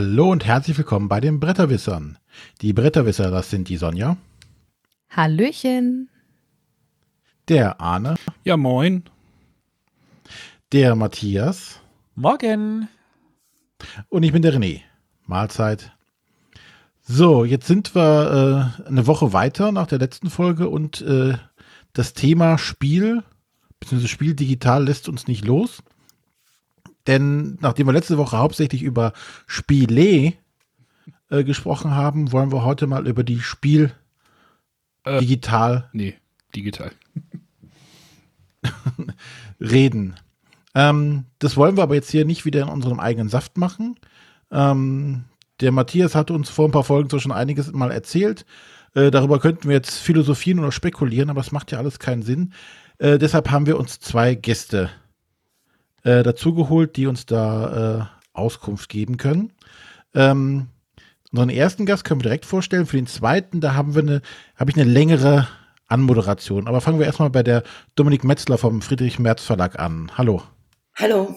[0.00, 2.18] Hallo und herzlich willkommen bei den Bretterwissern.
[2.60, 4.16] Die Bretterwisser, das sind die Sonja.
[5.10, 6.08] Hallöchen.
[7.48, 8.14] Der Arne.
[8.44, 9.02] Ja, moin.
[10.70, 11.80] Der Matthias.
[12.14, 12.86] Morgen.
[14.08, 14.82] Und ich bin der René.
[15.26, 15.90] Mahlzeit.
[17.02, 21.34] So, jetzt sind wir äh, eine Woche weiter nach der letzten Folge und äh,
[21.92, 23.24] das Thema Spiel,
[23.80, 25.82] beziehungsweise Spiel digital lässt uns nicht los.
[27.08, 29.12] Denn nachdem wir letzte Woche hauptsächlich über
[29.46, 30.34] Spiele
[31.30, 33.92] äh, gesprochen haben, wollen wir heute mal über die Spiel
[35.04, 36.14] Äh, digital Nee,
[36.54, 36.92] digital.
[39.60, 40.14] reden.
[40.74, 43.98] Ähm, das wollen wir aber jetzt hier nicht wieder in unserem eigenen Saft machen.
[44.50, 45.24] Ähm,
[45.60, 48.44] der Matthias hat uns vor ein paar Folgen so schon einiges mal erzählt.
[48.94, 52.52] Äh, darüber könnten wir jetzt philosophieren oder spekulieren, aber es macht ja alles keinen Sinn.
[52.98, 54.90] Äh, deshalb haben wir uns zwei Gäste
[56.04, 59.52] äh, dazugeholt, die uns da äh, Auskunft geben können.
[60.14, 60.68] Ähm,
[61.32, 62.86] unseren ersten Gast können wir direkt vorstellen.
[62.86, 64.22] Für den zweiten, da haben wir eine,
[64.56, 65.48] habe ich eine längere
[65.86, 66.68] Anmoderation.
[66.68, 67.62] Aber fangen wir erstmal bei der
[67.96, 70.12] Dominik Metzler vom Friedrich Merz Verlag an.
[70.16, 70.42] Hallo.
[70.94, 71.36] Hallo.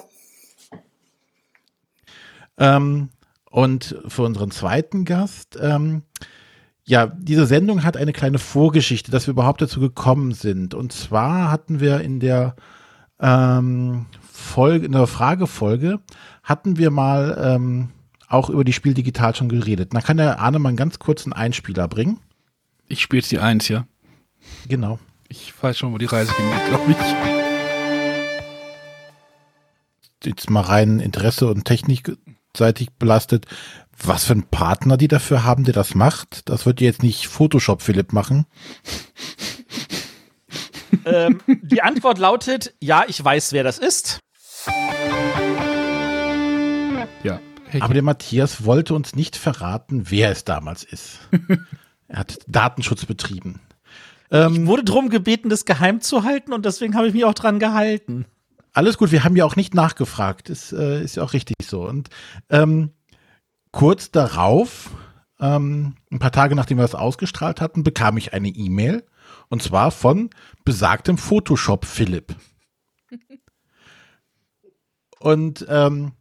[2.58, 3.10] Ähm,
[3.50, 6.04] und für unseren zweiten Gast, ähm,
[6.84, 10.74] ja, diese Sendung hat eine kleine Vorgeschichte, dass wir überhaupt dazu gekommen sind.
[10.74, 12.56] Und zwar hatten wir in der
[13.20, 14.08] ähm,
[14.42, 16.00] Folge, in der Fragefolge,
[16.44, 17.90] hatten wir mal ähm,
[18.28, 19.94] auch über die Spiel digital schon geredet.
[19.94, 22.20] Da kann der Arne mal einen ganz kurzen Einspieler bringen.
[22.88, 23.86] Ich spiele jetzt die Eins, ja.
[24.68, 25.00] Genau.
[25.28, 26.98] Ich weiß schon, wo die Reise hingeht, glaube ich.
[30.24, 33.46] Jetzt mal rein Interesse und technikseitig belastet.
[34.04, 36.50] Was für einen Partner die dafür haben, der das macht?
[36.50, 38.46] Das wird jetzt nicht Photoshop Philipp machen.
[41.06, 44.20] ähm, die Antwort lautet: Ja, ich weiß, wer das ist.
[47.24, 47.40] Ja.
[47.80, 51.20] Aber der Matthias wollte uns nicht verraten, wer es damals ist.
[52.08, 53.60] er hat Datenschutz betrieben.
[54.34, 57.60] Ich wurde darum gebeten, das geheim zu halten und deswegen habe ich mich auch dran
[57.60, 58.26] gehalten.
[58.74, 60.50] Alles gut, wir haben ja auch nicht nachgefragt.
[60.50, 61.86] Das äh, ist ja auch richtig so.
[61.86, 62.10] Und
[62.50, 62.92] ähm,
[63.72, 64.92] kurz darauf,
[65.40, 69.04] ähm, ein paar Tage nachdem wir das ausgestrahlt hatten, bekam ich eine E-Mail.
[69.50, 70.30] Und zwar von
[70.64, 72.36] besagtem Photoshop Philipp.
[75.22, 76.14] Und ähm,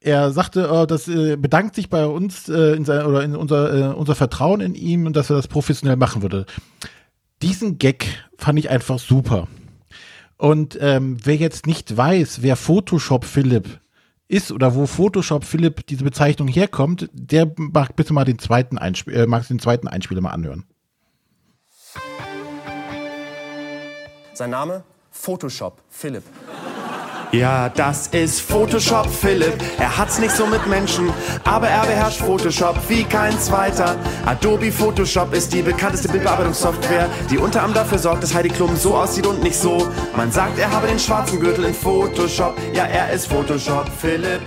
[0.00, 3.92] er sagte, äh, das äh, bedankt sich bei uns äh, in sein, oder in unser,
[3.92, 6.46] äh, unser Vertrauen in ihm und dass er das professionell machen würde.
[7.40, 8.06] Diesen Gag
[8.36, 9.48] fand ich einfach super.
[10.36, 13.80] Und ähm, wer jetzt nicht weiß, wer Photoshop Philipp
[14.28, 19.14] ist oder wo Photoshop Philipp diese Bezeichnung herkommt, der mag bitte mal den zweiten Einspiel,
[19.14, 20.64] äh, mag den zweiten Einspieler mal anhören.
[24.34, 24.84] Sein Name?
[25.10, 26.24] Photoshop Philipp.
[27.32, 29.54] Ja, das ist Photoshop Philipp.
[29.78, 31.10] Er hat's nicht so mit Menschen,
[31.44, 33.96] aber er beherrscht Photoshop wie kein zweiter.
[34.26, 38.94] Adobe Photoshop ist die bekannteste Bildbearbeitungssoftware, die unter anderem dafür sorgt, dass Heidi Klum so
[38.94, 39.88] aussieht und nicht so.
[40.14, 42.54] Man sagt, er habe den schwarzen Gürtel in Photoshop.
[42.74, 44.42] Ja, er ist Photoshop Philipp.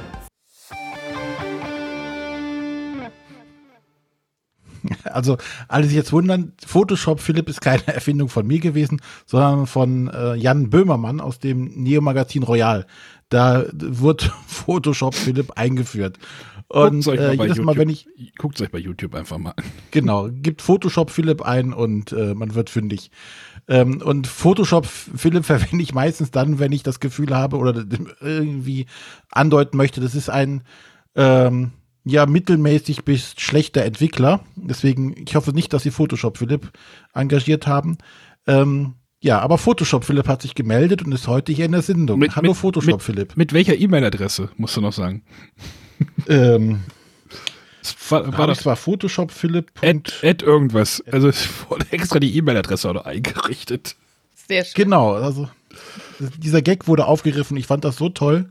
[5.06, 10.08] Also, alle sich jetzt wundern, Photoshop Philipp ist keine Erfindung von mir gewesen, sondern von
[10.10, 12.86] äh, Jan Böhmermann aus dem Neo-Magazin Royal.
[13.30, 16.18] Da wird Photoshop Philipp eingeführt.
[16.68, 18.08] Und äh, jedes Mal, YouTube- wenn ich,
[18.38, 19.64] Guckt euch bei YouTube einfach mal an.
[19.92, 23.12] genau, gibt Photoshop Philipp ein und äh, man wird fündig.
[23.68, 27.86] Ähm, und Photoshop Philipp verwende ich meistens dann, wenn ich das Gefühl habe oder
[28.20, 28.88] irgendwie
[29.32, 30.64] andeuten möchte, das ist ein
[31.16, 31.72] ähm,
[32.06, 34.42] ja mittelmäßig bis schlechter Entwickler.
[34.56, 36.72] Deswegen, ich hoffe nicht, dass sie Photoshop Philipp
[37.14, 37.98] engagiert haben.
[38.48, 42.24] Ähm, ja, aber Photoshop Philipp hat sich gemeldet und ist heute hier in der Sendung.
[42.36, 43.36] Hallo Photoshop mit, Philipp.
[43.36, 45.24] Mit welcher E-Mail-Adresse, musst du noch sagen?
[46.28, 46.82] Ähm,
[47.82, 49.72] Es War, war das war Photoshop Philipp.
[49.82, 51.04] Ad, Ad irgendwas?
[51.12, 53.96] Also es wurde extra die E-Mail-Adresse eingerichtet.
[54.48, 54.74] Sehr schön.
[54.76, 55.50] Genau, also
[56.38, 57.58] dieser Gag wurde aufgegriffen.
[57.58, 58.50] Ich fand das so toll.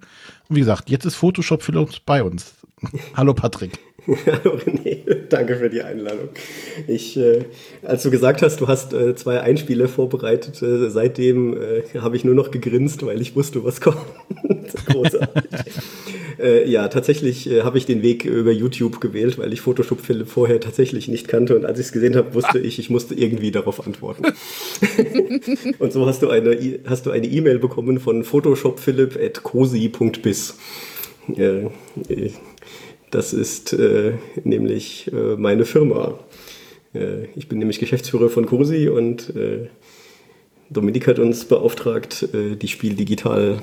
[0.49, 2.55] Und wie gesagt, jetzt ist Photoshop Philipp bei uns.
[3.15, 3.73] Hallo Patrick.
[4.07, 4.99] Hallo René,
[5.31, 6.29] danke für die Einladung.
[6.87, 7.47] Ich, äh,
[7.83, 12.25] als du gesagt hast, du hast äh, zwei Einspiele vorbereitet, äh, seitdem äh, habe ich
[12.25, 13.97] nur noch gegrinst, weil ich wusste, was kommt.
[14.87, 15.43] Großartig.
[16.39, 20.29] äh, ja, tatsächlich äh, habe ich den Weg über YouTube gewählt, weil ich Photoshop Philipp
[20.29, 23.53] vorher tatsächlich nicht kannte und als ich es gesehen habe, wusste ich, ich musste irgendwie
[23.53, 24.25] darauf antworten.
[25.79, 30.59] und so hast du eine hast du eine E-Mail bekommen von photoshopphilipp@cosi.biz.
[31.37, 31.71] Äh,
[33.15, 36.19] das ist äh, nämlich äh, meine Firma.
[36.93, 39.69] Äh, ich bin nämlich Geschäftsführer von Cosi und äh,
[40.69, 43.63] Dominik hat uns beauftragt, äh, die Spiel digital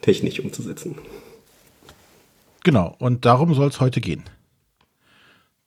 [0.00, 0.96] technisch umzusetzen.
[2.64, 4.24] Genau, und darum soll es heute gehen.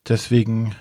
[0.07, 0.75] Deswegen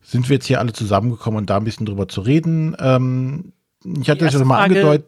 [0.00, 2.74] sind wir jetzt hier alle zusammengekommen, um da ein bisschen drüber zu reden.
[2.78, 3.52] Ähm,
[3.84, 5.06] ich hatte ja erste schon mal angedeutet.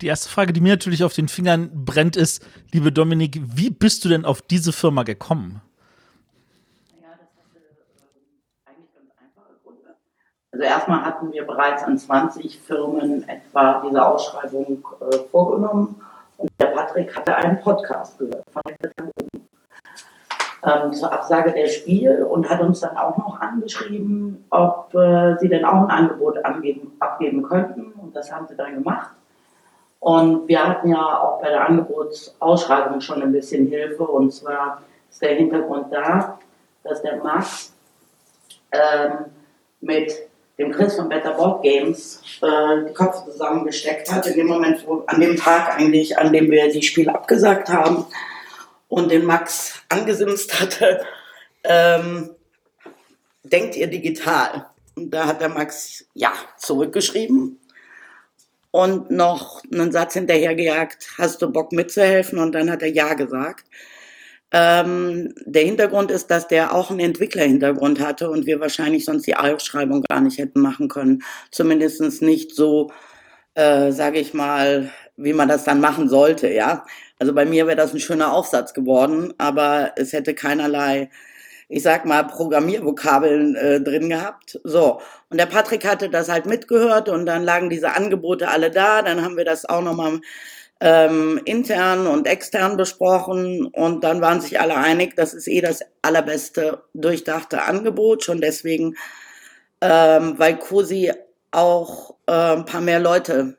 [0.00, 4.04] Die erste Frage, die mir natürlich auf den Fingern brennt, ist, liebe Dominik, wie bist
[4.04, 5.62] du denn auf diese Firma gekommen?
[10.52, 16.00] Also erstmal hatten wir bereits an 20 Firmen etwa diese Ausschreibung äh, vorgenommen
[16.38, 18.90] und der Patrick hatte einen Podcast gehört von der
[20.66, 25.48] ähm, zur Absage der Spiel und hat uns dann auch noch angeschrieben, ob äh, sie
[25.48, 29.15] denn auch ein Angebot angeben, abgeben könnten und das haben sie dann gemacht.
[30.06, 34.80] Und wir hatten ja auch bei der Angebotsausschreibung schon ein bisschen Hilfe und zwar
[35.10, 36.38] ist der Hintergrund da,
[36.84, 37.74] dass der Max
[38.70, 39.24] ähm,
[39.80, 40.12] mit
[40.58, 45.02] dem Chris von Better Board Games äh, die Köpfe zusammengesteckt hat, in dem Moment, wo,
[45.08, 48.06] an dem Tag eigentlich, an dem wir die Spiele abgesagt haben
[48.86, 51.04] und den Max angesimst hatte,
[51.64, 52.30] ähm,
[53.42, 54.66] denkt ihr digital?
[54.94, 57.58] Und da hat der Max ja zurückgeschrieben
[58.76, 62.38] und noch einen Satz hinterhergejagt, hast du Bock mitzuhelfen?
[62.38, 63.66] Und dann hat er ja gesagt.
[64.52, 69.36] Ähm, der Hintergrund ist, dass der auch einen Entwicklerhintergrund hatte und wir wahrscheinlich sonst die
[69.36, 71.22] Ausschreibung gar nicht hätten machen können.
[71.50, 72.92] Zumindest nicht so,
[73.54, 76.84] äh, sage ich mal, wie man das dann machen sollte, ja.
[77.18, 81.10] Also bei mir wäre das ein schöner Aufsatz geworden, aber es hätte keinerlei,
[81.68, 84.60] ich sag mal, Programmiervokabeln äh, drin gehabt.
[84.62, 85.00] So.
[85.30, 89.02] Und der Patrick hatte das halt mitgehört und dann lagen diese Angebote alle da.
[89.02, 90.20] Dann haben wir das auch nochmal
[90.80, 95.80] ähm, intern und extern besprochen und dann waren sich alle einig, das ist eh das
[96.02, 98.94] allerbeste durchdachte Angebot, schon deswegen,
[99.80, 101.12] ähm, weil COSI
[101.50, 103.56] auch äh, ein paar mehr Leute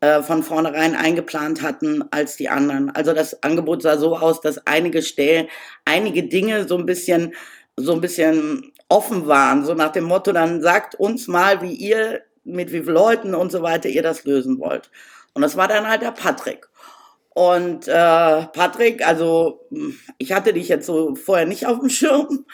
[0.00, 2.90] äh, von vornherein eingeplant hatten als die anderen.
[2.90, 5.48] Also das Angebot sah so aus, dass einige Stellen,
[5.84, 7.34] einige Dinge so ein bisschen,
[7.76, 12.22] so ein bisschen offen waren, so nach dem Motto, dann sagt uns mal, wie ihr,
[12.44, 14.90] mit wie vielen Leuten und so weiter ihr das lösen wollt.
[15.34, 16.66] Und das war dann halt der Patrick.
[17.34, 19.68] Und äh, Patrick, also
[20.18, 22.44] ich hatte dich jetzt so vorher nicht auf dem Schirm.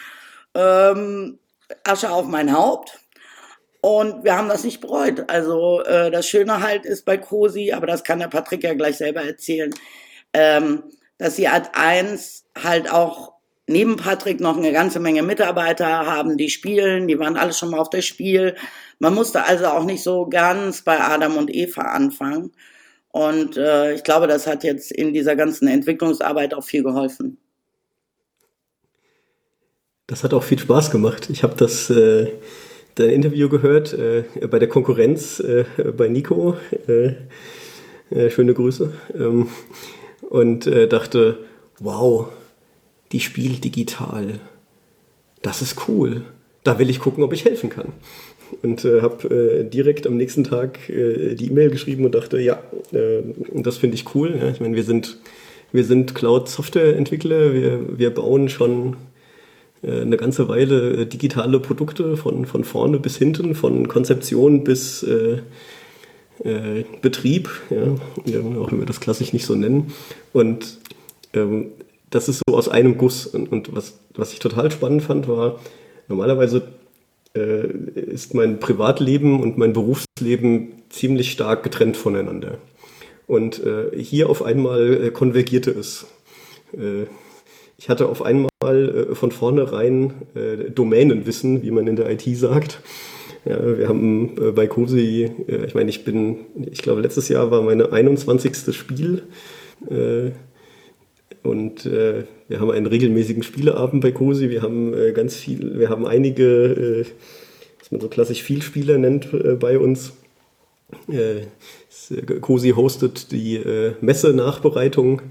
[0.53, 1.39] Ähm,
[1.83, 2.99] Asche auf mein Haupt.
[3.87, 5.29] Und wir haben das nicht bereut.
[5.29, 8.97] Also äh, das Schöne halt ist bei Cosi, aber das kann der Patrick ja gleich
[8.97, 9.73] selber erzählen,
[10.33, 10.83] ähm,
[11.17, 13.31] dass sie als eins halt auch
[13.65, 17.79] neben Patrick noch eine ganze Menge Mitarbeiter haben, die spielen, die waren alle schon mal
[17.79, 18.57] auf das Spiel.
[18.99, 22.51] Man musste also auch nicht so ganz bei Adam und Eva anfangen.
[23.11, 27.37] Und äh, ich glaube, das hat jetzt in dieser ganzen Entwicklungsarbeit auch viel geholfen.
[30.07, 31.29] Das hat auch viel Spaß gemacht.
[31.29, 32.33] Ich habe das äh,
[32.99, 35.65] dein Interview gehört äh, bei der Konkurrenz äh,
[35.95, 36.57] bei Nico.
[36.87, 37.13] Äh,
[38.09, 38.93] äh, schöne Grüße.
[39.17, 39.47] Ähm,
[40.29, 41.39] und äh, dachte,
[41.79, 42.27] wow,
[43.11, 44.39] die spielt digital.
[45.41, 46.23] Das ist cool.
[46.63, 47.93] Da will ich gucken, ob ich helfen kann.
[48.61, 52.61] Und äh, habe äh, direkt am nächsten Tag äh, die E-Mail geschrieben und dachte, ja,
[52.91, 53.21] äh,
[53.53, 54.37] das finde ich cool.
[54.39, 55.17] Ja, ich meine, wir sind,
[55.71, 58.95] wir sind Cloud-Software-Entwickler, wir, wir bauen schon äh,
[59.83, 65.39] eine ganze Weile äh, digitale Produkte von, von vorne bis hinten, von Konzeption bis äh,
[66.43, 69.93] äh, Betrieb, ja, auch wenn wir das klassisch nicht so nennen.
[70.33, 70.77] Und
[71.33, 71.67] ähm,
[72.09, 73.25] das ist so aus einem Guss.
[73.25, 75.59] Und, und was, was ich total spannend fand, war,
[76.07, 76.63] normalerweise
[77.35, 82.57] äh, ist mein Privatleben und mein Berufsleben ziemlich stark getrennt voneinander.
[83.27, 86.05] Und äh, hier auf einmal äh, konvergierte es.
[87.77, 92.81] Ich hatte auf einmal äh, von vornherein äh, Domänenwissen, wie man in der IT sagt.
[93.45, 96.37] Ja, wir haben äh, bei COSI, äh, ich meine, ich bin,
[96.71, 98.75] ich glaube, letztes Jahr war meine 21.
[98.75, 99.23] Spiel.
[99.89, 100.31] Äh,
[101.43, 104.49] und äh, wir haben einen regelmäßigen Spieleabend bei COSI.
[104.49, 107.05] Wir haben ganz viel, wir haben einige,
[107.79, 109.29] was man so klassisch Vielspieler nennt,
[109.59, 110.13] bei uns.
[112.41, 113.61] COSI hostet die
[114.01, 115.21] Messe-Nachbereitung,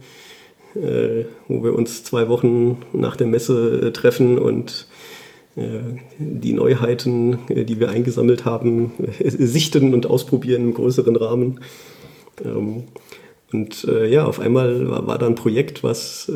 [0.77, 4.87] äh, wo wir uns zwei Wochen nach der Messe äh, treffen und
[5.57, 5.81] äh,
[6.19, 8.93] die Neuheiten, äh, die wir eingesammelt haben,
[9.25, 11.61] sichten und ausprobieren im größeren Rahmen.
[12.45, 12.85] Ähm,
[13.53, 16.31] und ja, auf einmal war, war da ein Projekt, was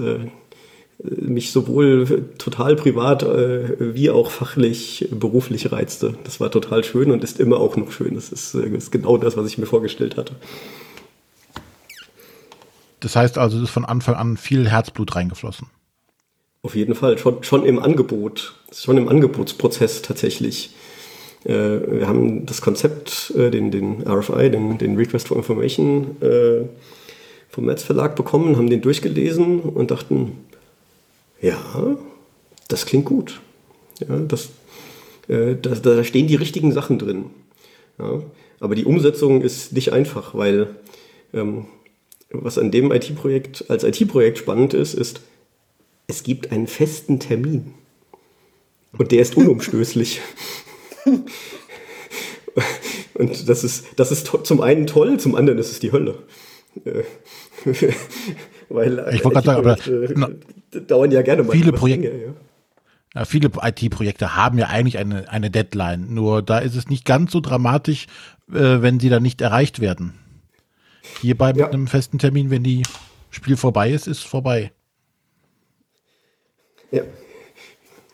[1.02, 6.14] mich sowohl total privat äh, wie auch fachlich, beruflich reizte.
[6.24, 8.14] Das war total schön und ist immer auch noch schön.
[8.14, 10.34] Das ist, äh, ist genau das, was ich mir vorgestellt hatte.
[13.00, 15.68] Das heißt also, es ist von Anfang an viel Herzblut reingeflossen.
[16.62, 20.74] Auf jeden Fall, schon, schon im Angebot, schon im Angebotsprozess tatsächlich.
[21.44, 26.66] Äh, wir haben das Konzept, äh, den, den RFI, den, den Request for Information äh,
[27.48, 30.32] vom Metz Verlag bekommen, haben den durchgelesen und dachten,
[31.40, 31.56] ja,
[32.68, 33.40] das klingt gut.
[34.06, 34.50] Ja, das,
[35.28, 37.26] äh, da, da stehen die richtigen Sachen drin.
[37.98, 38.20] Ja,
[38.60, 40.68] aber die Umsetzung ist nicht einfach, weil
[41.32, 41.66] ähm,
[42.30, 45.20] was an dem IT-Projekt als IT-Projekt spannend ist, ist,
[46.06, 47.74] es gibt einen festen Termin.
[48.96, 50.20] Und der ist unumstößlich.
[53.14, 56.18] Und das ist, das ist zum einen toll, zum anderen ist es die Hölle.
[56.84, 57.02] Äh,
[58.68, 59.76] weil ich wollte gerade sagen, aber
[60.86, 62.08] dauern ja gerne mal viele Projekte.
[62.08, 62.32] ja.
[63.12, 66.14] Ja, viele IT-Projekte haben ja eigentlich eine, eine Deadline.
[66.14, 68.06] Nur da ist es nicht ganz so dramatisch,
[68.52, 70.19] äh, wenn sie dann nicht erreicht werden.
[71.20, 71.68] Hierbei mit ja.
[71.68, 72.82] einem festen Termin, wenn die
[73.30, 74.72] Spiel vorbei ist, ist vorbei.
[76.90, 77.02] Ja.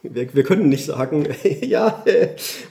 [0.03, 1.27] Wir, wir können nicht sagen,
[1.63, 2.05] ja,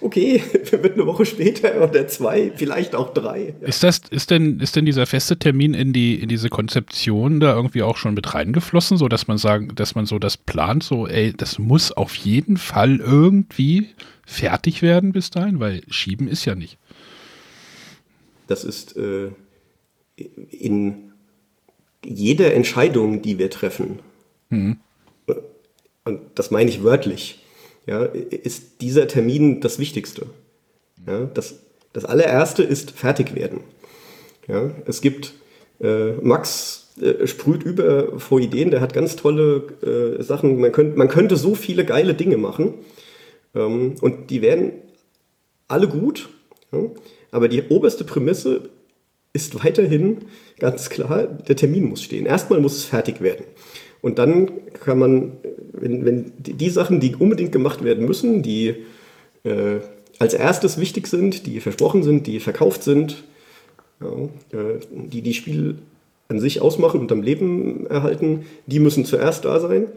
[0.01, 0.41] okay,
[0.71, 3.55] wird eine Woche später oder zwei, vielleicht auch drei.
[3.61, 3.67] Ja.
[3.67, 7.53] Ist das, ist denn, ist denn dieser feste Termin in die, in diese Konzeption da
[7.53, 11.07] irgendwie auch schon mit reingeflossen, so dass man sagen, dass man so das plant, so,
[11.07, 13.89] ey, das muss auf jeden Fall irgendwie
[14.25, 16.77] fertig werden bis dahin, weil schieben ist ja nicht.
[18.47, 19.31] Das ist äh,
[20.15, 21.11] in
[22.03, 23.99] jeder Entscheidung, die wir treffen,
[24.49, 24.77] mhm
[26.05, 27.43] und das meine ich wörtlich,
[27.87, 30.27] ja, ist dieser Termin das Wichtigste.
[31.05, 31.59] Ja, das,
[31.93, 33.61] das allererste ist fertig werden.
[34.47, 35.33] Ja, es gibt,
[35.81, 40.95] äh, Max äh, sprüht über vor Ideen, der hat ganz tolle äh, Sachen, man, könnt,
[40.95, 42.75] man könnte so viele geile Dinge machen
[43.55, 44.73] ähm, und die werden
[45.67, 46.29] alle gut,
[46.71, 46.79] ja,
[47.31, 48.69] aber die oberste Prämisse
[49.35, 50.19] ist weiterhin
[50.59, 52.25] ganz klar, der Termin muss stehen.
[52.25, 53.45] Erstmal muss es fertig werden.
[54.01, 54.51] Und dann
[54.83, 55.33] kann man,
[55.73, 58.75] wenn, wenn die Sachen, die unbedingt gemacht werden müssen, die
[59.43, 59.79] äh,
[60.19, 63.23] als erstes wichtig sind, die versprochen sind, die verkauft sind,
[64.01, 65.79] ja, äh, die die Spiel
[66.27, 69.87] an sich ausmachen und am Leben erhalten, die müssen zuerst da sein.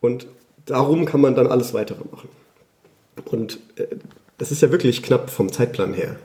[0.00, 0.26] Und
[0.64, 2.28] darum kann man dann alles weitere machen.
[3.26, 3.86] Und äh,
[4.38, 6.16] das ist ja wirklich knapp vom Zeitplan her.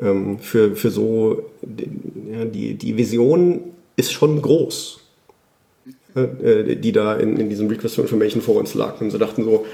[0.00, 1.50] Ähm, für, für so,
[2.30, 3.60] ja, die, die Vision
[3.96, 5.00] ist schon groß.
[6.14, 9.00] Äh, die da in, in diesem Request for Information vor uns lag.
[9.00, 9.66] Und sie dachten so,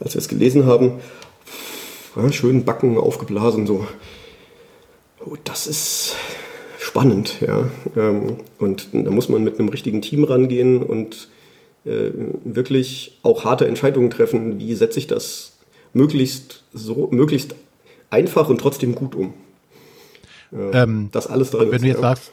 [0.00, 0.92] als wir es gelesen haben,
[2.16, 3.86] ja, schön Backen aufgeblasen, so,
[5.20, 6.16] oh, das ist
[6.78, 7.68] spannend, ja.
[7.98, 11.28] Ähm, und da muss man mit einem richtigen Team rangehen und
[11.84, 12.12] äh,
[12.44, 15.58] wirklich auch harte Entscheidungen treffen, wie setze ich das
[15.92, 17.54] möglichst so, möglichst
[18.10, 19.34] einfach und trotzdem gut um.
[20.52, 22.02] Ähm, das alles drin Wenn ist, du jetzt ja.
[22.02, 22.32] sagst,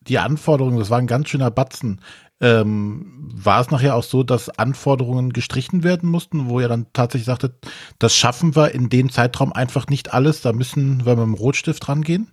[0.00, 2.00] die Anforderungen, das war ein ganz schöner Batzen.
[2.40, 7.26] Ähm, war es nachher auch so, dass Anforderungen gestrichen werden mussten, wo ihr dann tatsächlich
[7.26, 7.54] sagtet,
[8.00, 11.88] das schaffen wir in dem Zeitraum einfach nicht alles, da müssen wir mit dem Rotstift
[11.88, 12.32] rangehen?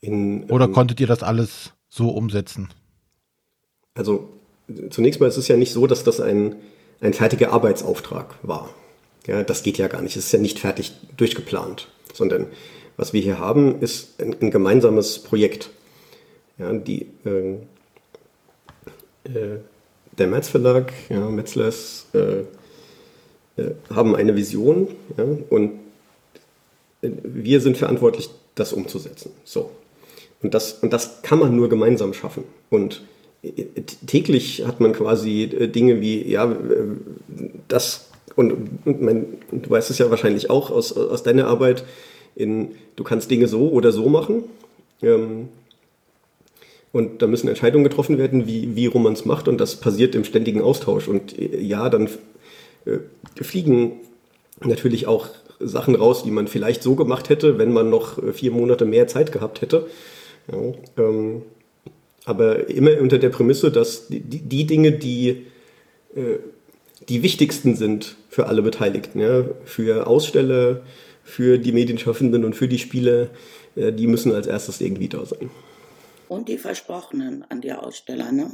[0.00, 2.68] In, Oder ähm, konntet ihr das alles so umsetzen?
[3.94, 4.28] Also
[4.90, 6.56] zunächst mal ist es ja nicht so, dass das ein,
[7.00, 8.68] ein fertiger Arbeitsauftrag war.
[9.28, 10.16] Ja, das geht ja gar nicht.
[10.16, 12.46] Es ist ja nicht fertig durchgeplant, sondern
[12.96, 15.70] was wir hier haben, ist ein, ein gemeinsames Projekt.
[16.58, 17.52] Ja, die, äh,
[19.24, 19.58] äh,
[20.16, 22.40] der Metz Verlag, ja, Metzlers, äh,
[23.60, 25.72] äh, haben eine Vision ja, und
[27.00, 29.30] wir sind verantwortlich, das umzusetzen.
[29.44, 29.70] So.
[30.42, 32.44] Und das, und das kann man nur gemeinsam schaffen.
[32.70, 33.02] Und
[34.06, 36.56] täglich hat man quasi Dinge wie, ja,
[37.68, 38.07] das,
[38.38, 41.84] und, mein, du weißt es ja wahrscheinlich auch aus, aus deiner Arbeit,
[42.36, 44.44] in, du kannst Dinge so oder so machen.
[45.02, 45.48] Ähm,
[46.92, 49.48] und da müssen Entscheidungen getroffen werden, wie, wie rum man es macht.
[49.48, 51.08] Und das passiert im ständigen Austausch.
[51.08, 52.08] Und äh, ja, dann
[52.84, 52.98] äh,
[53.42, 53.94] fliegen
[54.60, 55.26] natürlich auch
[55.58, 59.08] Sachen raus, die man vielleicht so gemacht hätte, wenn man noch äh, vier Monate mehr
[59.08, 59.88] Zeit gehabt hätte.
[60.52, 60.58] Ja,
[60.96, 61.42] ähm,
[62.24, 65.46] aber immer unter der Prämisse, dass die, die Dinge, die
[66.14, 66.38] äh,
[67.08, 70.82] die wichtigsten sind für alle Beteiligten, ja, für Aussteller,
[71.22, 73.28] für die Medienschaffenden und für die Spieler,
[73.76, 75.50] äh, die müssen als erstes irgendwie da sein
[76.28, 78.30] und die Versprochenen an die Aussteller.
[78.30, 78.52] Ne?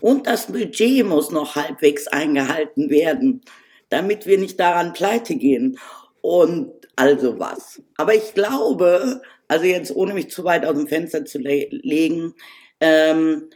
[0.00, 3.42] Und das Budget muss noch halbwegs eingehalten werden,
[3.88, 5.78] damit wir nicht daran pleite gehen.
[6.20, 7.82] Und also was.
[7.96, 12.34] Aber ich glaube, also jetzt ohne mich zu weit aus dem Fenster zu le legen,
[12.80, 13.50] ähm,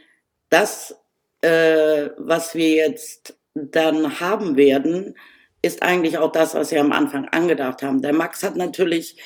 [0.49, 0.95] das,
[1.41, 3.38] äh, was wir jetzt
[3.71, 5.15] dann haben werden,
[5.61, 8.01] ist eigentlich auch das, was wir am Anfang angedacht haben.
[8.01, 9.17] Der Max hat natürlich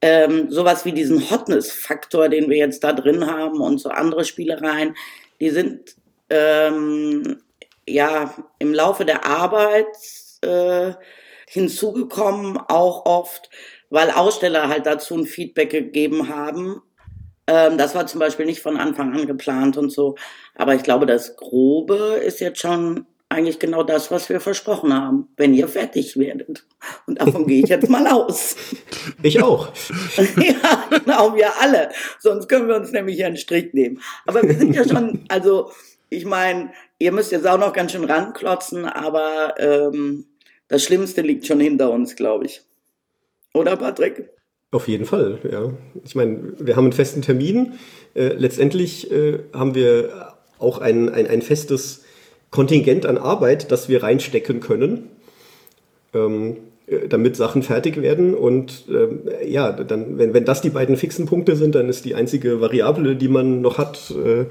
[0.00, 4.96] ähm, sowas wie diesen Hotness-Faktor, den wir jetzt da drin haben und so andere Spielereien,
[5.40, 5.96] die sind
[6.30, 7.42] ähm,
[7.88, 9.86] ja im Laufe der Arbeit
[10.42, 10.92] äh,
[11.48, 13.50] hinzugekommen, auch oft,
[13.90, 16.82] weil Aussteller halt dazu ein Feedback gegeben haben.
[17.46, 20.16] Ähm, das war zum Beispiel nicht von Anfang an geplant und so.
[20.54, 25.28] Aber ich glaube, das Grobe ist jetzt schon eigentlich genau das, was wir versprochen haben,
[25.36, 26.64] wenn ihr fertig werdet.
[27.06, 28.56] Und davon gehe ich jetzt mal aus.
[29.22, 29.68] Ich auch.
[30.36, 31.90] ja, genau, wir alle.
[32.18, 34.00] Sonst können wir uns nämlich einen Strich nehmen.
[34.26, 35.70] Aber wir sind ja schon, also
[36.08, 40.26] ich meine, ihr müsst jetzt auch noch ganz schön ranklotzen, aber ähm,
[40.68, 42.62] das Schlimmste liegt schon hinter uns, glaube ich.
[43.54, 44.30] Oder, Patrick?
[44.70, 45.72] Auf jeden Fall, ja.
[46.04, 47.74] Ich meine, wir haben einen festen Termin.
[48.14, 52.04] Äh, letztendlich äh, haben wir auch ein, ein, ein festes
[52.52, 55.08] Kontingent an Arbeit, das wir reinstecken können,
[56.14, 58.34] ähm, äh, damit Sachen fertig werden.
[58.34, 62.14] Und ähm, ja, dann, wenn, wenn das die beiden fixen Punkte sind, dann ist die
[62.14, 64.44] einzige Variable, die man noch hat, äh,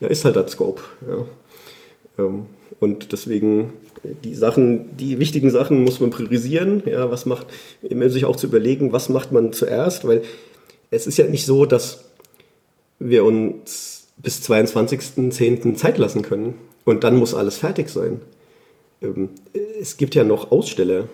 [0.00, 0.82] ja, ist halt das Scope.
[1.08, 2.24] Ja.
[2.24, 2.46] Ähm,
[2.78, 3.72] und deswegen
[4.22, 6.82] die Sachen, die wichtigen Sachen muss man priorisieren.
[6.84, 7.46] Ja, was macht,
[7.82, 10.22] immer sich auch zu überlegen, was macht man zuerst, weil
[10.90, 12.04] es ist ja nicht so, dass
[12.98, 15.74] wir uns bis 22.10.
[15.74, 16.54] Zeit lassen können
[16.86, 18.22] und dann muss alles fertig sein.
[19.02, 19.30] Ähm,
[19.78, 21.08] es gibt ja noch Aussteller,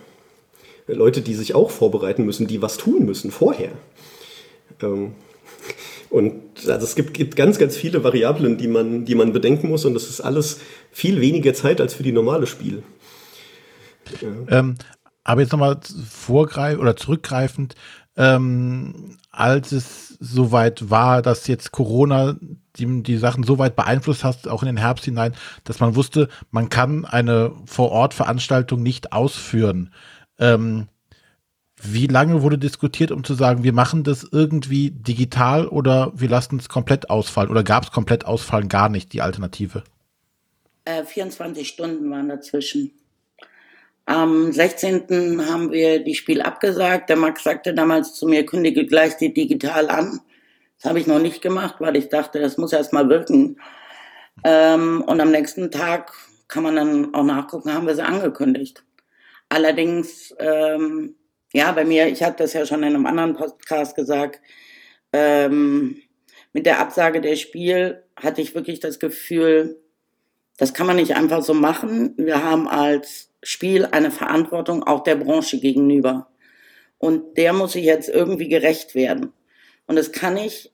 [0.87, 3.73] Leute, die sich auch vorbereiten müssen, die was tun müssen vorher.
[4.81, 5.15] Ähm,
[6.11, 9.95] und also es gibt, ganz, ganz viele Variablen, die man, die man bedenken muss und
[9.95, 10.61] das ist alles
[10.91, 12.83] viel weniger Zeit als für die normale Spiel.
[14.49, 14.77] Ähm,
[15.25, 17.77] aber jetzt nochmal vorgreifend oder zurückgreifend,
[18.17, 22.37] ähm, als es soweit war, dass jetzt Corona
[22.77, 26.29] die, die Sachen so weit beeinflusst hat, auch in den Herbst hinein, dass man wusste,
[26.51, 29.93] man kann eine Vor-Ort-Veranstaltung nicht ausführen.
[30.39, 30.89] Ähm,
[31.85, 36.59] wie lange wurde diskutiert, um zu sagen, wir machen das irgendwie digital oder wir lassen
[36.59, 37.51] es komplett ausfallen?
[37.51, 39.83] Oder gab es komplett ausfallen gar nicht, die Alternative?
[40.85, 42.93] Äh, 24 Stunden waren dazwischen.
[44.05, 45.45] Am 16.
[45.49, 47.09] haben wir die Spiel abgesagt.
[47.09, 50.21] Der Max sagte damals zu mir, kündige gleich die digital an.
[50.83, 53.61] Das habe ich noch nicht gemacht, weil ich dachte, das muss erst mal wirken.
[54.43, 56.13] Ähm, und am nächsten Tag
[56.49, 58.83] kann man dann auch nachgucken, haben wir sie angekündigt.
[59.49, 61.15] Allerdings, ähm,
[61.53, 64.41] ja, bei mir, ich hatte das ja schon in einem anderen Podcast gesagt,
[65.13, 66.03] ähm,
[66.53, 69.81] mit der Absage der Spiel hatte ich wirklich das Gefühl,
[70.57, 72.15] das kann man nicht einfach so machen.
[72.17, 76.29] Wir haben als Spiel eine Verantwortung auch der Branche gegenüber.
[76.99, 79.33] Und der muss sich jetzt irgendwie gerecht werden.
[79.87, 80.72] Und das kann ich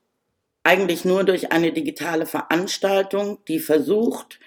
[0.64, 4.40] eigentlich nur durch eine digitale Veranstaltung, die versucht,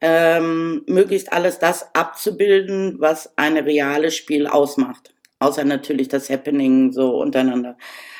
[0.00, 5.14] ähm, möglichst alles das abzubilden, was eine reale Spiel ausmacht.
[5.38, 7.76] Außer natürlich das Happening so untereinander.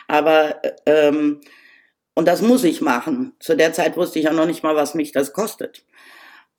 [0.09, 1.41] Aber ähm,
[2.15, 3.35] und das muss ich machen.
[3.41, 5.85] Zu der Zeit wusste ich ja noch nicht mal, was mich das kostet.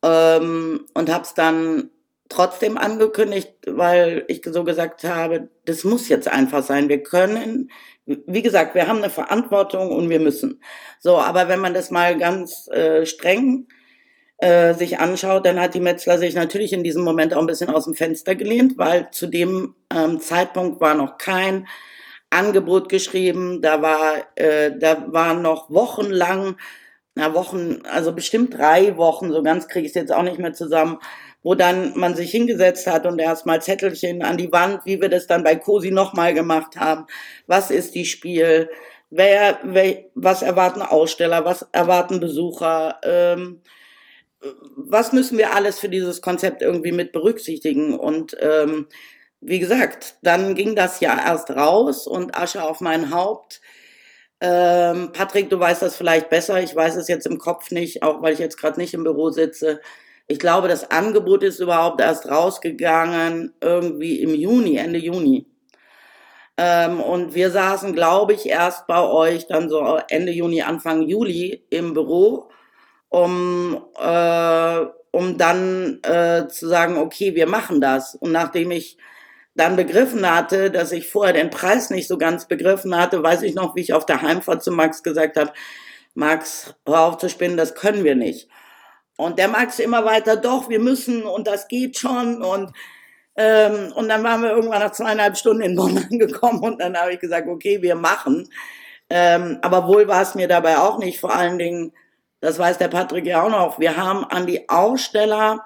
[0.04, 1.90] Ähm, und habe es dann
[2.30, 6.90] trotzdem angekündigt, weil ich so gesagt habe, das muss jetzt einfach sein.
[6.90, 7.72] Wir können,
[8.06, 10.62] wie gesagt, wir haben eine Verantwortung und wir müssen.
[11.00, 13.68] So, aber wenn man das mal ganz äh, streng
[14.38, 17.70] äh, sich anschaut, dann hat die Metzler sich natürlich in diesem Moment auch ein bisschen
[17.70, 21.68] aus dem Fenster gelehnt, weil zu dem ähm, Zeitpunkt war noch kein
[22.30, 23.62] Angebot geschrieben.
[23.62, 26.58] Da war, äh, da war noch wochenlang,
[27.16, 30.54] na Wochen, also bestimmt drei Wochen, so ganz kriege ich es jetzt auch nicht mehr
[30.54, 31.00] zusammen,
[31.43, 35.28] wo dann man sich hingesetzt hat und erstmal Zettelchen an die Wand, wie wir das
[35.28, 37.06] dann bei Cosi nochmal gemacht haben.
[37.47, 38.69] Was ist die Spiel?
[39.10, 41.45] Wer, wer, was erwarten Aussteller?
[41.45, 43.00] Was erwarten Besucher?
[43.04, 43.62] Ähm,
[44.76, 47.97] was müssen wir alles für dieses Konzept irgendwie mit berücksichtigen?
[47.97, 48.88] Und ähm,
[49.41, 53.62] wie gesagt, dann ging das ja erst raus und Asche auf mein Haupt.
[54.39, 56.62] Ähm, Patrick, du weißt das vielleicht besser.
[56.62, 59.30] Ich weiß es jetzt im Kopf nicht, auch weil ich jetzt gerade nicht im Büro
[59.32, 59.82] sitze.
[60.28, 65.48] Ich glaube, das Angebot ist überhaupt erst rausgegangen irgendwie im Juni, Ende Juni.
[66.58, 71.63] Ähm, und wir saßen, glaube ich, erst bei euch dann so Ende Juni, Anfang Juli
[71.70, 72.50] im Büro,
[73.10, 74.80] um, äh,
[75.12, 78.16] um dann äh, zu sagen, okay, wir machen das.
[78.16, 78.98] Und nachdem ich
[79.56, 83.56] dann begriffen hatte, dass ich vorher den Preis nicht so ganz begriffen hatte, weiß ich
[83.56, 85.54] noch, wie ich auf der Heimfahrt zu Max gesagt habe,
[86.16, 88.50] Max, hör auf zu spinnen, das können wir nicht.
[89.18, 92.42] Und der Max immer weiter, doch, wir müssen und das geht schon.
[92.44, 92.72] Und,
[93.36, 97.14] ähm, und dann waren wir irgendwann nach zweieinhalb Stunden in Bonn angekommen und dann habe
[97.14, 98.48] ich gesagt, okay, wir machen.
[99.10, 101.20] Ähm, aber wohl war es mir dabei auch nicht.
[101.20, 101.94] Vor allen Dingen,
[102.42, 105.66] das weiß der Patrick ja auch noch, wir haben an die Aussteller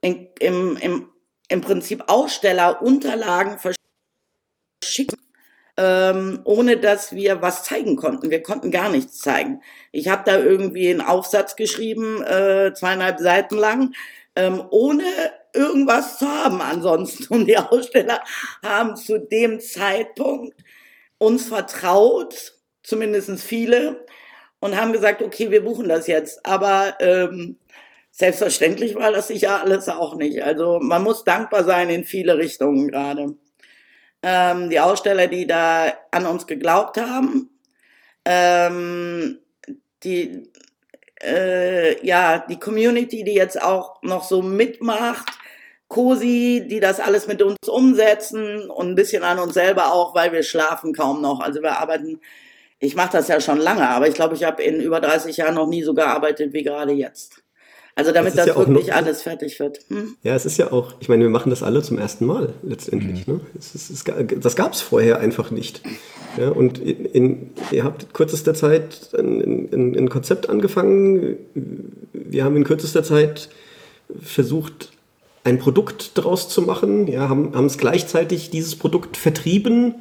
[0.00, 1.08] in, im, im,
[1.48, 5.16] im Prinzip Ausstellerunterlagen verschickt
[5.76, 8.30] ähm, ohne dass wir was zeigen konnten.
[8.30, 9.62] Wir konnten gar nichts zeigen.
[9.92, 13.94] Ich habe da irgendwie einen Aufsatz geschrieben, äh, zweieinhalb Seiten lang,
[14.34, 15.04] ähm, ohne
[15.52, 17.26] irgendwas zu haben ansonsten.
[17.34, 18.22] Und die Aussteller
[18.64, 20.54] haben zu dem Zeitpunkt
[21.18, 24.04] uns vertraut, zumindest viele,
[24.60, 26.44] und haben gesagt, okay, wir buchen das jetzt.
[26.44, 27.58] Aber ähm,
[28.18, 30.42] Selbstverständlich war das sicher alles auch nicht.
[30.42, 33.36] Also man muss dankbar sein in viele Richtungen gerade.
[34.28, 37.48] Ähm, die Aussteller, die da an uns geglaubt haben,
[38.24, 39.38] ähm,
[40.02, 40.50] die,
[41.22, 45.28] äh, ja, die Community, die jetzt auch noch so mitmacht,
[45.86, 50.32] Cosi, die das alles mit uns umsetzen und ein bisschen an uns selber auch, weil
[50.32, 51.38] wir schlafen kaum noch.
[51.38, 52.20] Also wir arbeiten,
[52.80, 55.54] ich mache das ja schon lange, aber ich glaube, ich habe in über 30 Jahren
[55.54, 57.45] noch nie so gearbeitet wie gerade jetzt.
[57.98, 59.78] Also damit das, ja wirklich noch- alles fertig wird.
[59.88, 60.16] Hm?
[60.22, 63.26] Ja, es ist ja auch, ich meine, wir machen das alle zum ersten Mal letztendlich.
[63.26, 63.40] Ne?
[63.58, 64.04] Es ist, es,
[64.38, 65.80] das gab es vorher einfach nicht.
[66.36, 69.40] Ja, und in, in, ihr habt in kürzester Zeit ein,
[69.72, 71.38] ein, ein Konzept angefangen.
[72.12, 73.48] Wir haben in kürzester Zeit
[74.22, 74.92] versucht,
[75.44, 77.06] ein Produkt daraus zu machen.
[77.08, 79.94] Ja, haben es gleichzeitig dieses Produkt vertrieben.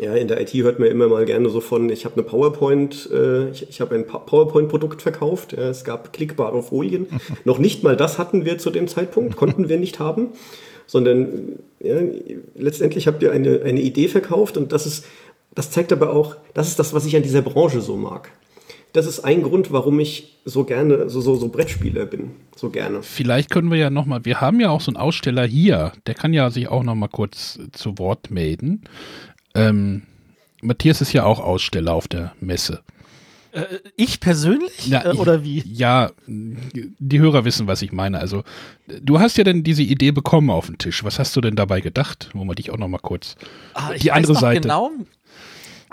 [0.00, 3.08] Ja, in der IT hört man immer mal gerne so von, ich habe eine PowerPoint,
[3.12, 5.52] äh, ich, ich habe ein PowerPoint-Produkt verkauft.
[5.52, 7.06] Ja, es gab klickbare Folien.
[7.44, 10.28] Noch nicht mal das hatten wir zu dem Zeitpunkt, konnten wir nicht haben,
[10.86, 11.96] sondern ja,
[12.54, 15.04] letztendlich habt ihr eine, eine Idee verkauft und das ist,
[15.54, 18.30] das zeigt aber auch, das ist das, was ich an dieser Branche so mag.
[18.92, 23.02] Das ist ein Grund, warum ich so gerne, so, so, so Brettspieler bin, so gerne.
[23.02, 26.34] Vielleicht können wir ja nochmal, wir haben ja auch so einen Aussteller hier, der kann
[26.34, 28.82] ja sich auch nochmal kurz zu Wort melden.
[29.54, 30.02] Ähm,
[30.60, 32.82] Matthias ist ja auch Aussteller auf der Messe.
[33.52, 33.64] Äh,
[33.96, 34.86] ich persönlich?
[34.86, 35.62] Ja, äh, oder wie?
[35.66, 38.18] Ja, die Hörer wissen, was ich meine.
[38.18, 38.44] Also,
[39.00, 41.04] du hast ja dann diese Idee bekommen auf den Tisch.
[41.04, 42.30] Was hast du denn dabei gedacht?
[42.32, 43.36] Wo man dich auch nochmal kurz.
[43.74, 44.62] Ah, die andere noch Seite.
[44.62, 44.90] Genau.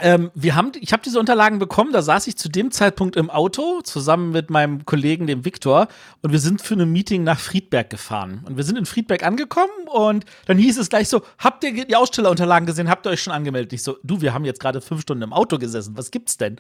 [0.02, 3.30] Ähm, wir haben, ich habe diese Unterlagen bekommen, da saß ich zu dem Zeitpunkt im
[3.30, 5.88] Auto zusammen mit meinem Kollegen, dem Viktor,
[6.22, 8.44] und wir sind für ein Meeting nach Friedberg gefahren.
[8.46, 11.96] Und wir sind in Friedberg angekommen und dann hieß es gleich so, habt ihr die
[11.96, 13.74] Ausstellerunterlagen gesehen, habt ihr euch schon angemeldet?
[13.74, 16.58] Ich so, du, wir haben jetzt gerade fünf Stunden im Auto gesessen, was gibt's denn?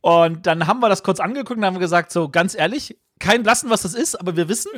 [0.00, 3.70] Und dann haben wir das kurz angeguckt und haben gesagt, so ganz ehrlich, kein Lassen,
[3.70, 4.70] was das ist, aber wir wissen,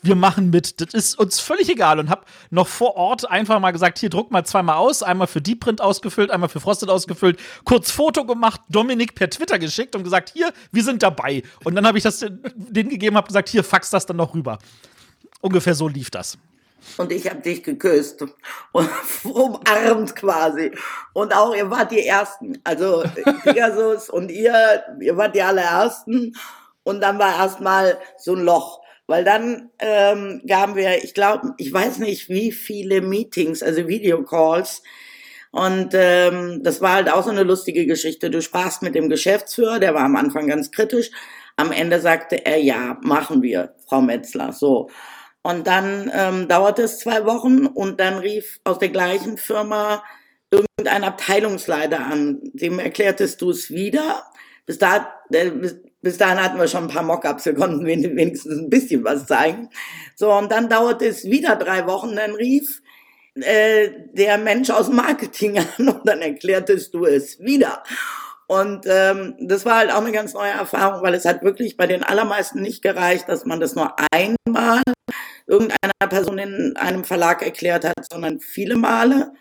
[0.00, 0.80] wir machen mit.
[0.80, 4.30] Das ist uns völlig egal und hab noch vor Ort einfach mal gesagt, hier druck
[4.30, 8.60] mal zweimal aus, einmal für Deep Print ausgefüllt, einmal für Frosted ausgefüllt, kurz Foto gemacht,
[8.68, 11.42] Dominik per Twitter geschickt und gesagt, hier, wir sind dabei.
[11.64, 14.58] Und dann habe ich das denen gegeben, habe gesagt, hier, fax das dann noch rüber.
[15.40, 16.38] Ungefähr so lief das.
[16.96, 18.22] Und ich habe dich geküsst
[18.72, 18.90] und
[19.24, 20.72] umarmt quasi.
[21.12, 22.58] Und auch ihr wart die Ersten.
[22.64, 23.04] Also
[23.42, 26.34] Pegasus und ihr, ihr wart die allerersten.
[26.82, 28.80] Und dann war erstmal so ein Loch.
[29.06, 34.82] Weil dann ähm, gaben wir, ich glaube, ich weiß nicht, wie viele Meetings, also Videocalls.
[35.50, 38.30] Und ähm, das war halt auch so eine lustige Geschichte.
[38.30, 41.10] Du sprachst mit dem Geschäftsführer, der war am Anfang ganz kritisch.
[41.56, 44.52] Am Ende sagte er, ja, machen wir, Frau Metzler.
[44.52, 44.88] So.
[45.42, 50.04] Und dann ähm, dauerte es zwei Wochen und dann rief aus der gleichen Firma
[50.50, 52.40] irgendein Abteilungsleiter an.
[52.52, 54.24] Dem erklärtest du es wieder.
[54.66, 58.58] Bis, da, bis, bis dahin hatten wir schon ein paar Mockups, wir konnten wen- wenigstens
[58.58, 59.68] ein bisschen was zeigen.
[60.16, 62.82] So, und dann dauerte es wieder drei Wochen, dann rief
[63.34, 67.82] äh, der Mensch aus Marketing an und dann erklärtest du es wieder.
[68.46, 71.86] Und ähm, das war halt auch eine ganz neue Erfahrung, weil es hat wirklich bei
[71.86, 74.82] den allermeisten nicht gereicht, dass man das nur einmal
[75.46, 79.32] irgendeiner Person in einem Verlag erklärt hat, sondern viele Male.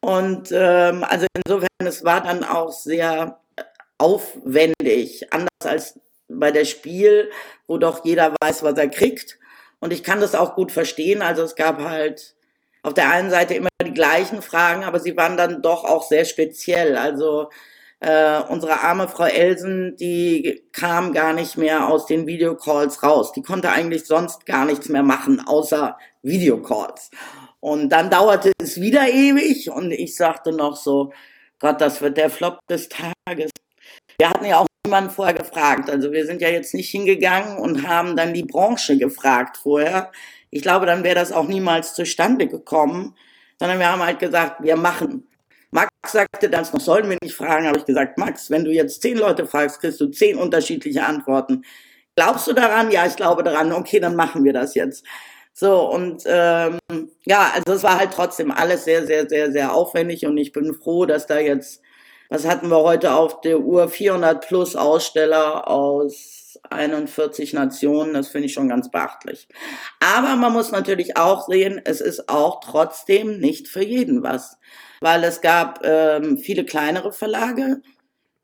[0.00, 3.40] Und ähm, also insofern, es war dann auch sehr
[3.96, 7.30] aufwendig, anders als bei der Spiel,
[7.66, 9.38] wo doch jeder weiß, was er kriegt.
[9.80, 11.22] Und ich kann das auch gut verstehen.
[11.22, 12.34] Also es gab halt
[12.82, 16.24] auf der einen Seite immer die gleichen Fragen, aber sie waren dann doch auch sehr
[16.24, 16.96] speziell.
[16.96, 17.50] Also
[18.00, 23.32] äh, unsere arme Frau Elsen, die kam gar nicht mehr aus den Videocalls raus.
[23.32, 27.10] Die konnte eigentlich sonst gar nichts mehr machen, außer Videocalls.
[27.60, 31.12] Und dann dauerte es wieder ewig und ich sagte noch so,
[31.58, 33.50] Gott, das wird der Flop des Tages.
[34.18, 35.88] Wir hatten ja auch niemanden vorher gefragt.
[35.90, 40.10] Also wir sind ja jetzt nicht hingegangen und haben dann die Branche gefragt vorher.
[40.50, 43.14] Ich glaube, dann wäre das auch niemals zustande gekommen,
[43.58, 45.28] sondern wir haben halt gesagt, wir machen.
[45.70, 49.02] Max sagte dann noch, sollen wir nicht fragen, habe ich gesagt, Max, wenn du jetzt
[49.02, 51.64] zehn Leute fragst, kriegst du zehn unterschiedliche Antworten.
[52.16, 52.90] Glaubst du daran?
[52.90, 53.72] Ja, ich glaube daran.
[53.72, 55.04] Okay, dann machen wir das jetzt.
[55.52, 56.78] So, und ähm,
[57.26, 60.72] ja, also es war halt trotzdem alles sehr, sehr, sehr, sehr aufwendig und ich bin
[60.74, 61.82] froh, dass da jetzt,
[62.28, 68.46] was hatten wir heute auf der Uhr, 400 plus Aussteller aus 41 Nationen, das finde
[68.46, 69.48] ich schon ganz beachtlich.
[70.00, 74.58] Aber man muss natürlich auch sehen, es ist auch trotzdem nicht für jeden was,
[75.00, 77.82] weil es gab ähm, viele kleinere Verlage,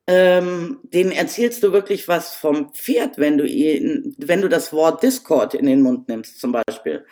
[0.06, 5.02] ähm, denen erzählst du wirklich was vom Pferd, wenn du ihn, wenn du das Wort
[5.02, 7.06] Discord in den Mund nimmst, zum Beispiel.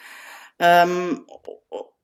[0.59, 1.27] Ähm,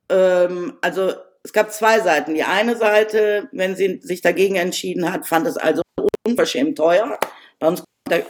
[0.08, 2.34] ähm, also es gab zwei Seiten.
[2.34, 5.82] Die eine Seite, wenn sie sich dagegen entschieden hat, fand es also
[6.26, 7.18] unverschämt teuer.
[7.58, 7.84] Bei uns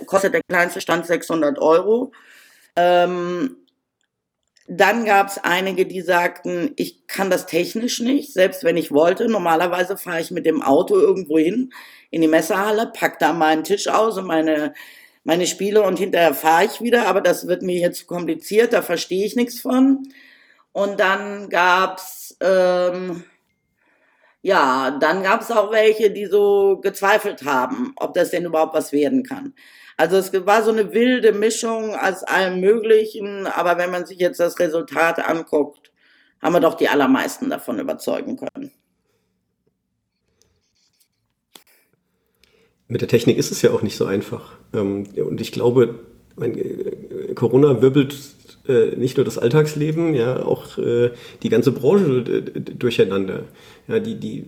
[0.07, 2.13] kostet der kleinste Stand 600 Euro.
[2.77, 3.57] Ähm,
[4.71, 9.27] dann gab es einige, die sagten, ich kann das technisch nicht, selbst wenn ich wollte.
[9.29, 11.73] Normalerweise fahre ich mit dem Auto irgendwo hin
[12.11, 14.75] in die Messerhalle, pack da meinen Tisch aus und meine,
[15.25, 17.07] meine Spiele und hinterher fahre ich wieder.
[17.07, 20.07] Aber das wird mir jetzt zu kompliziert, da verstehe ich nichts von.
[20.73, 23.25] Und dann gab's ähm,
[24.43, 29.23] ja, dann gab's auch welche, die so gezweifelt haben, ob das denn überhaupt was werden
[29.23, 29.55] kann.
[29.97, 34.39] Also es war so eine wilde Mischung aus allem Möglichen, aber wenn man sich jetzt
[34.39, 35.91] das Resultat anguckt,
[36.41, 38.71] haben wir doch die allermeisten davon überzeugen können.
[42.87, 44.57] Mit der Technik ist es ja auch nicht so einfach.
[44.73, 46.07] Ähm, und ich glaube,
[47.35, 48.17] Corona wirbelt
[48.69, 51.11] äh, nicht nur das Alltagsleben, ja, auch äh,
[51.43, 52.23] die ganze Branche
[52.79, 53.45] durcheinander.
[53.89, 54.45] Ja, die, die,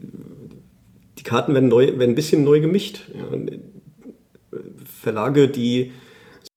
[1.19, 3.03] die Karten werden, neu, werden ein bisschen neu gemischt.
[3.15, 4.59] Ja.
[4.85, 5.93] Verlage, die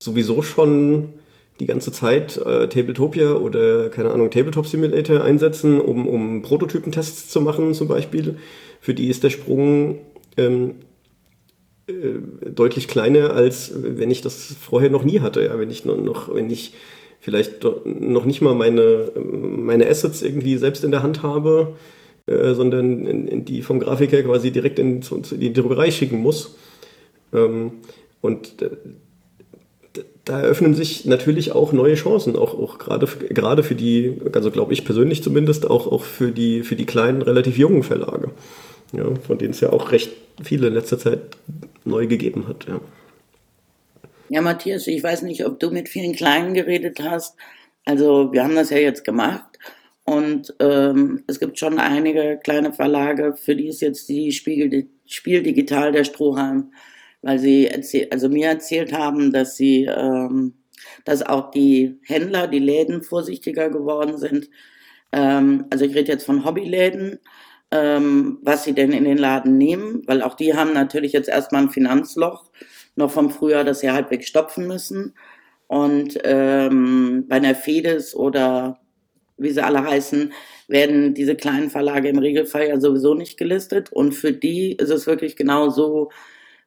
[0.01, 1.13] sowieso schon
[1.59, 7.41] die ganze Zeit äh, Tabletopia oder, keine Ahnung, Tabletop Simulator einsetzen, um, um Prototypentests zu
[7.41, 8.37] machen zum Beispiel.
[8.81, 9.99] Für die ist der Sprung
[10.35, 10.75] ähm,
[11.87, 11.93] äh,
[12.49, 15.43] deutlich kleiner, als wenn ich das vorher noch nie hatte.
[15.43, 16.73] Ja, wenn ich noch, wenn ich
[17.23, 21.75] vielleicht noch nicht mal meine, meine Assets irgendwie selbst in der Hand habe,
[22.25, 26.55] äh, sondern in, in die vom Grafiker quasi direkt in, in die Druckerei schicken muss.
[27.33, 27.71] Ähm,
[28.19, 28.55] und
[30.25, 34.73] da eröffnen sich natürlich auch neue Chancen, auch, auch gerade, gerade für die, also glaube
[34.73, 38.31] ich persönlich zumindest, auch, auch für, die, für die kleinen, relativ jungen Verlage,
[38.91, 41.37] ja, von denen es ja auch recht viele in letzter Zeit
[41.85, 42.67] neu gegeben hat.
[42.67, 42.81] Ja.
[44.33, 47.35] Ja, Matthias, ich weiß nicht, ob du mit vielen Kleinen geredet hast.
[47.85, 49.59] Also wir haben das ja jetzt gemacht
[50.03, 55.43] und ähm, es gibt schon einige kleine Verlage, für die ist jetzt die Spiegel, Spiel
[55.43, 56.71] Digital der Strohhalm
[57.23, 57.71] weil sie
[58.11, 60.53] also mir erzählt haben, dass sie, ähm,
[61.05, 64.49] dass auch die Händler, die Läden vorsichtiger geworden sind.
[65.11, 67.19] Ähm, also ich rede jetzt von Hobbyläden,
[67.71, 71.63] ähm, was sie denn in den Laden nehmen, weil auch die haben natürlich jetzt erstmal
[71.63, 72.51] ein Finanzloch
[72.95, 75.15] noch vom Frühjahr, das sie halbwegs stopfen müssen.
[75.67, 78.79] Und ähm, bei einer Fedes oder
[79.37, 80.33] wie sie alle heißen,
[80.67, 83.91] werden diese kleinen Verlage im Regelfall ja sowieso nicht gelistet.
[83.91, 86.11] Und für die ist es wirklich genau so,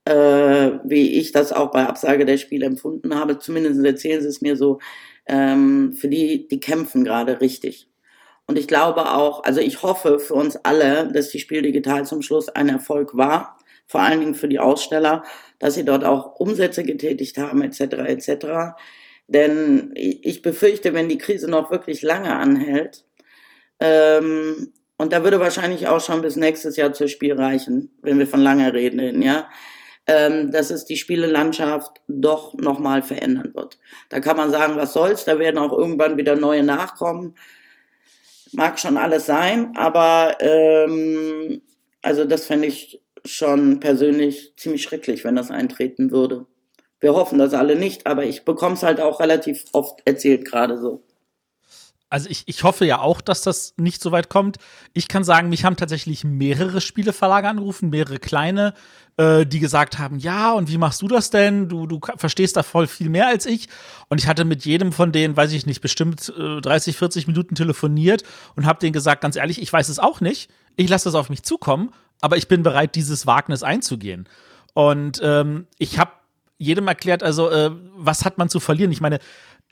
[0.04, 3.38] äh, wie ich das auch bei Absage der Spiele empfunden habe.
[3.38, 4.80] Zumindest erzählen sie es mir so.
[5.26, 7.88] Ähm, für die, die kämpfen gerade richtig.
[8.46, 12.22] Und ich glaube auch, also ich hoffe für uns alle, dass die Spiel Digital zum
[12.22, 13.55] Schluss ein Erfolg war.
[13.86, 15.22] Vor allen Dingen für die Aussteller,
[15.58, 18.76] dass sie dort auch Umsätze getätigt haben, etc., etc.
[19.28, 23.04] Denn ich befürchte, wenn die Krise noch wirklich lange anhält,
[23.80, 28.26] ähm, und da würde wahrscheinlich auch schon bis nächstes Jahr zur Spiel reichen, wenn wir
[28.26, 29.48] von lange reden, ja,
[30.06, 33.78] ähm, dass es die Spielelandschaft doch nochmal verändern wird.
[34.08, 37.34] Da kann man sagen, was soll's, da werden auch irgendwann wieder neue nachkommen.
[38.52, 41.60] Mag schon alles sein, aber ähm,
[42.00, 46.46] also das fände ich schon persönlich ziemlich schrecklich, wenn das eintreten würde.
[47.00, 50.78] Wir hoffen das alle nicht, aber ich bekomme es halt auch relativ oft erzählt gerade
[50.78, 51.04] so
[52.08, 54.58] also ich, ich hoffe ja auch, dass das nicht so weit kommt.
[54.92, 58.74] Ich kann sagen, mich haben tatsächlich mehrere Spieleverlage angerufen, mehrere kleine,
[59.16, 61.68] äh, die gesagt haben, ja, und wie machst du das denn?
[61.68, 63.68] Du, du verstehst da voll viel mehr als ich.
[64.08, 67.56] Und ich hatte mit jedem von denen, weiß ich nicht, bestimmt äh, 30, 40 Minuten
[67.56, 68.22] telefoniert
[68.54, 70.50] und habe denen gesagt, ganz ehrlich, ich weiß es auch nicht.
[70.76, 74.28] Ich lasse das auf mich zukommen, aber ich bin bereit, dieses Wagnis einzugehen.
[74.74, 76.12] Und ähm, ich habe
[76.58, 78.92] jedem erklärt, also äh, was hat man zu verlieren?
[78.92, 79.18] Ich meine,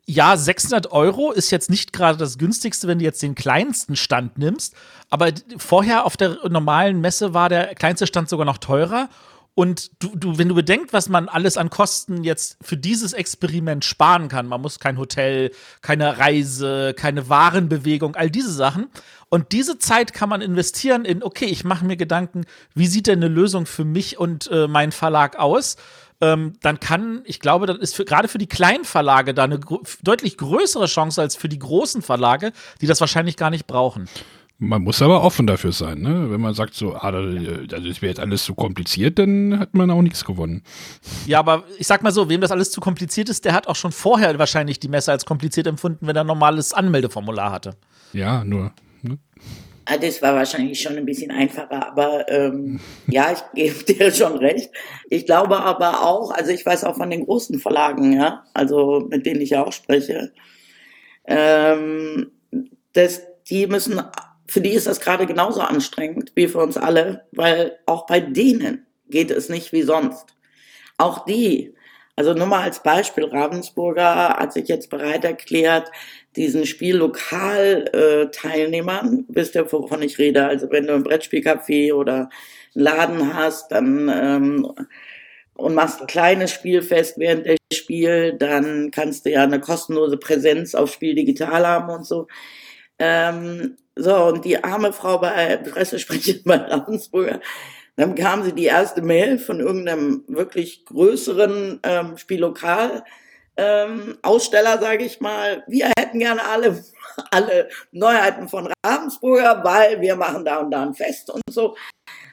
[0.07, 4.37] ja, 600 Euro ist jetzt nicht gerade das günstigste, wenn du jetzt den kleinsten Stand
[4.37, 4.75] nimmst.
[5.09, 9.09] Aber vorher auf der normalen Messe war der kleinste Stand sogar noch teurer.
[9.55, 13.85] Und du, du, wenn du bedenkst, was man alles an Kosten jetzt für dieses Experiment
[13.85, 18.89] sparen kann, man muss kein Hotel, keine Reise, keine Warenbewegung, all diese Sachen.
[19.29, 23.23] Und diese Zeit kann man investieren in, okay, ich mache mir Gedanken, wie sieht denn
[23.23, 25.77] eine Lösung für mich und äh, meinen Verlag aus?
[26.21, 29.59] ähm, dann kann, ich glaube, dann ist für, gerade für die kleinen Verlage da eine
[29.59, 34.09] gr deutlich größere Chance als für die großen Verlage, die das wahrscheinlich gar nicht brauchen.
[34.59, 36.31] Man muss aber offen dafür sein, ne?
[36.31, 39.91] Wenn man sagt so, ah, das ist mir jetzt alles zu kompliziert, dann hat man
[39.91, 40.63] auch nichts gewonnen.
[41.27, 43.75] Ja, aber ich sag mal so, wem das alles zu kompliziert ist, der hat auch
[43.75, 47.77] schon vorher wahrscheinlich die Messe als kompliziert empfunden, wenn er ein normales Anmeldeformular hatte.
[48.13, 48.73] Ja, nur.
[49.03, 49.19] Ne?
[49.87, 54.39] Ah, das war wahrscheinlich schon ein bisschen einfacher, aber ähm, ja, ich gebe dir schon
[54.39, 54.71] recht.
[55.11, 59.27] Ich glaube aber auch, also ich weiß auch von den großen Verlagen, ja, also mit
[59.27, 60.33] denen ich ja auch spreche,
[61.27, 62.31] ähm,
[62.95, 64.01] dass die müssen,
[64.47, 68.87] für die ist das gerade genauso anstrengend wie für uns alle, weil auch bei denen
[69.09, 70.35] geht es nicht wie sonst.
[70.99, 71.75] Auch die
[72.17, 75.91] Also nur mal als Beispiel, Ravensburger hat sich jetzt bereit erklärt,
[76.37, 82.29] diesen Spiellokal-Teilnehmern, äh, wisst ihr, wovon ich rede, also wenn du ein Brettspielcafé oder
[82.75, 84.73] einen Laden hast, dann ähm,
[85.55, 90.75] und machst ein kleines Spielfest während der Spiel, dann kannst du ja eine kostenlose Präsenz
[90.75, 92.27] auf Spiel digital haben und so.
[92.99, 97.41] Ähm, so, und die arme Frau bei Pressesprecherin bei Ravensburger,
[97.97, 103.05] dann kam sie die erste Mail von irgendeinem wirklich größeren ähm, Spiellokal,
[103.57, 106.85] ähm, Aussteller, sage ich mal, wir hätten gerne alle,
[107.31, 111.77] alle Neuheiten von Ravensburger, weil wir machen da und da ein Fest und so.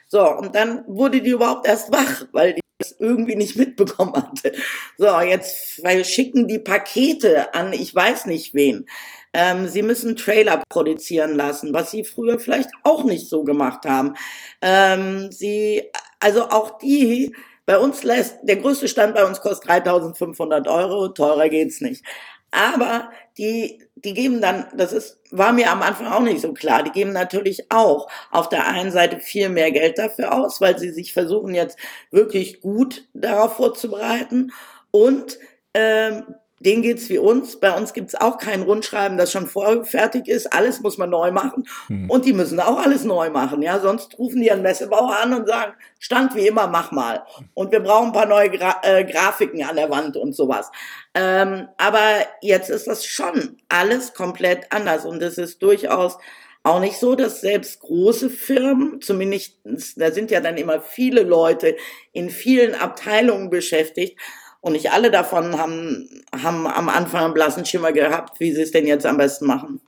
[0.08, 4.52] So, und dann wurde die überhaupt erst wach, weil die das irgendwie nicht mitbekommen hatte.
[4.98, 8.86] So, jetzt schicken die Pakete an, ich weiß nicht wen.
[9.34, 14.14] Ähm, sie müssen Trailer produzieren lassen, was sie früher vielleicht auch nicht so gemacht haben.
[14.60, 15.90] Ähm, sie,
[16.20, 21.48] also auch die, bei uns lässt, der größte Stand bei uns kostet 3500 Euro, teurer
[21.48, 22.04] geht's nicht.
[22.50, 26.82] Aber die, die geben dann, das ist, war mir am Anfang auch nicht so klar,
[26.82, 30.90] die geben natürlich auch auf der einen Seite viel mehr Geld dafür aus, weil sie
[30.90, 31.78] sich versuchen jetzt
[32.10, 34.52] wirklich gut darauf vorzubereiten
[34.90, 35.38] und
[35.72, 37.58] ähm, denen geht's wie uns.
[37.58, 40.52] Bei uns gibt's auch kein Rundschreiben, das schon vorfertig ist.
[40.52, 41.64] Alles muss man neu machen.
[41.88, 42.08] Hm.
[42.10, 43.62] Und die müssen auch alles neu machen.
[43.62, 47.24] Ja, sonst rufen die einen Messebauer an und sagen, Stand wie immer, mach mal.
[47.54, 50.70] Und wir brauchen ein paar neue Gra äh, Grafiken an der Wand und sowas.
[51.14, 52.00] Ähm, aber
[52.40, 55.04] jetzt ist das schon alles komplett anders.
[55.04, 56.18] Und es ist durchaus
[56.64, 59.56] auch nicht so, dass selbst große Firmen, zumindest,
[59.96, 61.76] da sind ja dann immer viele Leute
[62.12, 64.18] in vielen Abteilungen beschäftigt,
[64.62, 68.70] und nicht alle davon haben, haben am Anfang einen blassen Schimmer gehabt, wie sie es
[68.70, 69.80] denn jetzt am besten machen.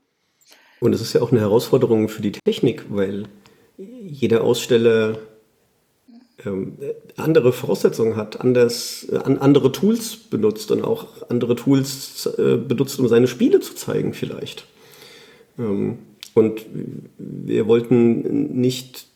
[0.80, 3.24] Und es ist ja auch eine Herausforderung für die Technik, weil
[3.78, 5.16] jeder Aussteller
[6.44, 6.76] ähm,
[7.16, 13.08] andere Voraussetzungen hat, anders, äh, andere Tools benutzt und auch andere Tools äh, benutzt, um
[13.08, 14.66] seine Spiele zu zeigen vielleicht.
[15.56, 15.98] Ähm,
[16.34, 16.66] und
[17.16, 19.06] wir wollten nicht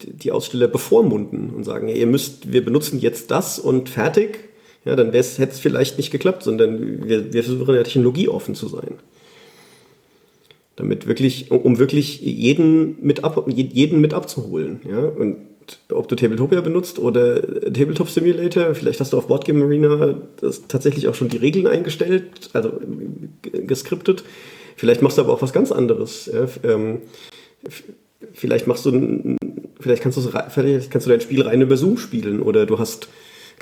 [0.00, 4.47] die Aussteller bevormunden und sagen, ihr müsst, wir benutzen jetzt das und fertig,
[4.84, 8.94] ja, dann hätte es vielleicht nicht geklappt, sondern wir, wir versuchen ja technologieoffen zu sein.
[10.76, 14.80] Damit wirklich, um wirklich jeden mit, ab, jeden mit abzuholen.
[14.88, 15.00] Ja?
[15.00, 15.36] Und
[15.90, 21.08] ob du Tabletopia benutzt oder Tabletop Simulator, vielleicht hast du auf Boardgame Arena das tatsächlich
[21.08, 22.72] auch schon die Regeln eingestellt, also
[23.42, 24.24] geskriptet.
[24.76, 26.30] Vielleicht machst du aber auch was ganz anderes.
[26.32, 26.48] Ja?
[26.62, 27.00] Ähm,
[28.32, 29.36] vielleicht machst du,
[29.80, 30.18] vielleicht kannst,
[30.50, 33.08] vielleicht kannst du dein Spiel rein über Zoom spielen oder du hast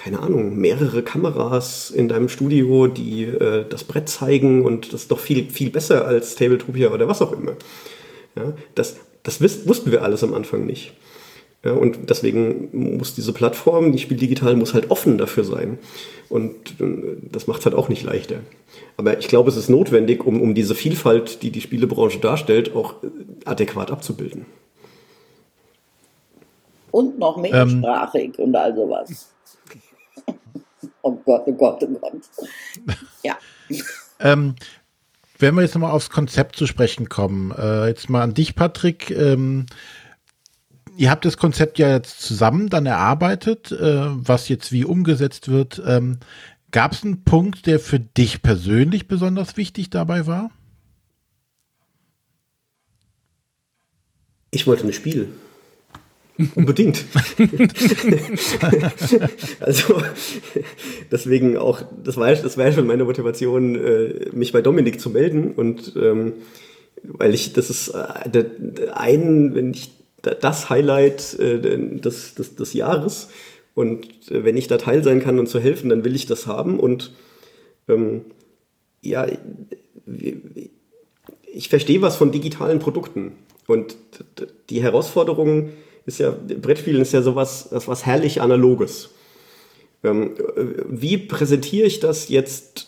[0.06, 5.10] keine Ahnung, mehrere Kameras in deinem Studio, die äh, das Brett zeigen und das ist
[5.10, 7.54] doch viel, viel besser als Tabletopia oder was auch immer.
[8.36, 10.92] Ja, das das wiss, wussten wir alles am Anfang nicht.
[11.64, 15.78] Ja, und deswegen muss diese Plattform, die Spiel Digital, muss halt offen dafür sein.
[16.28, 18.36] Und äh, das macht es halt auch nicht leichter.
[18.96, 23.02] Aber ich glaube, es ist notwendig, um, um diese Vielfalt, die die Spielebranche darstellt, auch
[23.02, 23.08] äh,
[23.44, 24.46] adäquat abzubilden.
[26.92, 29.32] Und noch mehrsprachig ähm, und all sowas.
[31.06, 32.14] Oh Gott, oh Gott, oh Gott.
[33.22, 33.38] Ja.
[34.18, 34.56] ähm,
[35.38, 39.12] wenn wir jetzt nochmal aufs Konzept zu sprechen kommen, äh, jetzt mal an dich, Patrick.
[39.12, 39.66] Ähm,
[40.96, 45.80] ihr habt das Konzept ja jetzt zusammen dann erarbeitet, äh, was jetzt wie umgesetzt wird.
[45.86, 46.18] Ähm,
[46.72, 50.50] Gab es einen Punkt, der für dich persönlich besonders wichtig dabei war?
[54.50, 55.28] Ich wollte ein Spiel.
[56.55, 57.05] Unbedingt.
[59.61, 60.03] also
[61.11, 65.53] deswegen auch, das war, das war schon meine Motivation, äh, mich bei Dominik zu melden
[65.53, 66.35] und ähm,
[67.03, 68.44] weil ich, das ist äh,
[68.92, 71.59] ein, wenn ich das Highlight äh,
[71.99, 73.29] des, des, des Jahres
[73.75, 76.78] und wenn ich da Teil sein kann und zu helfen, dann will ich das haben
[76.78, 77.12] und
[77.89, 78.22] ähm,
[79.01, 79.26] ja,
[81.53, 83.32] ich verstehe was von digitalen Produkten
[83.66, 83.97] und
[84.68, 85.72] die Herausforderungen
[86.07, 89.11] ist ja, Brettspielen ist ja sowas, das was herrlich Analoges.
[90.04, 90.34] Ähm,
[90.88, 92.86] wie präsentiere ich das jetzt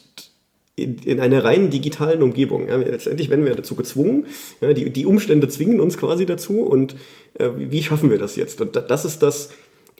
[0.76, 2.68] in, in einer rein digitalen Umgebung?
[2.68, 4.26] Ja, letztendlich werden wir dazu gezwungen.
[4.60, 6.60] Ja, die, die Umstände zwingen uns quasi dazu.
[6.60, 6.94] Und
[7.34, 8.60] äh, wie schaffen wir das jetzt?
[8.60, 9.50] Und das ist das,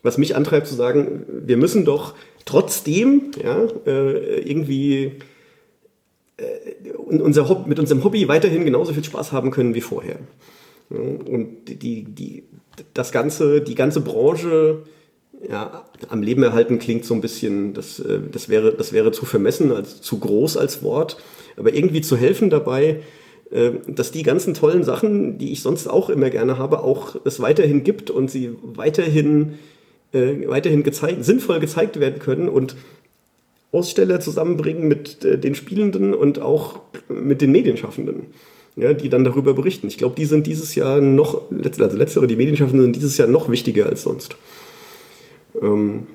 [0.03, 2.15] was mich antreibt zu sagen, wir müssen doch
[2.45, 5.13] trotzdem ja, äh, irgendwie
[6.37, 10.21] äh, unser Hobby, mit unserem Hobby weiterhin genauso viel Spaß haben können wie vorher.
[10.91, 12.45] Und die, die,
[12.95, 14.83] das ganze, die ganze Branche
[15.49, 19.27] ja, am Leben erhalten klingt so ein bisschen, das, äh, das, wäre, das wäre zu
[19.27, 21.19] vermessen, als zu groß als Wort,
[21.57, 23.03] aber irgendwie zu helfen dabei,
[23.51, 27.41] äh, dass die ganzen tollen Sachen, die ich sonst auch immer gerne habe, auch es
[27.41, 29.55] weiterhin gibt und sie weiterhin,
[30.13, 32.77] äh, weiterhin gezeigt, sinnvoll gezeigt werden können und
[33.71, 38.27] Aussteller zusammenbringen mit äh, den Spielenden und auch mit den Medienschaffenden,
[38.79, 39.89] ja, die dann darüber berichten.
[39.89, 43.51] Ich glaube, die sind dieses Jahr noch, also letztere, die Medienschaffenden sind dieses Jahr noch
[43.51, 44.37] wichtiger als sonst.
[45.61, 46.07] Ähm,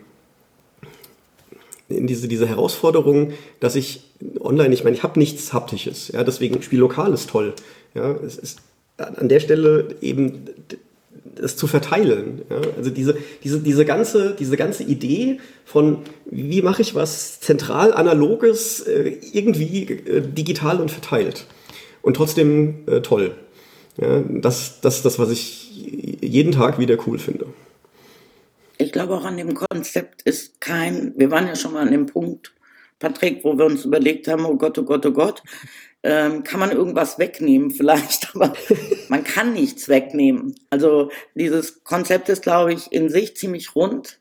[1.89, 4.03] diese, diese Herausforderung, dass ich
[4.39, 7.53] online, ich meine, ich habe nichts Haptisches, ja, deswegen Spiel lokal ist toll.
[7.93, 8.59] Ja, es ist
[8.97, 10.45] an der Stelle eben
[11.35, 12.43] das zu verteilen.
[12.49, 12.61] Ja?
[12.77, 18.81] Also diese, diese, diese, ganze, diese ganze Idee von, wie mache ich was zentral analoges
[18.81, 21.45] äh, irgendwie äh, digital und verteilt
[22.03, 23.35] und trotzdem äh, toll.
[23.97, 24.21] Ja?
[24.27, 27.47] Das, das ist das, was ich jeden Tag wieder cool finde.
[28.77, 32.05] Ich glaube auch an dem Konzept ist kein, wir waren ja schon mal an dem
[32.05, 32.53] Punkt,
[32.99, 35.41] Patrick, wo wir uns überlegt haben, oh Gott, oh Gott, oh Gott,
[36.03, 38.53] ähm, kann man irgendwas wegnehmen vielleicht, aber
[39.09, 40.55] man kann nichts wegnehmen.
[40.69, 44.19] Also dieses Konzept ist, glaube ich, in sich ziemlich rund.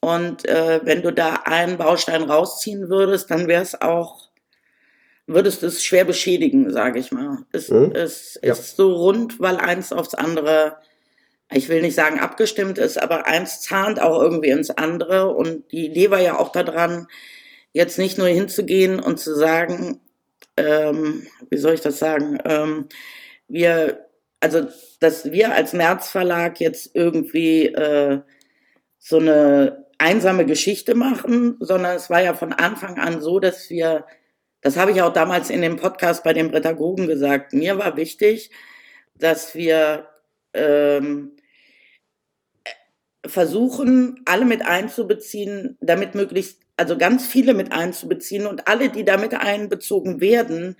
[0.00, 4.31] Und äh, wenn du da einen Baustein rausziehen würdest, dann wäre es auch,
[5.34, 7.38] würdest du es schwer beschädigen, sage ich mal.
[7.52, 7.92] Es, mhm.
[7.94, 8.52] es ja.
[8.52, 10.76] ist so rund, weil eins aufs andere,
[11.52, 15.34] ich will nicht sagen abgestimmt ist, aber eins zahnt auch irgendwie ins andere.
[15.34, 17.08] Und die Idee war ja auch daran,
[17.72, 20.00] jetzt nicht nur hinzugehen und zu sagen,
[20.56, 22.88] ähm, wie soll ich das sagen, ähm,
[23.48, 24.06] wir,
[24.40, 24.66] also,
[25.00, 28.20] dass wir als März Verlag jetzt irgendwie äh,
[28.98, 34.04] so eine einsame Geschichte machen, sondern es war ja von Anfang an so, dass wir,
[34.62, 38.50] das habe ich auch damals in dem Podcast bei den Pädagogen gesagt, mir war wichtig,
[39.14, 40.08] dass wir
[40.54, 41.36] ähm,
[43.26, 49.34] versuchen, alle mit einzubeziehen, damit möglichst also ganz viele mit einzubeziehen und alle, die damit
[49.34, 50.76] einbezogen werden,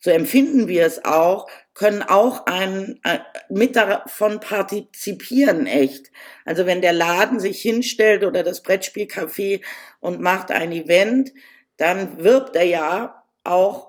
[0.00, 6.12] so empfinden wir es auch, können auch ein, äh, mit davon partizipieren, echt.
[6.44, 9.60] Also wenn der Laden sich hinstellt oder das Brettspielcafé
[10.00, 11.32] und macht ein Event,
[11.78, 13.88] dann wirbt er ja auch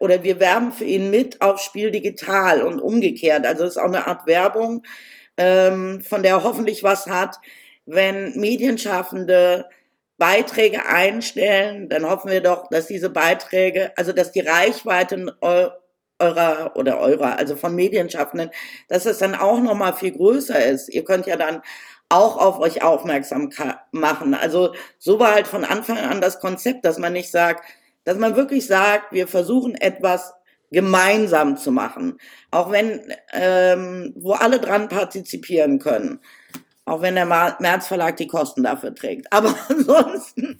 [0.00, 3.46] oder wir werben für ihn mit auf Spiel digital und umgekehrt.
[3.46, 4.82] Also es ist auch eine Art Werbung,
[5.36, 7.36] ähm, von der er hoffentlich was hat,
[7.84, 9.66] wenn Medienschaffende
[10.18, 16.98] Beiträge einstellen, dann hoffen wir doch, dass diese Beiträge, also dass die Reichweite eurer oder
[16.98, 18.50] eurer, also von Medienschaffenden,
[18.88, 20.88] dass es dann auch noch mal viel größer ist.
[20.88, 21.60] Ihr könnt ja dann
[22.08, 23.50] auch auf euch aufmerksam
[23.92, 24.34] machen.
[24.34, 27.64] Also so war halt von Anfang an das Konzept, dass man nicht sagt,
[28.04, 30.32] dass man wirklich sagt, wir versuchen etwas
[30.70, 32.18] gemeinsam zu machen,
[32.50, 33.00] auch wenn
[33.32, 36.20] ähm, wo alle dran partizipieren können.
[36.84, 39.26] Auch wenn der März Verlag die Kosten dafür trägt.
[39.32, 40.58] Aber ansonsten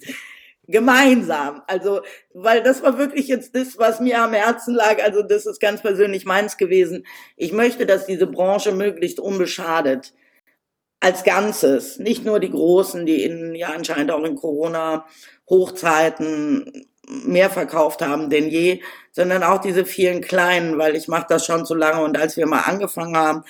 [0.67, 1.61] gemeinsam.
[1.67, 2.01] Also,
[2.33, 5.01] weil das war wirklich jetzt das, was mir am Herzen lag.
[5.01, 7.05] Also, das ist ganz persönlich meins gewesen.
[7.37, 10.13] Ich möchte, dass diese Branche möglichst unbeschadet
[10.99, 18.01] als Ganzes, nicht nur die Großen, die in, ja anscheinend auch in Corona-Hochzeiten mehr verkauft
[18.01, 18.81] haben denn je,
[19.11, 22.47] sondern auch diese vielen Kleinen, weil ich mache das schon so lange und als wir
[22.47, 23.45] mal angefangen haben,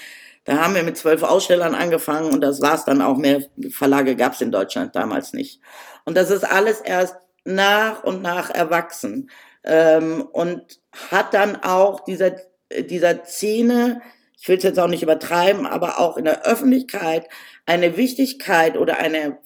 [0.47, 3.17] da haben wir mit zwölf Ausstellern angefangen und das war's dann auch.
[3.17, 5.59] Mehr Verlage gab's in Deutschland damals nicht.
[6.05, 9.29] Und das ist alles erst nach und nach erwachsen
[9.65, 10.79] ähm, und
[11.11, 12.37] hat dann auch dieser,
[12.71, 14.01] dieser Szene,
[14.39, 17.27] ich will es jetzt auch nicht übertreiben, aber auch in der Öffentlichkeit
[17.65, 19.39] eine Wichtigkeit oder eine,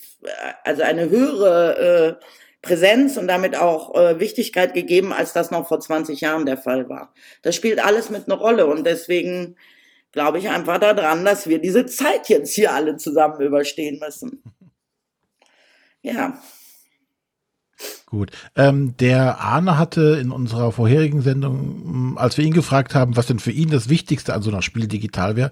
[0.64, 2.26] also eine höhere äh,
[2.62, 6.89] Präsenz und damit auch äh, Wichtigkeit gegeben, als das noch vor 20 Jahren der Fall
[6.89, 7.14] war.
[7.42, 9.56] Das spielt alles mit einer Rolle und deswegen
[10.12, 14.44] glaube ich einfach daran, dass wir diese Zeit jetzt hier alle zusammen überstehen müssen.
[16.02, 16.39] Ja.
[18.05, 18.32] Gut.
[18.55, 23.39] Ähm, der Arne hatte in unserer vorherigen Sendung, als wir ihn gefragt haben, was denn
[23.39, 25.51] für ihn das Wichtigste an so einer Spiel digital wäre,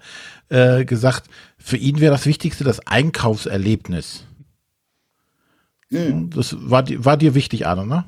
[0.50, 4.26] äh, gesagt, für ihn wäre das Wichtigste das Einkaufserlebnis.
[5.90, 6.30] Hm.
[6.32, 8.06] Das war, war dir wichtig, Arne, ne?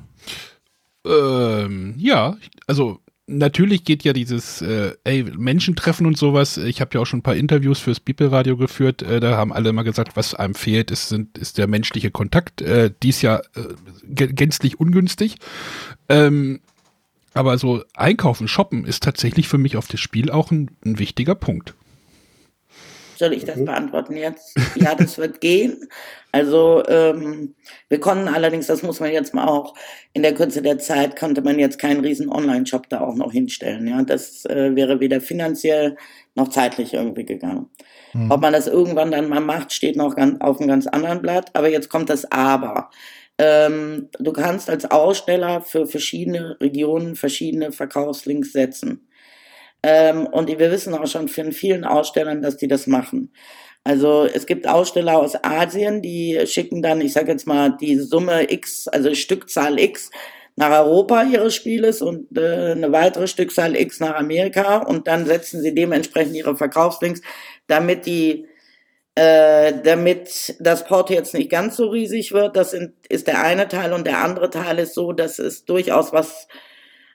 [1.04, 6.56] Ähm, ja, also natürlich geht ja dieses äh, ey, Menschen treffen und sowas.
[6.56, 9.02] Ich habe ja auch schon ein paar Interviews fürs Bibelradio geführt.
[9.02, 12.62] Äh, da haben alle immer gesagt, was einem fehlt, ist, sind, ist der menschliche Kontakt.
[12.62, 15.36] Äh, dies ja äh, gänzlich ungünstig.
[16.08, 16.60] Ähm,
[17.34, 21.34] aber so einkaufen, shoppen ist tatsächlich für mich auf das Spiel auch ein, ein wichtiger
[21.34, 21.74] Punkt.
[23.22, 23.66] Soll ich das mhm.
[23.66, 24.52] beantworten jetzt?
[24.74, 25.88] Ja, das wird gehen.
[26.32, 27.54] Also ähm,
[27.88, 29.76] wir konnten allerdings, das muss man jetzt mal auch,
[30.12, 33.86] in der Kürze der Zeit konnte man jetzt keinen riesen Online-Shop da auch noch hinstellen.
[33.86, 35.96] Ja, Das äh, wäre weder finanziell
[36.34, 37.70] noch zeitlich irgendwie gegangen.
[38.12, 38.32] Mhm.
[38.32, 41.50] Ob man das irgendwann dann mal macht, steht noch ganz, auf einem ganz anderen Blatt.
[41.52, 42.90] Aber jetzt kommt das Aber.
[43.38, 49.06] Ähm, du kannst als Aussteller für verschiedene Regionen verschiedene Verkaufslinks setzen.
[49.82, 53.32] Ähm, und wir wissen auch schon von vielen Ausstellern, dass die das machen.
[53.84, 58.52] Also es gibt Aussteller aus Asien, die schicken dann, ich sage jetzt mal, die Summe
[58.52, 60.10] X, also Stückzahl X
[60.54, 65.62] nach Europa ihres Spieles und äh, eine weitere Stückzahl X nach Amerika und dann setzen
[65.62, 67.22] sie dementsprechend ihre Verkaufslinks,
[67.66, 68.46] damit die
[69.14, 72.56] äh, damit das Porto jetzt nicht ganz so riesig wird.
[72.56, 76.12] Das sind, ist der eine Teil und der andere Teil ist so, dass es durchaus
[76.12, 76.48] was,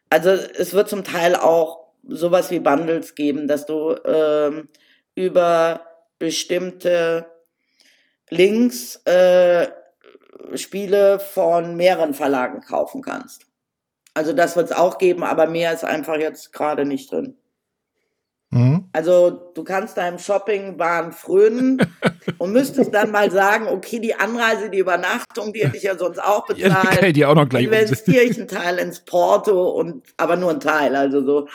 [0.09, 4.69] also es wird zum Teil auch sowas wie Bundles geben, dass du ähm,
[5.15, 5.81] über
[6.19, 7.25] bestimmte
[8.29, 9.67] Links äh,
[10.55, 13.45] Spiele von mehreren Verlagen kaufen kannst.
[14.13, 17.37] Also das wird es auch geben, aber mehr ist einfach jetzt gerade nicht drin.
[18.49, 18.89] Mhm.
[18.93, 21.79] Also du kannst deinem Shopping-Wahn frönen
[22.37, 26.19] und müsstest dann mal sagen, okay, die Anreise, die Übernachtung, die hätte ich ja sonst
[26.19, 27.01] auch bezahlt.
[27.01, 30.61] Ja, die auch noch gleich investiere ich einen Teil ins Porto und aber nur einen
[30.61, 31.47] Teil, also so.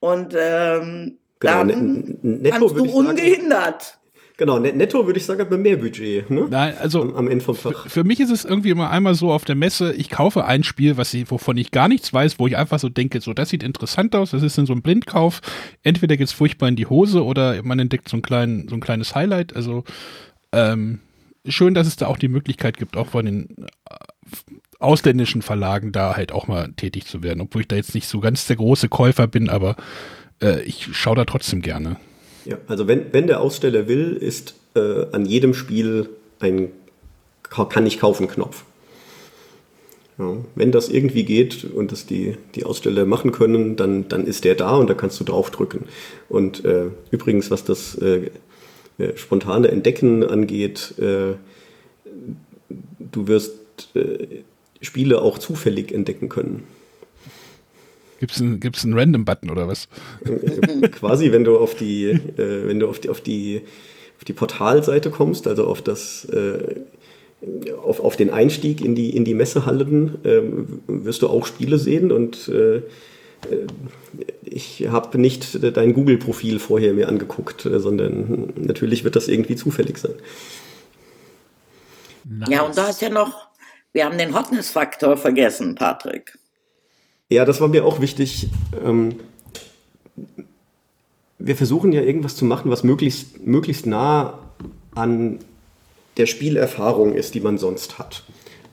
[0.00, 3.98] Und ähm, genau, dann kannst du ungehindert
[4.38, 6.30] Genau, netto würde ich sagen, hat man mehr Budget.
[6.30, 6.46] Ne?
[6.48, 7.90] Nein, also am, am Ende vom Tag.
[7.90, 10.96] Für, mich ist es irgendwie immer einmal so auf der Messe, ich kaufe ein Spiel,
[10.96, 13.64] was ich, wovon ich gar nichts weiß, wo ich einfach so denke, so das sieht
[13.64, 15.40] interessant aus, das ist in so ein Blindkauf.
[15.82, 19.16] Entweder geht's furchtbar in die Hose oder man entdeckt so ein, klein, so ein kleines
[19.16, 19.56] Highlight.
[19.56, 19.82] Also
[20.52, 21.00] ähm,
[21.44, 23.94] schön, dass es da auch die Möglichkeit gibt, auch von den äh,
[24.78, 28.20] ausländischen Verlagen da halt auch mal tätig zu werden, obwohl ich da jetzt nicht so
[28.20, 29.76] ganz der große Käufer bin, aber
[30.40, 31.96] äh, ich schaue da trotzdem gerne.
[32.44, 36.08] Ja, also wenn, wenn der Aussteller will, ist äh, an jedem Spiel
[36.40, 36.70] ein
[37.42, 38.64] Kann ich kaufen Knopf.
[40.18, 44.44] Ja, wenn das irgendwie geht und das die, die Aussteller machen können, dann, dann ist
[44.44, 45.84] der da und da kannst du draufdrücken.
[46.28, 48.30] Und äh, übrigens, was das äh,
[48.98, 51.34] äh spontane Entdecken angeht, äh,
[52.98, 53.54] du wirst
[53.94, 54.42] äh,
[54.80, 56.64] Spiele auch zufällig entdecken können.
[58.20, 59.88] Gibt es einen, gibt's einen Random-Button oder was?
[60.92, 63.62] Quasi, wenn du auf die, äh, wenn du auf die, auf die,
[64.16, 66.80] auf die Portalseite kommst, also auf das, äh,
[67.84, 70.42] auf, auf den Einstieg in die, in die Messehallen, äh,
[70.88, 72.82] wirst du auch Spiele sehen und äh,
[74.42, 79.98] ich habe nicht dein Google-Profil vorher mir angeguckt, äh, sondern natürlich wird das irgendwie zufällig
[79.98, 80.14] sein.
[82.24, 82.48] Nice.
[82.50, 83.47] Ja, und da ist ja noch,
[83.92, 86.38] wir haben den Hotness-Faktor vergessen, Patrick.
[87.28, 88.48] Ja, das war mir auch wichtig.
[88.84, 89.20] Ähm,
[91.38, 94.38] wir versuchen ja irgendwas zu machen, was möglichst, möglichst nah
[94.94, 95.38] an
[96.16, 98.24] der Spielerfahrung ist, die man sonst hat.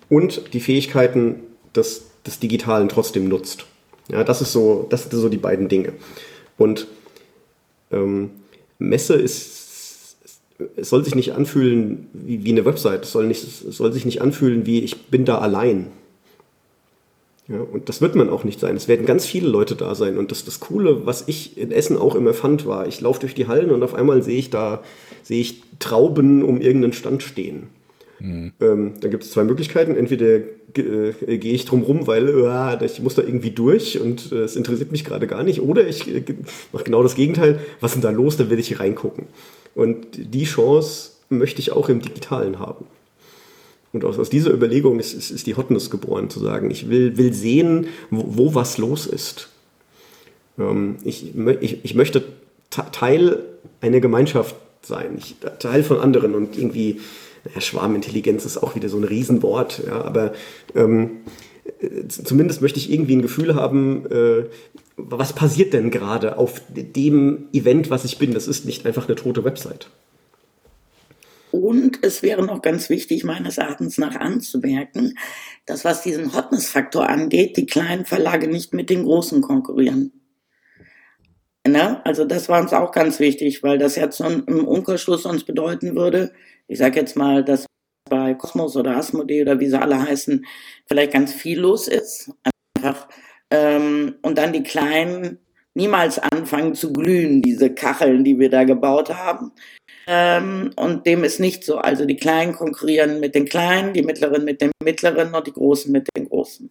[0.10, 1.42] Und die Fähigkeiten
[1.76, 3.66] des, des Digitalen trotzdem nutzt.
[4.08, 5.94] Ja, das ist so, das sind so die beiden Dinge.
[6.58, 6.88] Und
[7.92, 8.32] ähm,
[8.80, 9.55] Messe ist,
[10.76, 13.04] es soll sich nicht anfühlen wie, wie eine Website.
[13.04, 15.88] Es soll, nicht, es soll sich nicht anfühlen wie ich bin da allein.
[17.48, 18.76] Ja, und das wird man auch nicht sein.
[18.76, 20.18] Es werden ganz viele Leute da sein.
[20.18, 23.36] Und das, das Coole, was ich in Essen auch immer fand, war, ich laufe durch
[23.36, 24.82] die Hallen und auf einmal sehe ich da,
[25.22, 27.68] sehe ich Trauben um irgendeinen Stand stehen.
[28.20, 28.54] Mhm.
[28.62, 29.96] Ähm, da gibt es zwei Möglichkeiten.
[29.96, 34.44] Entweder äh, gehe ich drum rum, weil äh, ich muss da irgendwie durch und äh,
[34.44, 35.62] es interessiert mich gerade gar nicht.
[35.62, 36.24] Oder ich äh,
[36.72, 37.60] mache genau das Gegenteil.
[37.80, 38.38] Was ist denn da los?
[38.38, 39.26] Da will ich hier reingucken.
[39.76, 42.86] Und die Chance möchte ich auch im Digitalen haben.
[43.94, 47.18] Und aus, aus dieser Überlegung ist, ist, ist, die Hotness geboren, zu sagen, ich will,
[47.18, 49.50] will sehen, wo, wo was los ist.
[50.58, 52.24] Ähm, ich, ich, ich möchte
[52.70, 53.44] Teil
[53.82, 57.00] einer Gemeinschaft sein, ich, Teil von anderen und irgendwie,
[57.46, 60.34] naja, Schwarmintelligenz ist auch wieder so ein Riesenwort, ja, aber
[60.76, 61.22] ähm,
[62.08, 64.44] zumindest möchte ich irgendwie ein Gefühl haben, äh,
[64.98, 68.34] was passiert denn gerade auf dem Event, was ich bin?
[68.34, 69.90] Das ist nicht einfach eine tote Website.
[71.52, 75.18] Und es wäre noch ganz wichtig, meines Erachtens nach anzumerken,
[75.66, 80.12] dass was diesen Hotness-Faktor angeht, die kleinen Verlage nicht mit den großen konkurrieren.
[81.66, 82.06] Ne?
[82.06, 85.96] Also das war uns auch ganz wichtig, weil das jetzt so im Umkehrschluss sonst bedeuten
[85.96, 86.34] würde,
[86.68, 87.66] ich sage jetzt mal, dass
[88.10, 90.46] bei Cosmos oder Asmodee oder wie sie alle heißen,
[90.88, 92.32] vielleicht ganz viel los ist.
[92.76, 93.08] Einfach,
[93.52, 95.40] ähm, und dann die Kleinen
[95.74, 99.52] niemals anfangen zu glühen, diese Kacheln, die wir da gebaut haben.
[100.08, 101.78] Ähm, und dem ist nicht so.
[101.78, 105.92] Also die Kleinen konkurrieren mit den Kleinen, die Mittleren mit den Mittleren und die Großen
[105.92, 106.70] mit den Großen.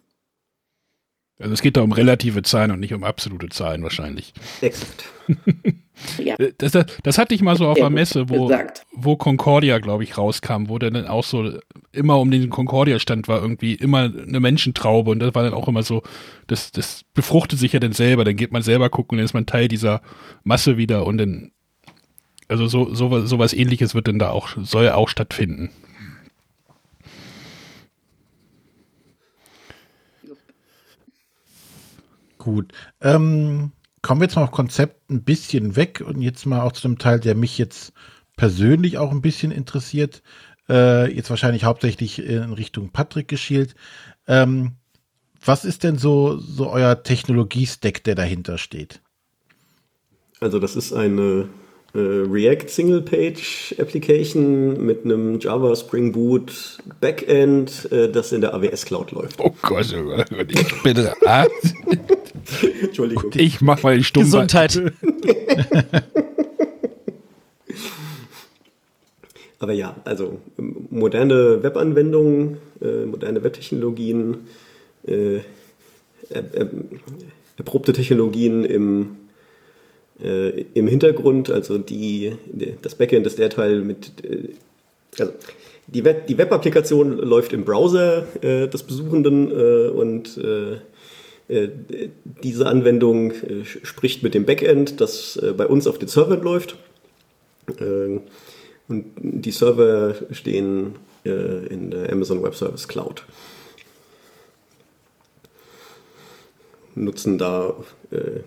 [1.37, 4.33] Also es geht da um relative Zahlen und nicht um absolute Zahlen wahrscheinlich.
[4.61, 5.05] Exakt.
[6.17, 6.35] ja.
[6.35, 8.51] Äh, das, das, das, hatte ich mal so auf der Messe, wo,
[8.93, 11.51] wo Concordia, glaube ich, rauskam, wo dann auch so
[11.91, 15.83] immer um den Concordia-Stand war irgendwie immer eine Menschentraube und das war dann auch immer
[15.83, 16.03] so,
[16.47, 19.45] das, das befruchtet sich ja dann selber, dann geht man selber gucken, dann ist man
[19.45, 20.01] Teil dieser
[20.43, 21.51] Masse wieder und dann
[22.47, 25.71] also so, so, so was ähnliches wird denn da auch, soll auch stattfinden.
[32.37, 32.71] Gut.
[33.01, 33.71] Ähm,
[34.05, 36.99] kommen wir jetzt mal auf Konzept ein bisschen weg und jetzt mal auch zu dem
[36.99, 37.91] Teil, der mich jetzt
[38.37, 40.21] persönlich auch ein bisschen interessiert.
[40.69, 43.73] Äh, jetzt wahrscheinlich hauptsächlich in Richtung Patrick geschielt.
[44.27, 44.73] Ähm,
[45.43, 49.01] was ist denn so, so euer Technologie-Stack, der dahinter steht?
[50.39, 51.49] Also das ist eine
[51.99, 58.85] React Single Page Application mit einem Java Spring Boot Backend, äh, das in der AWS
[58.85, 59.39] Cloud läuft.
[59.39, 61.73] Oh Gott, oh Gott, ich bin Arzt.
[62.81, 63.31] Entschuldigung.
[63.35, 64.25] Ich mach mal die Stumme.
[64.25, 64.81] Gesundheit.
[69.59, 74.47] Aber ja, also ähm, moderne Webanwendungen, äh, moderne Webtechnologien,
[75.07, 75.37] äh,
[76.29, 76.43] er,
[77.57, 79.15] erprobte Technologien im,
[80.23, 82.33] äh, im Hintergrund, also die,
[82.81, 84.49] das Backend ist der Teil mit, äh,
[85.19, 85.33] also
[85.87, 90.39] die, Web, die Web-Applikation läuft im Browser äh, des Besuchenden äh, und
[91.47, 96.75] diese Anwendung spricht mit dem Backend, das bei uns auf den Servern läuft.
[98.87, 100.95] Und die Server stehen
[101.25, 103.23] äh, in der Amazon Web Service Cloud.
[106.93, 107.75] Nutzen da
[108.11, 108.41] äh,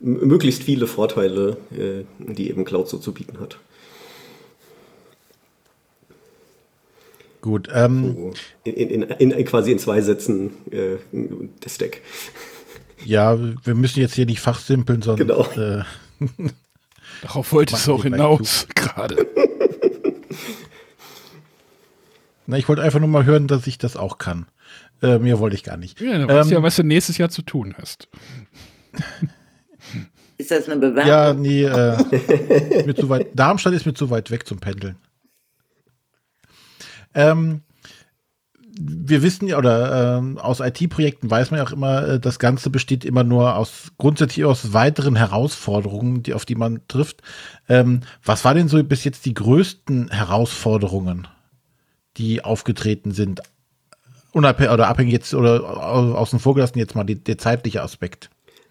[0.00, 3.58] möglichst viele Vorteile, äh, die eben Cloud so zu bieten hat.
[7.40, 7.68] Gut.
[7.72, 8.32] Ähm, so,
[8.64, 12.00] in, in, in, quasi in zwei Sätzen äh, der Stack.
[13.04, 15.28] Ja, wir müssen jetzt hier nicht fachsimpeln, sondern.
[15.28, 15.46] Genau.
[15.52, 15.84] Äh,
[17.22, 19.26] Darauf wollte es auch hinaus gerade.
[22.46, 24.46] Na, ich wollte einfach nur mal hören, dass ich das auch kann.
[25.02, 26.00] Äh, mehr wollte ich gar nicht.
[26.00, 28.08] Ja, dann weißt ähm, ja, was du nächstes Jahr zu tun hast.
[30.38, 31.08] Ist das eine Bewerbung?
[31.08, 33.28] Ja, nee, äh, mir zu weit.
[33.34, 34.96] Darmstadt ist mir zu weit weg zum Pendeln.
[37.14, 37.62] Ähm,
[38.80, 42.70] wir wissen ja, oder ähm, aus IT-Projekten weiß man ja auch immer, äh, das Ganze
[42.70, 47.22] besteht immer nur aus grundsätzlich aus weiteren Herausforderungen, die, auf die man trifft.
[47.68, 51.26] Ähm, was war denn so bis jetzt die größten Herausforderungen?
[52.18, 53.40] die aufgetreten sind.
[54.32, 58.28] Unabhängig oder abhängig jetzt oder außen vor gelassen jetzt mal die, der zeitliche Aspekt.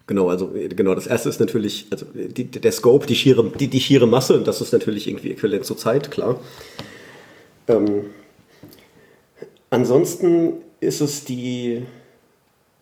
[0.08, 3.78] Genau, also genau, das erste ist natürlich, also die, der Scope, die schiere, die, die
[3.78, 6.40] schiere Masse, und das ist natürlich irgendwie äquivalent zur Zeit, klar.
[7.68, 8.06] Ähm,
[9.68, 11.82] ansonsten ist es die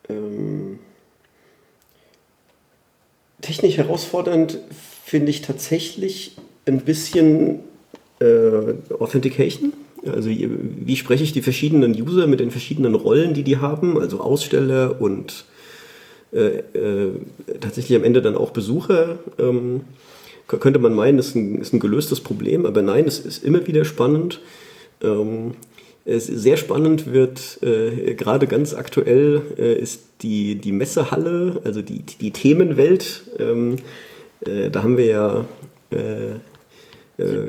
[0.09, 0.79] ähm,
[3.41, 4.61] technisch herausfordernd,
[5.05, 7.59] finde ich tatsächlich ein bisschen
[8.20, 9.72] äh, Authentication.
[10.07, 14.20] Also wie spreche ich die verschiedenen User mit den verschiedenen Rollen, die die haben, also
[14.20, 15.45] Aussteller und
[16.33, 17.12] äh, äh,
[17.61, 19.18] tatsächlich am Ende dann auch Besucher.
[19.39, 19.83] Ähm,
[20.47, 23.85] könnte man meinen, ist ein, ist ein gelöstes Problem, aber nein, es ist immer wieder
[23.85, 24.41] spannend.
[25.03, 25.55] Ähm,
[26.05, 32.31] sehr spannend wird, äh, gerade ganz aktuell, äh, ist die, die Messehalle, also die, die
[32.31, 33.24] Themenwelt.
[33.41, 33.77] Ähm,
[34.47, 35.45] äh, da haben wir ja
[37.18, 37.48] äh,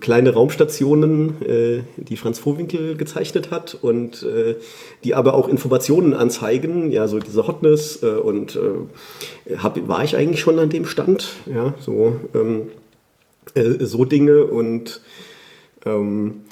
[0.00, 4.54] kleine Raumstationen, äh, die Franz Vohwinkel gezeichnet hat und äh,
[5.02, 10.16] die aber auch Informationen anzeigen, ja, so diese Hotness äh, und äh, hab, war ich
[10.16, 12.68] eigentlich schon an dem Stand, ja, so, ähm,
[13.54, 15.00] äh, so Dinge und
[15.84, 16.42] ähm,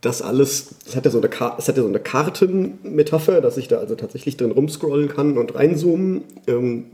[0.00, 1.28] das alles, es hat ja so eine,
[1.58, 5.56] es hat ja so eine Kartenmetapher, dass ich da also tatsächlich drin rumscrollen kann und
[5.56, 6.22] reinzoomen.
[6.46, 6.84] Ähm,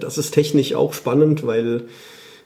[0.00, 1.84] das ist technisch auch spannend, weil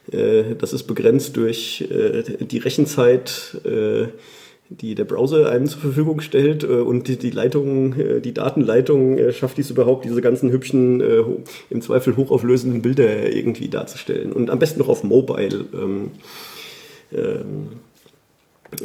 [0.07, 4.07] das ist begrenzt durch äh, die Rechenzeit, äh,
[4.69, 9.69] die der Browser einem zur Verfügung stellt und die, die Leitung, die Datenleitung schafft dies
[9.69, 11.03] überhaupt, diese ganzen hübschen,
[11.69, 14.31] im Zweifel hochauflösenden Bilder irgendwie darzustellen.
[14.31, 15.65] Und am besten noch auf Mobile.
[15.73, 16.11] Ähm,
[17.11, 17.67] ähm,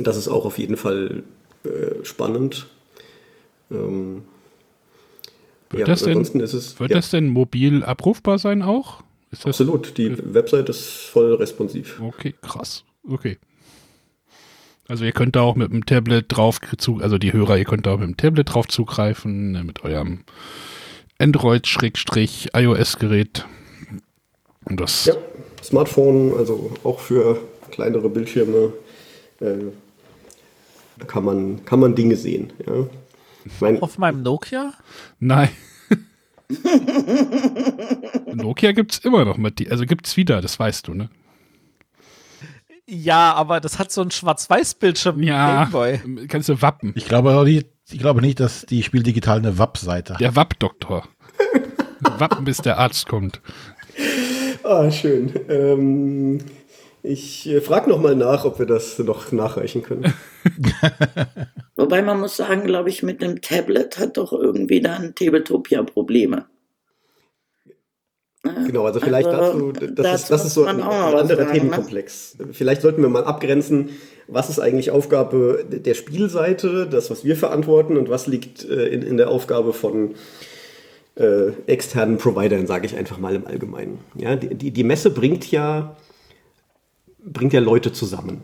[0.03, 1.23] das ist auch auf jeden Fall
[2.03, 2.67] spannend.
[3.71, 4.23] Ähm,
[5.71, 6.97] wird, ja, das, denn, wird ja.
[6.97, 9.03] das denn mobil abrufbar sein auch?
[9.45, 12.01] Absolut, die Website ist voll responsiv.
[12.01, 12.85] Okay, krass.
[13.09, 13.39] Okay.
[14.89, 16.61] Also ihr könnt da auch mit dem Tablet drauf,
[17.01, 20.21] also die Hörer, ihr könnt da auch mit dem Tablet drauf zugreifen, ne, mit eurem
[21.19, 23.45] Android-iOS-Gerät.
[24.65, 25.07] Und das.
[25.07, 25.15] Ja,
[25.63, 28.73] Smartphone, also auch für kleinere Bildschirme,
[29.41, 29.57] äh,
[31.07, 32.53] kann man, kann man Dinge sehen.
[32.67, 32.87] Ja.
[33.61, 34.73] Mein, Auf meinem Nokia?
[35.19, 35.51] Nein.
[38.35, 41.11] Nokia gibt es immer noch mit, also gibt es wieder, das weißt du, ne?
[42.89, 45.23] Ja, aber das hat so einen Schwarz-Weiß-Bildschirm.
[45.23, 46.29] Ja, Gameboy.
[46.29, 46.93] kannst du wappen.
[46.95, 50.21] Ich glaube, auch nicht, ich glaube nicht, dass die Spiel digital eine Wapp-Seite hat.
[50.21, 51.09] Der Wapp-Doktor.
[52.19, 53.41] wappen, bis der Arzt kommt.
[54.63, 55.33] Ah, schön.
[55.49, 56.39] Ähm,
[57.07, 60.13] ich äh, frage nochmal nach, ob wir das noch nachreichen können.
[61.77, 66.47] Wobei man muss sagen, glaube ich, mit einem Tablet hat doch irgendwie dann Tabletopia Probleme.
[68.67, 71.47] Genau, also vielleicht Also, dazu, das, dazu ist, das ist so ein, ein anderer sagen,
[71.47, 71.53] ne?
[71.53, 72.37] Themenkomplex.
[72.53, 73.91] Vielleicht sollten wir mal abgrenzen,
[74.29, 79.03] was ist eigentlich Aufgabe der Spielseite, das, was wir verantworten, und was liegt äh, in,
[79.03, 80.15] in der Aufgabe von
[81.17, 83.99] äh, externen Providern, sage ich einfach mal im Allgemeinen.
[84.15, 85.97] Ja, die, die, die Messe bringt ja,
[87.27, 88.43] bringt ja Leute zusammen.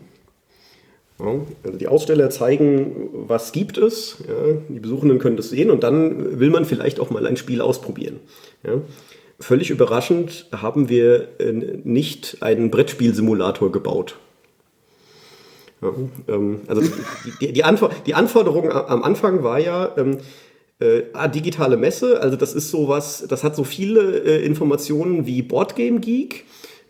[1.63, 4.17] Also die Aussteller zeigen, was gibt es.
[4.27, 7.61] Ja, die Besuchenden können das sehen und dann will man vielleicht auch mal ein Spiel
[7.61, 8.19] ausprobieren.
[8.65, 8.81] Ja.
[9.39, 11.51] Völlig überraschend haben wir äh,
[11.83, 14.17] nicht einen Brettspielsimulator gebaut.
[15.81, 15.93] Ja,
[16.27, 16.81] ähm, also
[17.41, 20.17] die, die, Anfor die Anforderung am Anfang war ja ähm,
[20.79, 25.41] äh, ah, digitale Messe, also das ist sowas, das hat so viele äh, Informationen wie
[25.41, 26.45] Boardgame Geek,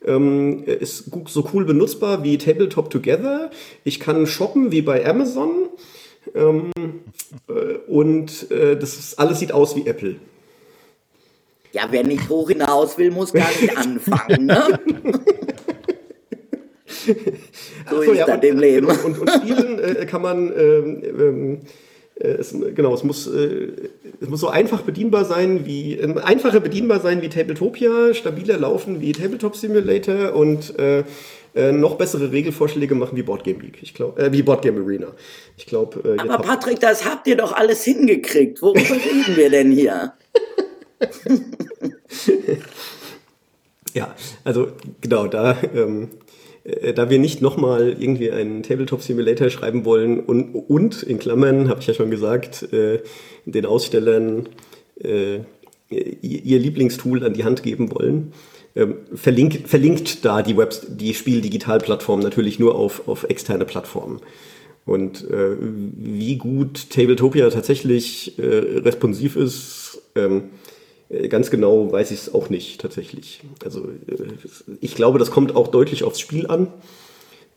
[0.05, 3.51] ähm, ist so cool benutzbar wie Tabletop Together.
[3.83, 5.69] Ich kann shoppen wie bei Amazon.
[6.35, 6.71] Ähm,
[7.49, 10.15] äh, und äh, das ist, alles sieht aus wie Apple.
[11.73, 14.79] Ja, wer nicht hoch hinaus will, muss gar nicht anfangen, ne?
[17.89, 18.87] so so, ist ja, das und, im Leben.
[18.87, 21.59] Und, und spielen äh, kann man, ähm, ähm, äh,
[22.27, 23.71] es, genau, es muss, äh,
[24.21, 29.01] es muss so einfach bedienbar sein wie, ähm, einfacher bedienbar sein wie Tabletopia, stabiler laufen
[29.01, 31.03] wie Tabletop Simulator und äh,
[31.55, 33.79] äh, noch bessere Regelvorschläge machen wie Boardgame Geek.
[33.81, 35.07] Ich glaube, äh, wie Boardgame Arena.
[35.57, 38.61] Ich glaube, äh, Aber Patrick, das habt ihr doch alles hingekriegt.
[38.61, 40.13] Worüber reden wir denn hier?
[43.93, 44.69] Ja, also
[45.01, 46.09] genau, da, ähm,
[46.63, 51.69] äh, da wir nicht nochmal irgendwie einen Tabletop Simulator schreiben wollen und, und in Klammern,
[51.69, 52.99] habe ich ja schon gesagt, äh,
[53.45, 54.49] den Ausstellern
[55.01, 55.39] äh,
[55.89, 58.33] ihr, Lieblingstool an die Hand geben wollen,
[58.75, 64.19] ähm, verlinkt, verlinkt da die, Web die Spiel-Digital-Plattform natürlich nur auf, auf externe Plattformen.
[64.85, 68.43] Und äh, wie gut Tabletopia tatsächlich äh,
[68.79, 70.41] responsiv ist, ähm, äh,
[71.29, 73.41] Ganz genau weiß ich es auch nicht tatsächlich.
[73.63, 74.15] Also äh,
[74.81, 76.67] ich glaube, das kommt auch deutlich aufs Spiel an.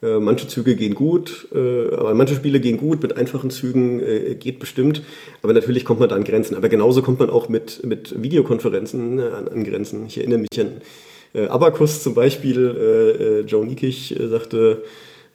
[0.02, 4.34] Äh, Manche Züge gehen gut, äh, aber manche Spiele gehen gut, mit einfachen Zügen äh,
[4.34, 5.02] geht bestimmt.
[5.42, 6.54] Aber natürlich kommt man da an Grenzen.
[6.57, 10.07] Aber genauso kommt man auch mit, mit Videokonferenzen äh, an, Grenzen.
[10.07, 10.80] Ich erinnere mich an
[11.34, 12.76] äh, Abacus zum Beispiel.
[12.76, 14.82] Äh, äh, Joe Nikich äh, sagte,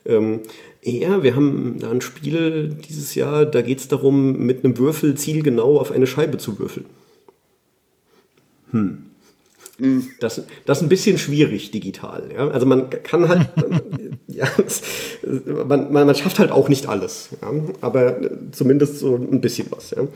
[0.06, 0.42] ähm,
[0.84, 5.16] ja, wir haben da ein Spiel dieses Jahr, da geht es darum, mit einem Würfel
[5.16, 6.86] zielgenau auf eine Scheibe zu würfeln.
[8.72, 9.06] Hm.
[10.20, 12.30] Das, das ist ein bisschen schwierig digital.
[12.34, 12.50] Ja?
[12.50, 13.50] Also man kann halt,
[14.28, 14.48] ja,
[15.66, 17.52] man, man, man schafft halt auch nicht alles, ja?
[17.82, 18.18] aber
[18.52, 19.92] zumindest so ein bisschen was.
[19.92, 20.08] Ja?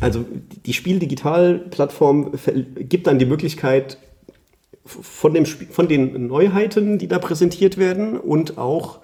[0.00, 0.24] Also
[0.66, 2.32] die Spiel-Digital-Plattform
[2.76, 3.98] gibt dann die Möglichkeit,
[4.84, 8.98] von, dem, von den Neuheiten, die da präsentiert werden und auch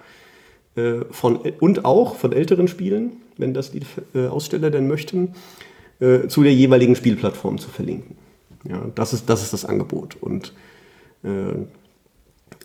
[0.75, 3.81] äh, von, und auch von älteren Spielen, wenn das die
[4.13, 5.33] äh, Aussteller denn möchten,
[5.99, 8.17] äh, zu der jeweiligen Spielplattform zu verlinken.
[8.67, 10.17] Ja, das ist das, ist das Angebot.
[10.19, 10.53] Und
[11.23, 11.65] äh,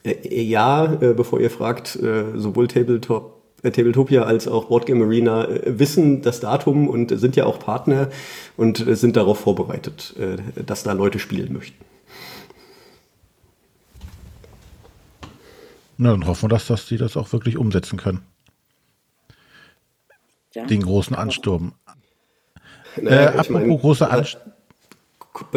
[0.04, 5.46] äh, ja, äh, bevor ihr fragt, äh, sowohl Tabletop, äh, Tabletopia als auch Boardgame Arena
[5.48, 8.10] äh, wissen das Datum und sind ja auch Partner
[8.56, 11.84] und äh, sind darauf vorbereitet, äh, dass da Leute spielen möchten.
[15.96, 18.22] Na, dann hoffen wir, dass, dass die das auch wirklich umsetzen können.
[20.54, 20.66] Ja.
[20.66, 21.72] Den großen Ansturm.
[23.00, 24.53] Naja, äh, ich apropos mein, großer Ansturm.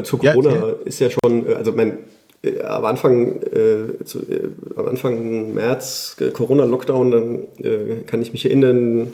[0.03, 0.75] Zu Ja, Corona ja.
[0.85, 1.99] ist ja schon, äh, also mein,
[2.41, 8.31] äh, am Anfang, äh, zu, äh, am Anfang März äh, Corona-Lockdown, dann äh, kann ich
[8.33, 9.13] mich erinnern,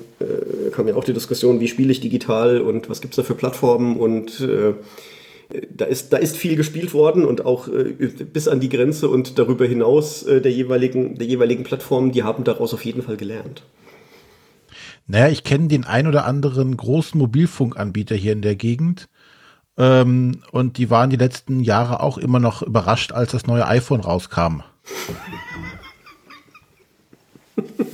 [0.72, 3.98] kam ja auch die Diskussion, wie spiele ich digital und was gibt's da für Plattformen
[3.98, 4.48] und
[5.70, 9.66] da ist, da ist viel gespielt worden und auch bis an die Grenze und darüber
[9.66, 13.64] hinaus der, jeweiligen, der jeweiligen Plattformen, die haben daraus auf jeden Fall gelernt.
[15.06, 19.10] Naja, ich kenne den ein oder anderen großen Mobilfunkanbieter hier in der Gegend.
[19.78, 24.02] Ähm, und die waren die letzten Jahre auch immer noch überrascht, als das neue iPhone
[24.02, 24.62] rauskam.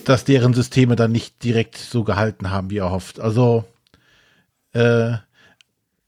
[0.03, 3.19] Dass deren Systeme dann nicht direkt so gehalten haben, wie erhofft.
[3.19, 3.65] Also,
[4.73, 5.13] äh,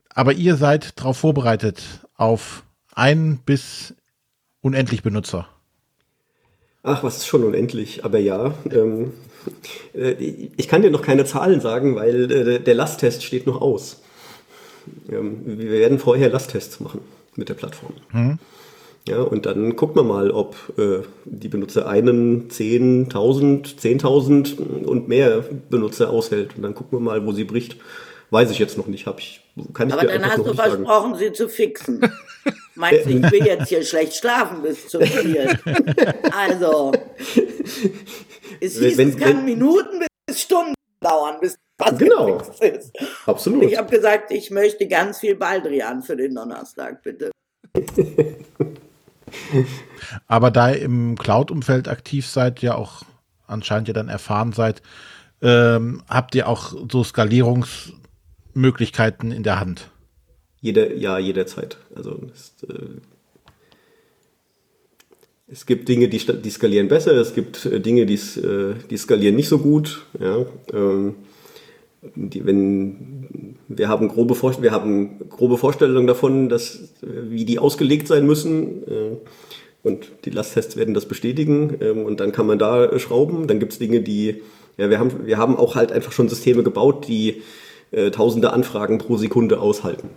[0.10, 1.84] aber ihr seid darauf vorbereitet,
[2.16, 2.64] auf
[2.94, 3.94] ein bis
[4.62, 5.48] unendlich Benutzer.
[6.84, 8.54] Ach, was ist schon unendlich, aber ja.
[8.70, 9.14] Ähm,
[9.94, 14.01] äh, ich kann dir noch keine Zahlen sagen, weil äh, der Lasttest steht noch aus.
[15.12, 17.02] Ähm, wir werden vorher Lasttests machen
[17.36, 17.94] mit der Plattform.
[19.08, 25.44] Ja, und dann gucken wir mal, ob äh, die Benutzer einen, 10.000, 10.000 und mehr
[25.70, 26.56] Benutzer aushält.
[26.56, 27.78] Und dann gucken wir mal, wo sie bricht.
[28.30, 29.42] Weiß ich jetzt noch nicht, hab ich,
[29.74, 30.72] kann ich Aber dir dann hast noch du nicht sagen.
[30.86, 32.00] versprochen, sie zu fixen.
[32.76, 35.50] Meinst du, ich will jetzt hier schlecht schlafen bis zum Spiel?
[36.32, 36.94] Also,
[38.62, 42.38] es Wenn- hieß, wenn- es kann wenn- Minuten bis Stunden dauern, bis was Genau.
[42.38, 42.94] ist.
[43.26, 43.64] Absolut.
[43.64, 47.32] Ich habe gesagt, ich möchte ganz viel Baldrian für den Donnerstag, bitte.
[50.28, 53.04] Aber da ihr im Cloud-Umfeld aktiv seid, ja auch
[53.48, 54.82] anscheinend ja dann erfahren seid,
[55.42, 59.90] ähm, habt ihr auch so Skalierungsmöglichkeiten in der Hand?
[60.62, 61.78] Jede, ja, jederzeit.
[61.96, 63.00] Also ist, äh,
[65.48, 69.36] es gibt Dinge, die, die skalieren besser, es gibt äh, Dinge, die, äh, die skalieren
[69.36, 70.06] nicht so gut.
[70.20, 71.16] Ja, ähm,
[72.02, 78.08] die, wenn, wir, haben grobe Vor wir haben grobe Vorstellungen davon, dass, wie die ausgelegt
[78.08, 78.84] sein müssen.
[78.88, 79.18] Äh,
[79.84, 81.78] und die Lasttests werden das bestätigen.
[81.82, 83.48] Ähm, und dann kann man da äh, schrauben.
[83.48, 84.42] Dann gibt es Dinge, die,
[84.78, 87.42] ja, wir haben, wir haben auch halt einfach schon Systeme gebaut, die
[87.92, 90.10] äh, tausende Anfragen pro Sekunde aushalten.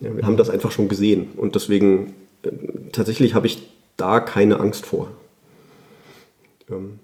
[0.00, 1.28] Ja, wir haben das einfach schon gesehen.
[1.36, 2.50] Und deswegen, äh,
[2.92, 3.62] tatsächlich habe ich
[3.96, 5.08] da keine Angst vor.
[6.68, 6.98] Ähm,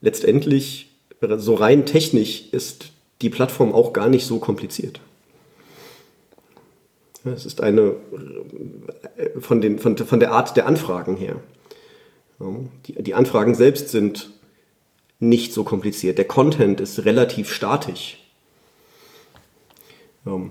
[0.00, 0.90] letztendlich,
[1.38, 2.92] so rein technisch, ist
[3.22, 5.00] die Plattform auch gar nicht so kompliziert.
[7.24, 7.96] Es ist eine
[9.16, 11.36] äh, von, den, von, von der Art der Anfragen her.
[12.86, 14.30] Die, die Anfragen selbst sind
[15.18, 16.16] nicht so kompliziert.
[16.16, 18.16] Der Content ist relativ statisch.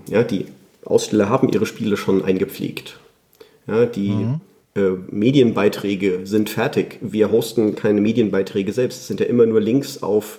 [0.08, 0.46] Ja, die
[0.84, 2.98] Aussteller haben ihre Spiele schon eingepflegt.
[3.66, 4.26] Ja, die
[4.76, 6.98] äh, Medienbeiträge sind fertig.
[7.00, 9.00] Wir hosten keine Medienbeiträge selbst.
[9.00, 10.38] Es sind ja immer nur Links auf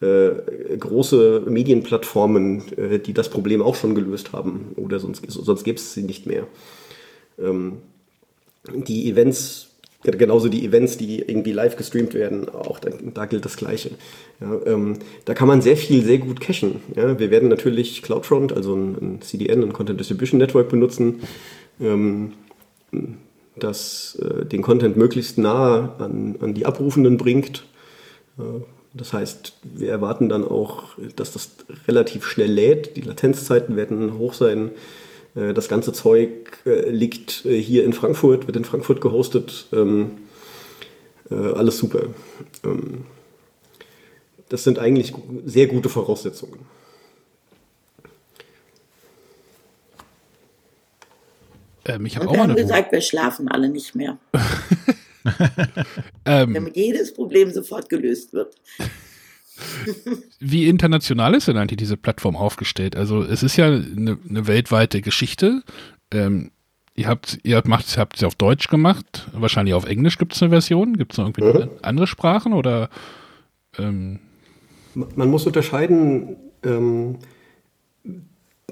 [0.00, 4.72] äh, große Medienplattformen, äh, die das Problem auch schon gelöst haben.
[4.76, 6.46] Oder sonst, sonst gäbe es sie nicht mehr.
[7.38, 7.78] Ähm,
[8.74, 9.70] die Events,
[10.02, 13.92] genauso die Events, die irgendwie live gestreamt werden, auch da, da gilt das Gleiche.
[14.40, 16.80] Ja, ähm, da kann man sehr viel, sehr gut cachen.
[16.94, 21.20] Ja, wir werden natürlich CloudFront, also ein, ein CDN, ein Content Distribution Network benutzen,
[21.80, 22.32] ähm,
[23.58, 27.64] das äh, den Content möglichst nah an, an die Abrufenden bringt.
[28.38, 28.60] Äh,
[28.96, 31.50] das heißt, wir erwarten dann auch, dass das
[31.86, 32.96] relativ schnell lädt.
[32.96, 34.70] Die Latenzzeiten werden hoch sein.
[35.34, 39.66] Äh, Das ganze Zeug äh, liegt äh, hier in Frankfurt, wird in Frankfurt gehostet.
[39.72, 40.12] Ähm,
[41.30, 42.04] äh, Alles super.
[42.64, 43.04] Ähm,
[44.48, 45.12] Das sind eigentlich
[45.44, 46.60] sehr gute Voraussetzungen.
[51.84, 54.18] Ähm, ich habe Und auch wir haben gesagt, wir schlafen alle nicht mehr,
[56.24, 58.54] ähm, damit jedes Problem sofort gelöst wird.
[60.38, 62.96] Wie international ist denn eigentlich diese Plattform aufgestellt?
[62.96, 65.62] Also es ist ja eine, eine weltweite Geschichte.
[66.12, 66.50] Ähm,
[66.94, 70.50] ihr habt, ihr macht, habt es auf Deutsch gemacht, wahrscheinlich auf Englisch gibt es eine
[70.50, 70.96] Version.
[70.98, 71.70] Gibt es noch irgendwie Mhm.
[71.82, 72.90] andere Sprachen oder
[73.78, 74.20] ähm,
[74.94, 77.16] Man muss unterscheiden, ähm,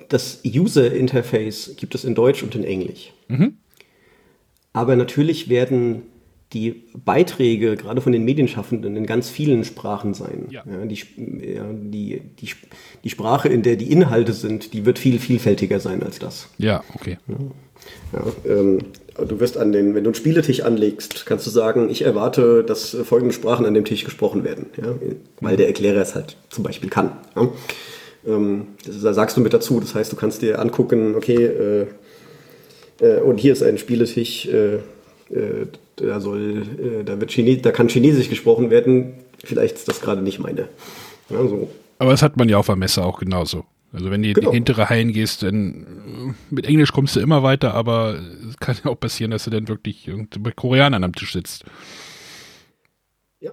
[0.08, 3.12] das User-Interface gibt es in Deutsch und in Englisch.
[3.28, 3.56] Mhm.
[4.72, 6.02] Aber natürlich werden
[6.52, 10.46] die Beiträge, gerade von den Medienschaffenden, in ganz vielen Sprachen sein.
[10.50, 10.62] Ja.
[10.84, 10.98] die,
[11.54, 12.68] ja, die, die, Sp-
[13.02, 16.48] die Sprache, in der die Inhalte sind, die wird viel vielfältiger sein als das.
[16.58, 17.18] ja, okay.
[18.12, 18.78] Ja, ähm,
[19.28, 22.96] du wirst an den, wenn du einen Spieletisch anlegst, kannst du sagen, ich erwarte, dass
[23.04, 24.66] folgende Sprachen an dem Tisch gesprochen werden,
[25.40, 27.10] weil der Erklärer es halt zum Beispiel kann.
[28.26, 31.86] Ähm, das, da sagst du mit dazu, das heißt, du kannst dir angucken, okay, äh,
[33.00, 34.76] äh, und hier ist ein Spieletisch, äh,
[35.30, 35.66] äh,
[35.96, 39.14] da soll, äh, da wird Chine da kann Chinesisch gesprochen werden,
[39.44, 40.68] vielleicht ist das gerade nicht meine.
[41.30, 41.70] Ja, so.
[41.98, 43.64] Aber das hat man ja auf der Messe auch genauso.
[43.92, 44.50] Also wenn du in Genau.
[44.50, 48.18] die hintere Hallen gehst, dann äh, mit Englisch kommst du immer weiter, aber
[48.48, 51.64] es kann ja auch passieren, dass du dann wirklich mit Koreanern am Tisch sitzt.
[53.40, 53.52] Ja.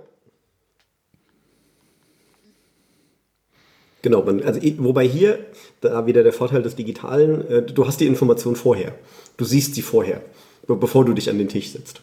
[4.02, 5.46] Genau, man, also wobei hier,
[5.82, 8.96] da wieder der Vorteil des Digitalen, äh, du hast die Information vorher.
[9.38, 10.22] Du siehst sie vorher,
[10.66, 12.02] be bevor du dich an den Tisch setzt.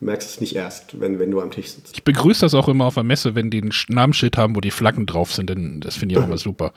[0.00, 1.94] Du merkst es nicht erst, wenn, wenn du am Tisch sitzt.
[1.94, 4.60] Ich begrüße das auch immer auf der Messe, wenn die ein Sch- Namensschild haben, wo
[4.62, 6.72] die Flaggen drauf sind, denn das finde ich auch immer super.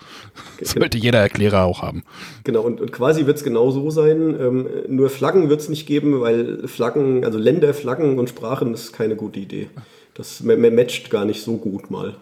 [0.60, 2.04] Das sollte jeder Erklärer auch haben.
[2.44, 4.36] Genau, und, und quasi wird es genau so sein.
[4.40, 8.92] Ähm, nur Flaggen wird es nicht geben, weil Flaggen, also Länder, Flaggen und Sprachen ist
[8.92, 9.70] keine gute Idee.
[10.16, 12.16] Das ma- ma- matcht gar nicht so gut mal.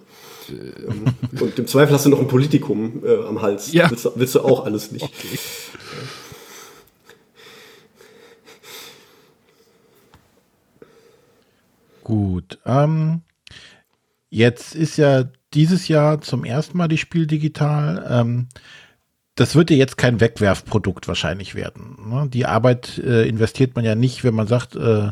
[0.50, 1.06] Ähm,
[1.42, 3.74] und im Zweifel hast du noch ein Politikum äh, am Hals.
[3.74, 3.90] Ja.
[3.90, 5.10] Willst, willst du auch alles nicht.
[12.04, 12.60] Gut.
[12.66, 13.22] Ähm,
[14.30, 18.06] jetzt ist ja dieses Jahr zum ersten Mal die Spiel digital.
[18.10, 18.48] Ähm,
[19.36, 21.98] das wird ja jetzt kein Wegwerfprodukt wahrscheinlich werden.
[22.10, 22.28] Ne?
[22.30, 25.12] Die Arbeit äh, investiert man ja nicht, wenn man sagt, äh,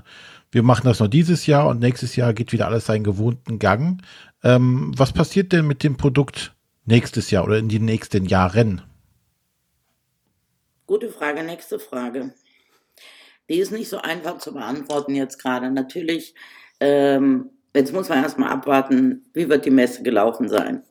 [0.51, 4.01] wir machen das nur dieses Jahr und nächstes Jahr geht wieder alles seinen gewohnten Gang.
[4.43, 6.53] Ähm, was passiert denn mit dem Produkt
[6.85, 8.81] nächstes Jahr oder in den nächsten Jahren?
[10.87, 12.33] Gute Frage, nächste Frage.
[13.47, 15.71] Die ist nicht so einfach zu beantworten jetzt gerade.
[15.71, 16.33] Natürlich,
[16.79, 20.83] ähm, jetzt muss man erstmal abwarten, wie wird die Messe gelaufen sein.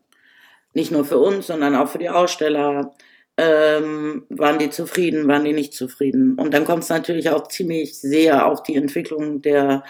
[0.74, 2.94] Nicht nur für uns, sondern auch für die Aussteller.
[3.38, 6.34] ähm, waren die zufrieden, waren die nicht zufrieden.
[6.34, 9.84] Und dann kommt es natürlich auch ziemlich sehr auf die Entwicklung der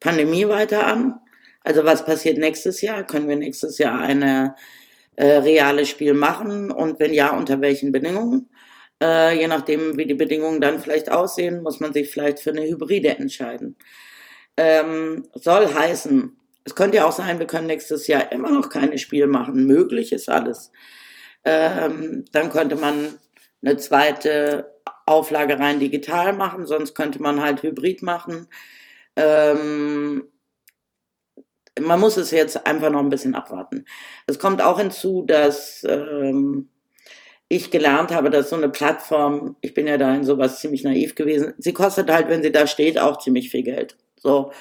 [0.00, 1.14] Pandemie weiter an.
[1.62, 3.04] Also was passiert nächstes Jahr?
[3.04, 4.54] Können wir nächstes Jahr eine
[5.16, 8.48] äh, reales Spiel machen und wenn ja, unter welchen Bedingungen?
[9.02, 12.62] Äh, je nachdem, wie die Bedingungen dann vielleicht aussehen, muss man sich vielleicht für eine
[12.62, 13.76] Hybride entscheiden.
[14.56, 18.98] Ähm, soll heißen, es könnte ja auch sein, wir können nächstes Jahr immer noch keine
[18.98, 19.66] Spiele machen.
[19.66, 20.72] Möglich ist alles.
[21.44, 23.18] Ähm, dann könnte man
[23.62, 24.74] eine zweite
[25.06, 28.48] Auflage rein digital machen, sonst könnte man halt Hybrid machen.
[29.14, 30.24] Ähm,
[31.80, 33.84] man muss es jetzt einfach noch ein bisschen abwarten.
[34.26, 36.68] Es kommt auch hinzu, dass ähm,
[37.48, 41.14] ich gelernt habe, dass so eine Plattform, ich bin ja da in sowas ziemlich naiv
[41.14, 43.96] gewesen, sie kostet halt, wenn sie da steht, auch ziemlich viel Geld.
[44.16, 44.52] So.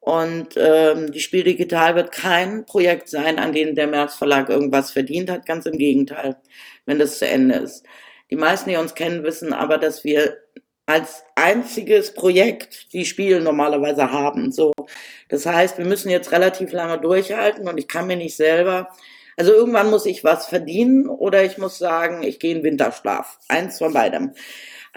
[0.00, 4.90] Und ähm, die Spiel Digital wird kein Projekt sein, an dem der März Verlag irgendwas
[4.90, 6.36] verdient hat, ganz im Gegenteil,
[6.86, 7.84] wenn das zu Ende ist.
[8.30, 10.38] Die meisten, die uns kennen, wissen aber, dass wir
[10.86, 14.52] als einziges Projekt die Spiele normalerweise haben.
[14.52, 14.72] So,
[15.28, 18.88] das heißt, wir müssen jetzt relativ lange durchhalten und ich kann mir nicht selber,
[19.36, 23.38] also irgendwann muss ich was verdienen oder ich muss sagen, ich gehe in Winterschlaf.
[23.48, 24.32] Eins von beidem.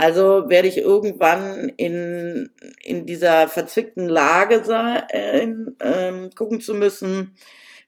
[0.01, 2.49] Also werde ich irgendwann in,
[2.83, 7.35] in dieser verzwickten Lage sein, äh, gucken zu müssen,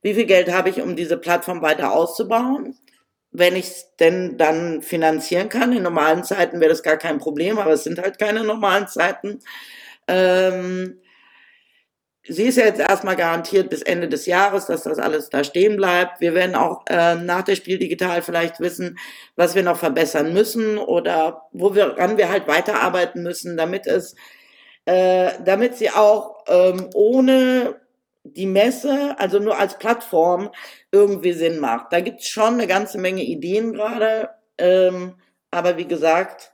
[0.03, 2.77] wie viel Geld habe ich, um diese Plattform weiter auszubauen
[3.35, 5.73] wenn ich es denn dann finanzieren kann.
[5.73, 9.39] In normalen Zeiten wäre das gar kein Problem, aber es sind halt keine normalen Zeiten.
[10.07, 10.99] Ähm,
[12.27, 16.21] sie ist jetzt erstmal garantiert bis Ende des Jahres, dass das alles da stehen bleibt.
[16.21, 18.97] Wir werden auch äh, nach der Spiel digital vielleicht wissen,
[19.35, 24.15] was wir noch verbessern müssen oder wo wir, ran wir halt weiterarbeiten müssen, damit es,
[24.85, 27.75] äh, damit sie auch ähm, ohne
[28.23, 30.49] die Messe, also nur als Plattform,
[30.91, 31.91] irgendwie Sinn macht.
[31.91, 35.15] Da gibt's schon eine ganze Menge Ideen gerade, ähm,
[35.51, 36.52] aber wie gesagt,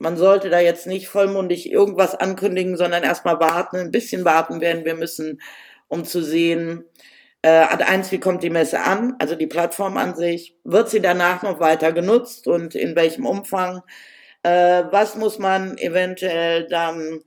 [0.00, 4.84] man sollte da jetzt nicht vollmundig irgendwas ankündigen, sondern erstmal warten, ein bisschen warten werden
[4.84, 5.40] wir müssen,
[5.88, 6.84] um zu sehen,
[7.42, 11.00] äh, ad eins, wie kommt die Messe an, also die Plattform an sich, wird sie
[11.00, 13.82] danach noch weiter genutzt und in welchem Umfang,
[14.42, 17.20] äh, was muss man eventuell dann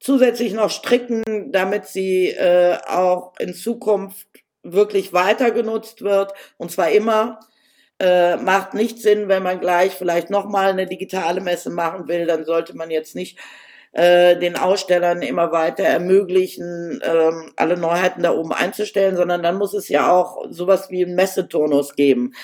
[0.00, 4.26] zusätzlich noch stricken, damit sie äh, auch in Zukunft
[4.64, 6.32] wirklich weiter genutzt wird.
[6.58, 7.40] Und zwar immer.
[7.98, 12.44] Äh, macht nicht Sinn, wenn man gleich vielleicht nochmal eine digitale Messe machen will, dann
[12.44, 13.38] sollte man jetzt nicht
[13.92, 19.72] äh, den Ausstellern immer weiter ermöglichen, ähm, alle Neuheiten da oben einzustellen, sondern dann muss
[19.72, 22.34] es ja auch sowas wie einen Messeturnus geben.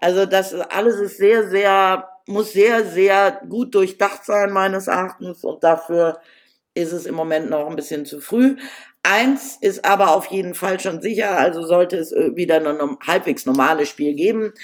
[0.00, 5.62] Also das alles ist sehr, sehr, muss sehr, sehr gut durchdacht sein meines Erachtens und
[5.62, 6.20] dafür
[6.74, 8.56] ist es im Moment noch ein bisschen zu früh.
[9.02, 13.44] Eins ist aber auf jeden Fall schon sicher, also sollte es äh, wieder ein halbwegs
[13.44, 14.54] normales Spiel geben,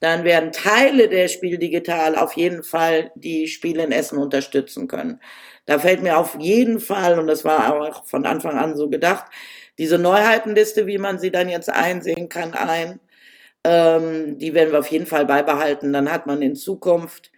[0.00, 5.20] dann werden Teile der Spiel digital auf jeden Fall die Spiele in Essen unterstützen können.
[5.66, 9.26] Da fällt mir auf jeden Fall, und das war auch von Anfang an so gedacht,
[9.78, 13.00] diese Neuheitenliste, wie man sie dann jetzt einsehen kann, ein.
[13.64, 15.92] Ähm, die werden wir auf jeden Fall beibehalten.
[15.92, 17.30] Dann hat man in Zukunft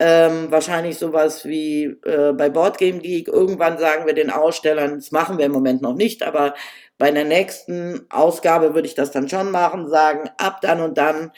[0.00, 3.28] ähm, wahrscheinlich sowas wie äh, bei Boardgame Geek.
[3.28, 6.54] Irgendwann sagen wir den Ausstellern, das machen wir im Moment noch nicht, aber
[6.98, 11.32] bei der nächsten Ausgabe würde ich das dann schon machen, sagen, ab dann und dann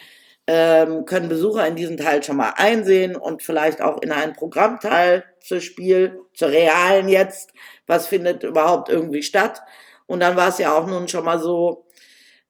[0.55, 5.25] ähm, können Besucher in diesen Teil schon mal einsehen und vielleicht auch in einen Programmteil
[5.41, 7.55] zu Spiel, zur realen jetzt,
[7.87, 9.63] was findet überhaupt irgendwie statt.
[10.07, 11.87] Und dann war es ja auch nun schon mal so,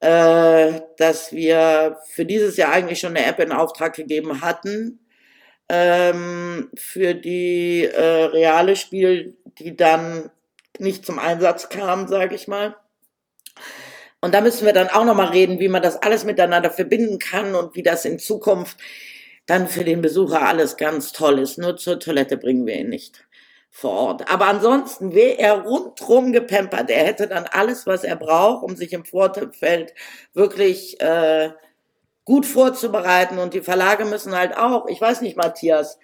[0.00, 4.98] äh, dass wir für dieses Jahr eigentlich schon eine App in Auftrag gegeben hatten,
[5.68, 10.28] ähm, für die äh, reale Spiel, die dann
[10.80, 12.74] nicht zum Einsatz kam, sage ich mal.
[14.22, 17.54] Und da müssen wir dann auch nochmal reden, wie man das alles miteinander verbinden kann
[17.54, 18.78] und wie das in Zukunft
[19.46, 21.58] dann für den Besucher alles ganz toll ist.
[21.58, 23.26] Nur zur Toilette bringen wir ihn nicht
[23.70, 24.30] vor Ort.
[24.30, 26.88] Aber ansonsten wäre er rundrum gepempert.
[26.88, 29.94] Er hätte dann alles, was er braucht, um sich im Vorfeld
[30.34, 31.50] wirklich äh,
[32.24, 35.98] gut vorzubereiten und die Verlage müssen halt auch, ich weiß nicht, Matthias,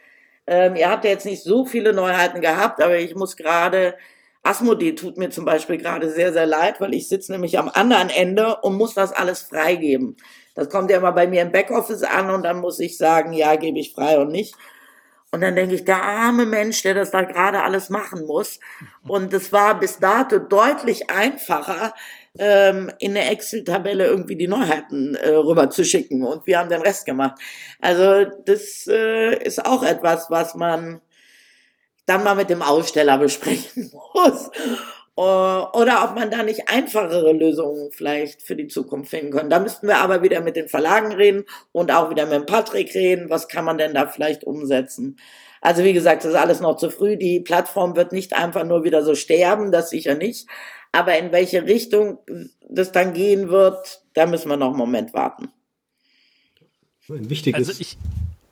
[0.46, 3.94] ähm, ihr habt ja jetzt nicht so viele Neuheiten gehabt, aber ich muss gerade,
[4.48, 8.10] Asmodee tut mir zum Beispiel gerade sehr, sehr leid, weil ich sitze nämlich am anderen
[8.10, 10.16] Ende und muss das alles freigeben.
[10.54, 13.56] Das kommt ja immer bei mir im Backoffice an und dann muss ich sagen, ja,
[13.56, 14.54] gebe ich frei und nicht.
[15.30, 18.58] Und dann denke ich, der arme Mensch, der das da gerade alles machen muss.
[19.06, 21.92] Und es war bis dato deutlich einfacher,
[22.38, 26.82] ähm, in eine Excel-Tabelle irgendwie die Neuheiten äh, rüber zu schicken und wir haben den
[26.82, 27.38] Rest gemacht.
[27.80, 31.00] Also das äh, ist auch etwas, was man
[32.08, 34.50] dann mal mit dem Aussteller besprechen muss.
[35.16, 39.50] Äh, Oder ob man da nicht einfachere Lösungen vielleicht für die Zukunft finden kann.
[39.50, 42.94] Da müssten wir aber wieder mit den Verlagen reden und auch wieder mit dem Patrick
[42.94, 43.28] reden.
[43.28, 45.16] Was kann man denn da vielleicht umsetzen?
[45.60, 47.16] Also wie gesagt, das ist alles noch zu früh.
[47.16, 50.46] Die Plattform wird nicht einfach nur wieder so sterben, das sicher nicht.
[50.92, 52.18] Aber in welche Richtung
[52.68, 55.50] das dann gehen wird, da müssen wir noch einen Moment warten.
[57.08, 57.68] Ein wichtiges.
[57.68, 57.98] Also ich,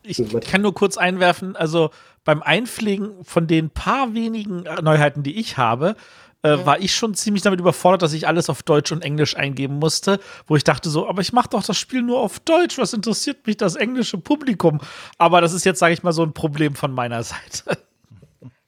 [0.02, 1.90] ich kann nur kurz einwerfen, also
[2.26, 5.96] beim Einpflegen von den paar wenigen Neuheiten, die ich habe,
[6.42, 9.78] äh, war ich schon ziemlich damit überfordert, dass ich alles auf Deutsch und Englisch eingeben
[9.78, 12.92] musste, wo ich dachte so, aber ich mache doch das Spiel nur auf Deutsch, was
[12.92, 14.80] interessiert mich das englische Publikum?
[15.16, 17.78] Aber das ist jetzt, sage ich mal, so ein Problem von meiner Seite.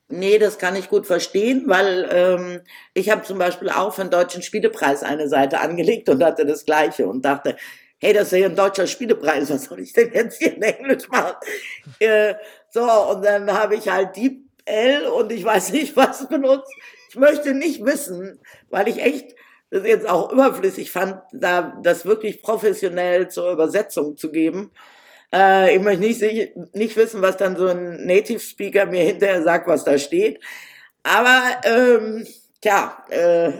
[0.08, 2.60] Nee, das kann ich gut verstehen, weil ähm,
[2.94, 6.64] ich habe zum Beispiel auch für den Deutschen Spielepreis eine Seite angelegt und hatte das
[6.64, 7.56] Gleiche und dachte,
[8.00, 11.08] hey, das ist ja ein deutscher Spielepreis, was soll ich denn jetzt hier in Englisch
[11.08, 11.34] machen?
[11.98, 12.34] äh,
[12.70, 16.72] so, und dann habe ich halt DeepL und ich weiß nicht, was benutzt.
[17.10, 18.38] Ich möchte nicht wissen,
[18.68, 19.34] weil ich echt
[19.70, 24.72] das jetzt auch überflüssig fand, da das wirklich professionell zur Übersetzung zu geben.
[25.32, 29.68] Äh, ich möchte nicht, nicht wissen, was dann so ein Native Speaker mir hinterher sagt,
[29.68, 30.40] was da steht.
[31.02, 32.26] Aber ähm,
[32.62, 33.52] tja, äh,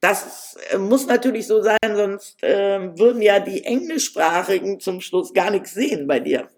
[0.00, 5.74] das muss natürlich so sein, sonst äh, würden ja die Englischsprachigen zum Schluss gar nichts
[5.74, 6.48] sehen bei dir.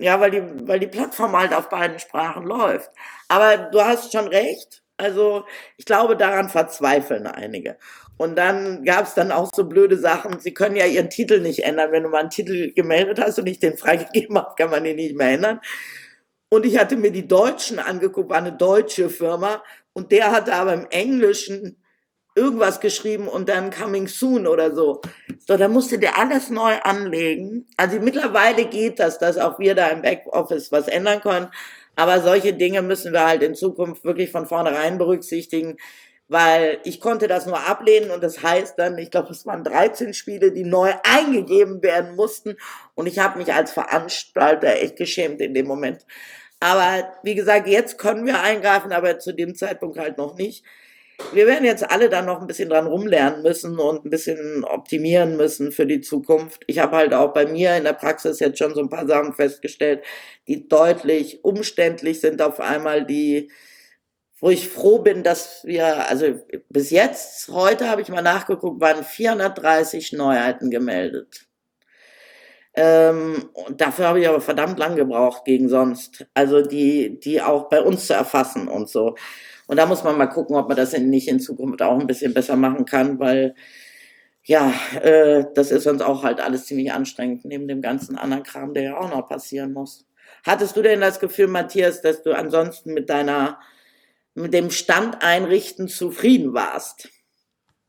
[0.00, 2.90] Ja, weil die, weil die Plattform halt auf beiden Sprachen läuft.
[3.26, 4.82] Aber du hast schon recht.
[4.96, 5.44] Also
[5.76, 7.76] ich glaube, daran verzweifeln einige.
[8.16, 10.38] Und dann gab es dann auch so blöde Sachen.
[10.40, 11.92] Sie können ja ihren Titel nicht ändern.
[11.92, 14.96] Wenn du mal einen Titel gemeldet hast und nicht den freigegeben hast, kann man den
[14.96, 15.60] nicht mehr ändern.
[16.50, 19.62] Und ich hatte mir die Deutschen angeguckt, war eine deutsche Firma.
[19.92, 21.76] Und der hatte aber im Englischen
[22.38, 25.00] irgendwas geschrieben und dann coming soon oder so.
[25.46, 27.66] So, da musste der alles neu anlegen.
[27.76, 31.48] Also mittlerweile geht das, dass auch wir da im Backoffice was ändern können.
[31.96, 35.76] Aber solche Dinge müssen wir halt in Zukunft wirklich von vornherein berücksichtigen,
[36.28, 40.14] weil ich konnte das nur ablehnen und das heißt dann, ich glaube, es waren 13
[40.14, 42.56] Spiele, die neu eingegeben werden mussten
[42.94, 46.06] und ich habe mich als Veranstalter echt geschämt in dem Moment.
[46.60, 50.64] Aber wie gesagt, jetzt können wir eingreifen, aber zu dem Zeitpunkt halt noch nicht
[51.32, 55.36] wir werden jetzt alle dann noch ein bisschen dran rumlernen müssen und ein bisschen optimieren
[55.36, 56.62] müssen für die Zukunft.
[56.66, 59.34] Ich habe halt auch bei mir in der Praxis jetzt schon so ein paar Sachen
[59.34, 60.04] festgestellt,
[60.46, 63.50] die deutlich umständlich sind auf einmal, die
[64.40, 66.26] wo ich froh bin, dass wir, also
[66.68, 71.48] bis jetzt, heute habe ich mal nachgeguckt, waren 430 Neuheiten gemeldet.
[72.74, 76.26] Ähm, und dafür habe ich aber verdammt lang gebraucht gegen sonst.
[76.34, 79.16] Also die, die auch bei uns zu erfassen und so.
[79.68, 82.06] Und da muss man mal gucken, ob man das in, nicht in Zukunft auch ein
[82.06, 83.54] bisschen besser machen kann, weil
[84.42, 88.72] ja, äh, das ist sonst auch halt alles ziemlich anstrengend, neben dem ganzen anderen Kram,
[88.72, 90.06] der ja auch noch passieren muss.
[90.44, 93.58] Hattest du denn das Gefühl, Matthias, dass du ansonsten mit deiner,
[94.34, 97.10] mit dem Stand einrichten zufrieden warst?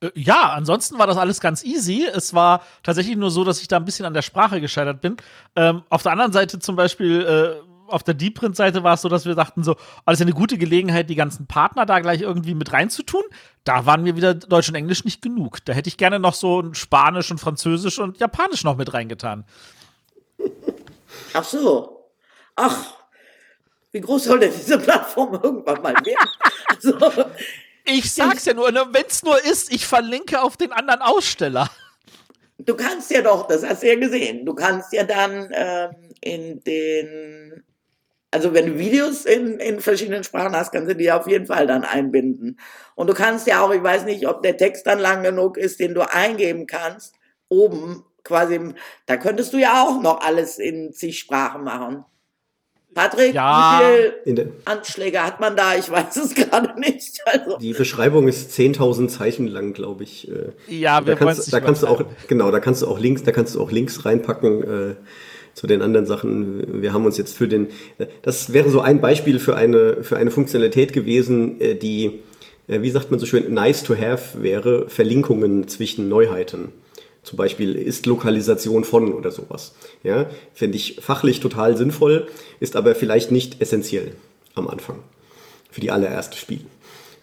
[0.01, 2.05] Äh, ja, ansonsten war das alles ganz easy.
[2.13, 5.15] Es war tatsächlich nur so, dass ich da ein bisschen an der Sprache gescheitert bin.
[5.55, 9.25] Ähm, auf der anderen Seite zum Beispiel äh, auf der Deepprint-Seite war es so, dass
[9.25, 9.75] wir dachten so,
[10.05, 13.23] alles eine gute Gelegenheit, die ganzen Partner da gleich irgendwie mit reinzutun.
[13.63, 15.63] Da waren mir wieder Deutsch und Englisch nicht genug.
[15.65, 19.45] Da hätte ich gerne noch so Spanisch und Französisch und Japanisch noch mit reingetan.
[21.33, 22.11] Ach so.
[22.55, 22.93] Ach,
[23.91, 26.29] wie groß soll denn diese Plattform irgendwann mal werden?
[26.67, 27.25] also,
[27.85, 31.69] ich sag's ja nur, ne, wenn's nur ist, ich verlinke auf den anderen Aussteller.
[32.59, 35.91] Du kannst ja doch, das hast du ja gesehen, du kannst ja dann ähm,
[36.21, 37.63] in den
[38.31, 41.65] also wenn du Videos in, in verschiedenen Sprachen hast, kannst du die auf jeden Fall
[41.65, 42.59] dann einbinden.
[42.95, 45.79] Und du kannst ja auch, ich weiß nicht, ob der Text dann lang genug ist,
[45.79, 47.15] den du eingeben kannst,
[47.47, 48.59] oben quasi,
[49.07, 52.05] da könntest du ja auch noch alles in zig Sprachen machen.
[52.93, 53.81] Patrick, ja.
[53.81, 55.75] wie viele Anschläge hat man da?
[55.75, 57.21] Ich weiß es gerade nicht.
[57.25, 57.57] Also.
[57.57, 60.29] Die Beschreibung ist 10.000 Zeichen lang, glaube ich.
[60.29, 60.51] Äh.
[60.67, 63.31] Ja, wir da kannst, da kannst du auch genau, da kannst du auch Links, da
[63.31, 64.97] kannst du auch Links reinpacken.
[65.53, 66.81] Zu den anderen Sachen.
[66.81, 67.67] Wir haben uns jetzt für den,
[68.21, 72.19] das wäre so ein Beispiel für eine, für eine Funktionalität gewesen, äh, die,
[72.67, 76.69] äh, wie sagt man so schön, nice to have wäre, Verlinkungen zwischen Neuheiten.
[77.23, 79.75] Zum Beispiel ist Lokalisation von oder sowas.
[80.03, 82.27] Ja, finde ich fachlich total sinnvoll,
[82.59, 84.13] ist aber vielleicht nicht essentiell
[84.55, 84.99] am Anfang
[85.69, 86.61] für die allererste Spiel.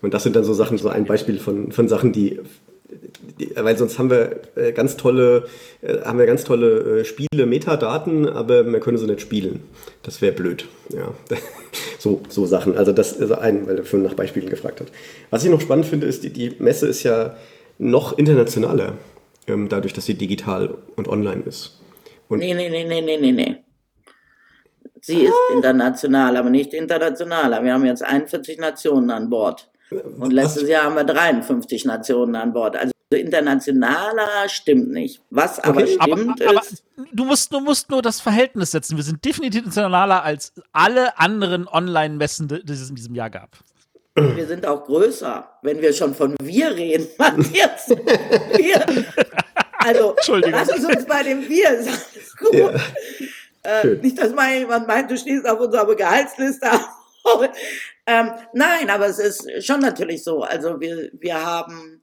[0.03, 2.39] Und das sind dann so Sachen, so ein Beispiel von, von Sachen, die
[3.55, 5.47] weil sonst haben wir äh, ganz tolle,
[5.83, 9.63] äh, haben wir ganz tolle äh, Spiele, Metadaten, aber man könnte sie nicht spielen.
[10.03, 10.67] Das wäre blöd.
[10.91, 11.13] Ja.
[11.99, 12.77] so, so Sachen.
[12.77, 14.89] Also das ist ein, weil er vorhin nach Beispielen gefragt hat.
[15.31, 17.37] Was ich noch spannend finde, ist, die, die Messe ist ja
[17.79, 18.95] noch internationaler,
[19.47, 21.79] ähm, dadurch, dass sie digital und online ist.
[22.29, 23.57] Und nee, nee, nee, nee, nee, nee, nee.
[25.01, 27.63] Sie ist international, aber nicht internationaler.
[27.63, 29.71] Wir haben jetzt 41 Nationen an Bord.
[30.19, 32.77] Und letztes Jahr haben wir 53 Nationen an Bord.
[32.77, 35.23] Also internationaler stimmt nicht.
[35.31, 35.97] Was aber Okay.
[36.01, 38.97] stimmt aber, aber ist, du musst, du musst nur das Verhältnis setzen.
[38.97, 43.51] Wir sind definitiv internationaler als alle anderen Online-Messen, die es in diesem Jahr gab.
[44.17, 47.07] wir sind auch größer, wenn wir schon von wir reden.
[47.19, 48.85] Matthias, wir.
[49.79, 50.17] Also,
[50.47, 51.71] lass es uns bei dem Wir.
[51.71, 52.55] Ist alles gut.
[52.55, 53.83] Ja.
[53.83, 56.67] Äh, nicht, dass mal jemand meint, du stehst auf unserer Gehaltsliste.
[58.07, 60.43] ähm, nein, aber es ist schon natürlich so.
[60.43, 62.01] Also wir, wir haben,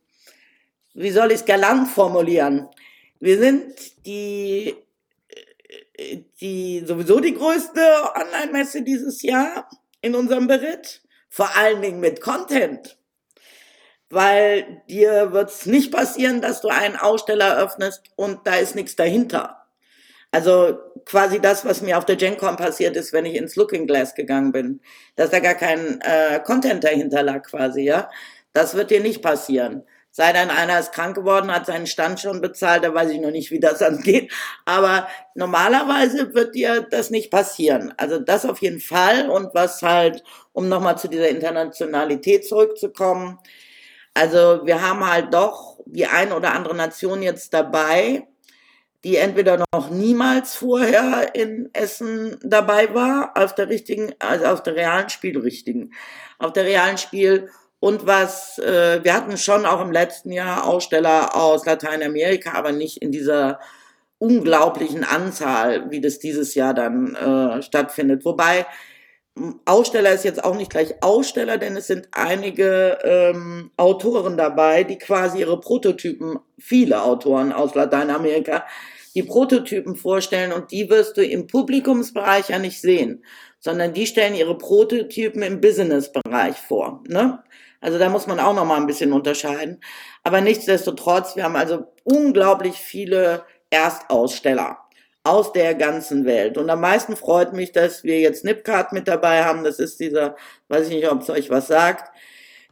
[0.93, 2.67] wie soll ich es galant formulieren?
[3.19, 4.75] Wir sind die,
[6.39, 7.81] die sowieso die größte
[8.15, 9.69] Online-Messe dieses Jahr
[10.01, 11.01] in unserem Beritt.
[11.29, 12.97] Vor allen Dingen mit Content.
[14.09, 18.95] Weil dir wird es nicht passieren, dass du einen Aussteller öffnest und da ist nichts
[18.95, 19.65] dahinter.
[20.29, 24.15] Also quasi das, was mir auf der GenCon passiert ist, wenn ich ins Looking Glass
[24.15, 24.81] gegangen bin,
[25.15, 28.09] dass da gar kein äh, Content dahinter lag quasi, ja.
[28.51, 29.83] Das wird dir nicht passieren.
[30.15, 33.31] Sei denn, einer ist krank geworden, hat seinen Stand schon bezahlt, da weiß ich noch
[33.31, 34.31] nicht, wie das angeht.
[34.63, 37.95] Aber normalerweise wird dir das nicht passieren.
[37.97, 39.27] Also das auf jeden Fall.
[39.27, 43.39] Und was halt, um nochmal zu dieser Internationalität zurückzukommen,
[44.13, 48.27] also wir haben halt doch die ein oder andere Nation jetzt dabei,
[49.03, 54.75] die entweder noch niemals vorher in Essen dabei war, auf der richtigen, also auf der
[54.75, 55.91] realen Spielrichtigen,
[56.37, 57.49] auf der realen Spiel
[57.83, 63.01] und was, äh, wir hatten schon auch im letzten Jahr Aussteller aus Lateinamerika, aber nicht
[63.01, 63.59] in dieser
[64.19, 68.23] unglaublichen Anzahl, wie das dieses Jahr dann äh, stattfindet.
[68.23, 68.65] Wobei
[69.65, 74.97] Aussteller ist jetzt auch nicht gleich Aussteller, denn es sind einige ähm, Autoren dabei, die
[74.97, 78.63] quasi ihre Prototypen, viele Autoren aus Lateinamerika,
[79.13, 83.25] die Prototypen vorstellen und die wirst du im Publikumsbereich ja nicht sehen,
[83.59, 87.03] sondern die stellen ihre Prototypen im Businessbereich vor.
[87.09, 87.43] Ne?
[87.83, 89.81] Also da muss man auch noch mal ein bisschen unterscheiden.
[90.23, 94.77] Aber nichtsdestotrotz, wir haben also unglaublich viele Erstaussteller
[95.25, 96.57] aus der ganzen Welt.
[96.57, 99.65] Und am meisten freut mich, dass wir jetzt Nipcard mit dabei haben.
[99.65, 100.37] Das ist dieser,
[100.69, 102.09] weiß ich nicht, ob es euch was sagt,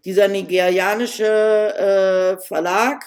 [0.05, 3.03] dieser nigerianische äh, Verlag.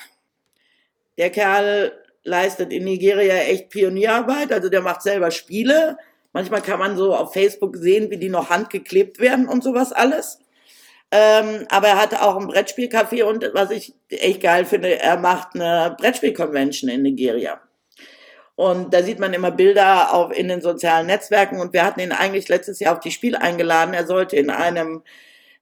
[1.17, 4.53] Der Kerl leistet in Nigeria echt Pionierarbeit.
[4.53, 5.97] Also der macht selber Spiele.
[6.35, 10.44] Manchmal kann man so auf Facebook sehen, wie die noch handgeklebt werden und sowas alles.
[11.17, 15.55] Ähm, aber er hatte auch ein Brettspielcafé und was ich echt geil finde, er macht
[15.55, 17.61] eine Brettspielconvention in Nigeria.
[18.57, 22.11] Und da sieht man immer Bilder auf, in den sozialen Netzwerken und wir hatten ihn
[22.11, 23.95] eigentlich letztes Jahr auf die Spiel eingeladen.
[23.95, 25.05] Er sollte in einem,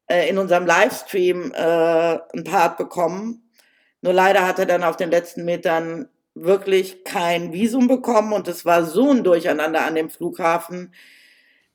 [0.07, 3.51] äh, in unserem Livestream äh, ein Part bekommen.
[4.01, 8.65] Nur leider hat er dann auf den letzten Metern wirklich kein Visum bekommen und es
[8.65, 10.95] war so ein Durcheinander an dem Flughafen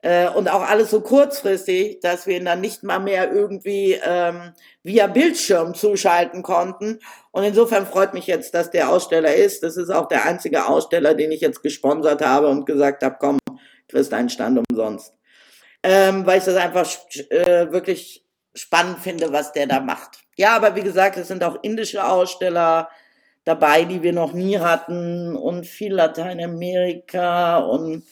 [0.07, 4.53] äh, und auch alles so kurzfristig, dass wir ihn dann nicht mal mehr irgendwie ähm,
[4.81, 6.99] via Bildschirm zuschalten konnten.
[7.31, 9.63] Und insofern freut mich jetzt, dass der Aussteller ist.
[9.63, 13.37] Das ist auch der einzige Aussteller, den ich jetzt gesponsert habe und gesagt habe, komm,
[13.89, 15.13] kriegst einen Stand umsonst.
[15.83, 16.89] Ähm, weil ich das einfach
[17.29, 18.25] äh, wirklich
[18.55, 20.19] spannend finde, was der da macht.
[20.37, 22.87] Ja, aber wie gesagt, es sind auch indische Aussteller
[23.43, 28.03] dabei, die wir noch nie hatten und viel Lateinamerika und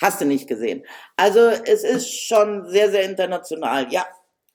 [0.00, 0.84] hast du nicht gesehen.
[1.16, 3.92] Also es ist schon sehr, sehr international.
[3.92, 4.06] Ja,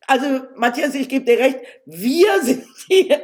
[0.08, 3.16] also Matthias, ich gebe dir recht, wir sind die,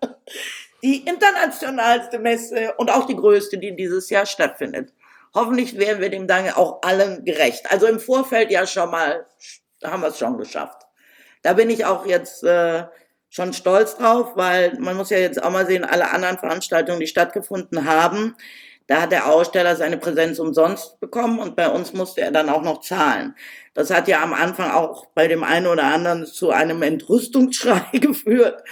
[0.82, 4.92] die internationalste Messe und auch die größte, die dieses Jahr stattfindet.
[5.34, 7.70] Hoffentlich werden wir dem dann auch allen gerecht.
[7.70, 9.26] Also im Vorfeld ja schon mal,
[9.84, 10.82] haben wir es schon geschafft.
[11.42, 12.84] Da bin ich auch jetzt äh,
[13.28, 17.06] schon stolz drauf, weil man muss ja jetzt auch mal sehen, alle anderen Veranstaltungen, die
[17.06, 18.34] stattgefunden haben,
[18.86, 22.62] da hat der Aussteller seine Präsenz umsonst bekommen und bei uns musste er dann auch
[22.62, 23.34] noch zahlen.
[23.74, 28.62] Das hat ja am Anfang auch bei dem einen oder anderen zu einem Entrüstungsschrei geführt.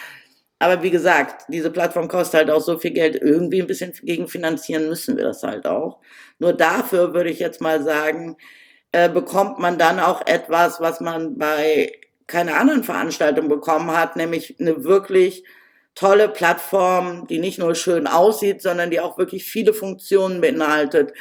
[0.60, 3.16] Aber wie gesagt, diese Plattform kostet halt auch so viel Geld.
[3.16, 5.98] Irgendwie ein bisschen gegenfinanzieren müssen wir das halt auch.
[6.38, 8.36] Nur dafür würde ich jetzt mal sagen,
[8.92, 11.92] äh, bekommt man dann auch etwas, was man bei
[12.26, 15.44] keiner anderen Veranstaltung bekommen hat, nämlich eine wirklich
[15.94, 21.12] tolle Plattform, die nicht nur schön aussieht, sondern die auch wirklich viele Funktionen beinhaltet.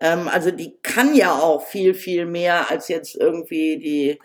[0.00, 4.18] Ähm, also die kann ja auch viel, viel mehr als jetzt irgendwie die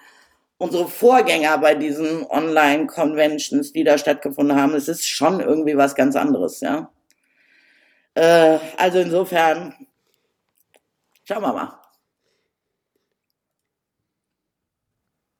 [0.57, 4.73] unsere Vorgänger bei diesen Online-Conventions, die da stattgefunden haben.
[4.73, 6.91] Es ist schon irgendwie was ganz anderes, ja.
[8.15, 9.75] Äh, also insofern,
[11.25, 11.84] schauen wir mal.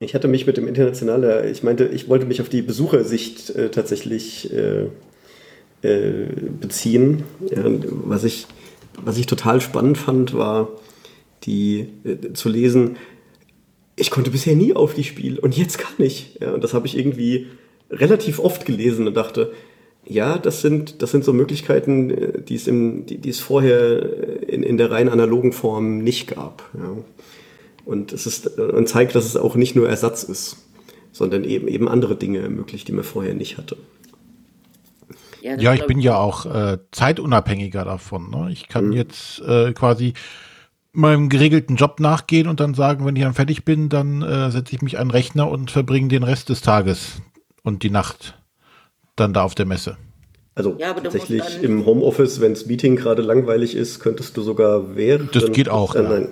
[0.06, 3.70] Ich hatte mich mit dem internationalen, ich meinte, ich wollte mich auf die Besuchersicht äh,
[3.70, 4.86] tatsächlich äh,
[5.82, 6.28] äh,
[6.62, 7.24] beziehen.
[7.50, 8.46] Ja, was, ich,
[9.04, 10.70] was ich total spannend fand, war
[11.44, 12.98] die, äh, zu lesen,
[13.96, 16.38] ich konnte bisher nie auf die Spiel und jetzt kann ich.
[16.40, 17.48] Ja, und das habe ich irgendwie
[17.90, 19.54] relativ oft gelesen und dachte,
[20.06, 24.48] ja, das sind, das sind so Möglichkeiten, äh, die es, im, die, die es vorher
[24.48, 26.70] in, in der rein analogen Form nicht gab.
[26.76, 26.96] Ja.
[27.86, 30.58] Und es ist, und zeigt, dass es auch nicht nur Ersatz ist,
[31.12, 33.78] sondern eben, eben andere Dinge ermöglicht, die man vorher nicht hatte.
[35.42, 38.32] Ja, ja ich bin ja auch äh, zeitunabhängiger davon.
[38.32, 38.50] Ne?
[38.52, 38.94] Ich kann mhm.
[38.94, 40.14] jetzt äh, quasi
[40.92, 44.74] meinem geregelten Job nachgehen und dann sagen, wenn ich dann fertig bin, dann äh, setze
[44.74, 47.22] ich mich an den Rechner und verbringe den Rest des Tages
[47.64, 48.42] und die Nacht
[49.16, 49.98] dann da auf der Messe.
[50.56, 55.36] Also ja, tatsächlich im Homeoffice, wenn das Meeting gerade langweilig ist, könntest du sogar während.
[55.36, 55.96] Das geht auch.
[55.96, 56.02] Ja.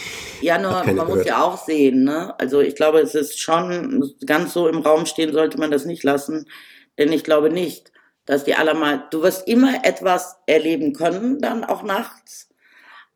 [0.41, 2.35] ja, nur man muss ja auch sehen, ne?
[2.39, 6.03] Also ich glaube, es ist schon ganz so im Raum stehen sollte man das nicht
[6.03, 6.47] lassen,
[6.99, 7.93] denn ich glaube nicht,
[8.25, 9.05] dass die alle mal.
[9.11, 12.49] Du wirst immer etwas erleben können, dann auch nachts.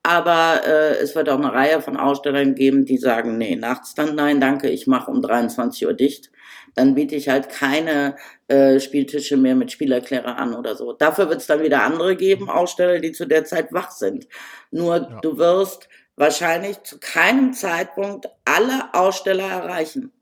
[0.02, 4.14] Aber äh, es wird auch eine Reihe von Ausstellern geben, die sagen, nee, nachts dann
[4.14, 6.30] nein, danke, ich mache um 23 Uhr dicht.
[6.74, 8.16] Dann biete ich halt keine
[8.48, 10.92] äh, Spieltische mehr mit Spielerklärer an oder so.
[10.92, 14.28] Dafür wird es dann wieder andere geben, Aussteller, die zu der Zeit wach sind.
[14.70, 15.20] Nur ja.
[15.20, 20.12] du wirst wahrscheinlich zu keinem Zeitpunkt alle Aussteller erreichen.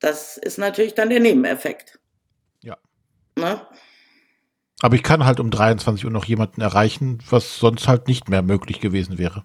[0.00, 1.98] Das ist natürlich dann der Nebeneffekt.
[2.62, 2.76] Ja.
[3.38, 3.60] Ne?
[4.80, 8.42] Aber ich kann halt um 23 Uhr noch jemanden erreichen, was sonst halt nicht mehr
[8.42, 9.44] möglich gewesen wäre.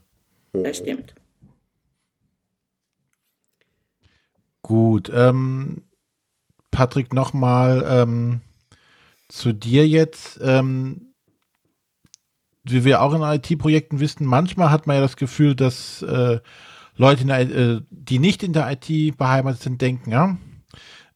[0.52, 1.16] Das stimmt.
[4.62, 5.84] Gut, ähm,
[6.72, 8.42] Patrick, nochmal ähm,
[9.28, 10.40] zu dir jetzt.
[10.42, 11.14] Ähm,
[12.64, 16.40] wie wir auch in IT-Projekten wissen, manchmal hat man ja das Gefühl, dass äh,
[16.96, 20.38] Leute, der, äh, die nicht in der IT beheimatet sind, denken, ja,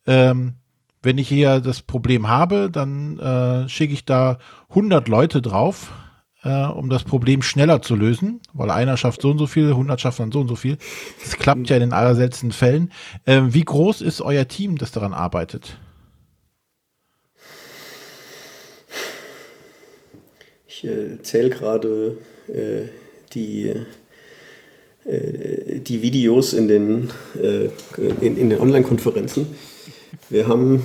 [0.07, 0.55] ähm,
[1.03, 5.91] wenn ich hier das Problem habe, dann äh, schicke ich da 100 Leute drauf,
[6.45, 9.99] äh, um das Problem schneller zu lösen, weil einer schafft so und so viel, 100
[9.99, 10.77] schafft dann so und so viel.
[11.21, 12.91] Das klappt ja in den allerseltensten Fällen.
[13.25, 15.77] Äh, wie groß ist euer Team, das daran arbeitet?
[20.67, 22.17] Ich äh, zähle gerade
[22.47, 22.89] äh,
[23.33, 23.73] die
[25.05, 27.09] äh, die Videos in den,
[27.41, 27.69] äh,
[28.21, 29.47] in, in den Online-Konferenzen
[30.29, 30.83] wir haben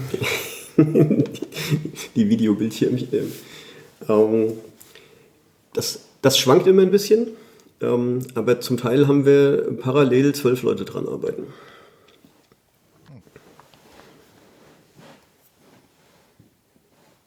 [0.77, 3.33] die Videobildschirmchen.
[4.09, 4.53] Ähm,
[5.73, 7.29] das, das schwankt immer ein bisschen,
[7.81, 11.45] ähm, aber zum Teil haben wir parallel zwölf Leute dran arbeiten.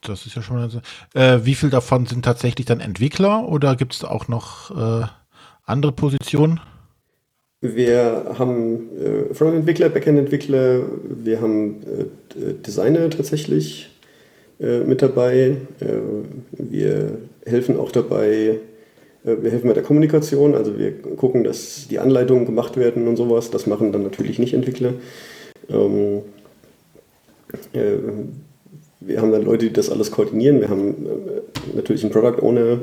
[0.01, 0.57] Das ist ja schon.
[0.57, 0.81] Also,
[1.13, 5.05] äh, wie viel davon sind tatsächlich dann Entwickler oder gibt es auch noch äh,
[5.65, 6.59] andere Positionen?
[7.61, 10.81] Wir haben äh, Frontend-Entwickler, Backend-Entwickler,
[11.23, 13.89] wir haben äh, Designer tatsächlich
[14.59, 15.57] äh, mit dabei.
[15.79, 15.87] Äh,
[16.51, 18.59] wir helfen auch dabei,
[19.25, 23.17] äh, wir helfen bei der Kommunikation, also wir gucken, dass die Anleitungen gemacht werden und
[23.17, 23.51] sowas.
[23.51, 24.93] Das machen dann natürlich nicht Entwickler.
[25.69, 26.21] Ähm,
[27.73, 27.97] äh,
[28.99, 30.61] wir haben dann Leute, die das alles koordinieren.
[30.61, 30.95] Wir haben
[31.75, 32.77] natürlich einen Product Owner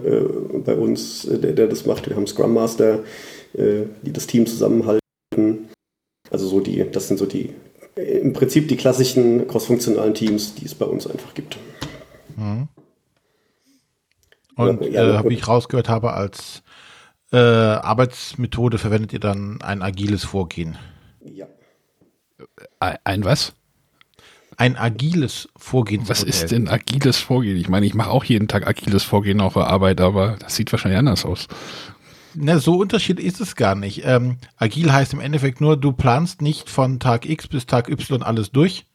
[0.66, 2.11] bei uns, der, der das macht.
[2.11, 2.99] Wir haben Scrum Master
[3.53, 5.01] äh, die das Team zusammenhalten.
[6.31, 7.51] Also so die, das sind so die,
[7.97, 11.59] im Prinzip die klassischen crossfunktionalen Teams, die es bei uns einfach gibt.
[12.37, 12.69] Mhm.
[14.69, 16.62] Und ja, äh, wie ich rausgehört habe, als
[17.32, 20.77] äh, Arbeitsmethode verwendet ihr dann ein agiles Vorgehen.
[21.24, 21.47] Ja.
[22.78, 23.53] Ein was?
[24.57, 26.09] Ein agiles Vorgehen.
[26.09, 27.57] Was ist denn agiles Vorgehen?
[27.57, 30.70] Ich meine, ich mache auch jeden Tag agiles Vorgehen auf der Arbeit, aber das sieht
[30.73, 31.47] wahrscheinlich anders aus.
[32.35, 34.03] Na, so unterschiedlich ist es gar nicht.
[34.05, 38.23] Ähm, agil heißt im Endeffekt nur, du planst nicht von Tag X bis Tag Y
[38.23, 38.87] alles durch,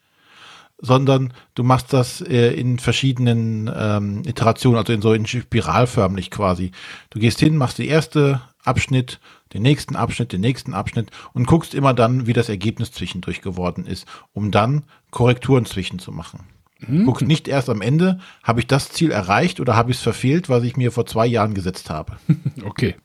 [0.78, 6.72] sondern du machst das äh, in verschiedenen ähm, Iterationen, also in so in spiralförmlich quasi.
[7.10, 9.20] Du gehst hin, machst die erste Abschnitt,
[9.54, 13.86] den nächsten Abschnitt, den nächsten Abschnitt und guckst immer dann, wie das Ergebnis zwischendurch geworden
[13.86, 16.42] ist, um dann Korrekturen zwischen zu machen.
[16.80, 17.06] Mhm.
[17.06, 20.50] Guckst nicht erst am Ende, habe ich das Ziel erreicht oder habe ich es verfehlt,
[20.50, 22.18] was ich mir vor zwei Jahren gesetzt habe.
[22.66, 22.96] Okay.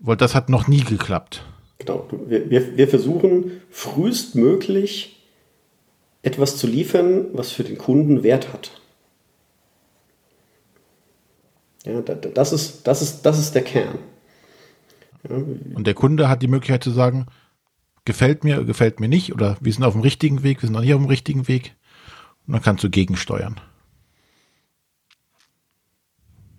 [0.00, 1.46] Weil das hat noch nie geklappt.
[1.78, 2.06] Genau.
[2.26, 5.13] Wir, wir, wir versuchen frühestmöglich
[6.24, 8.70] etwas zu liefern, was für den Kunden Wert hat.
[11.84, 13.98] Ja, das ist, das ist, das ist der Kern.
[15.28, 15.36] Ja.
[15.36, 17.26] Und der Kunde hat die Möglichkeit zu sagen,
[18.06, 20.80] gefällt mir, gefällt mir nicht, oder wir sind auf dem richtigen Weg, wir sind noch
[20.80, 21.74] nicht auf dem richtigen Weg.
[22.46, 23.60] Und dann kannst du gegensteuern.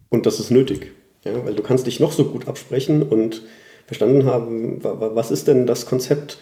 [0.09, 0.91] Und das ist nötig.
[1.23, 3.41] Ja, weil du kannst dich noch so gut absprechen und
[3.87, 6.37] verstanden haben, was ist denn das Konzept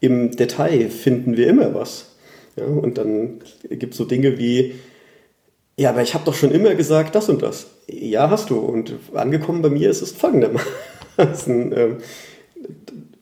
[0.00, 2.17] im Detail, finden wir immer was.
[2.58, 3.40] Ja, und dann
[3.70, 4.74] gibt es so Dinge wie,
[5.76, 7.68] ja, aber ich habe doch schon immer gesagt das und das.
[7.86, 8.58] Ja, hast du.
[8.58, 10.66] Und angekommen bei mir ist es folgendermaßen.
[11.76, 11.98] Ähm,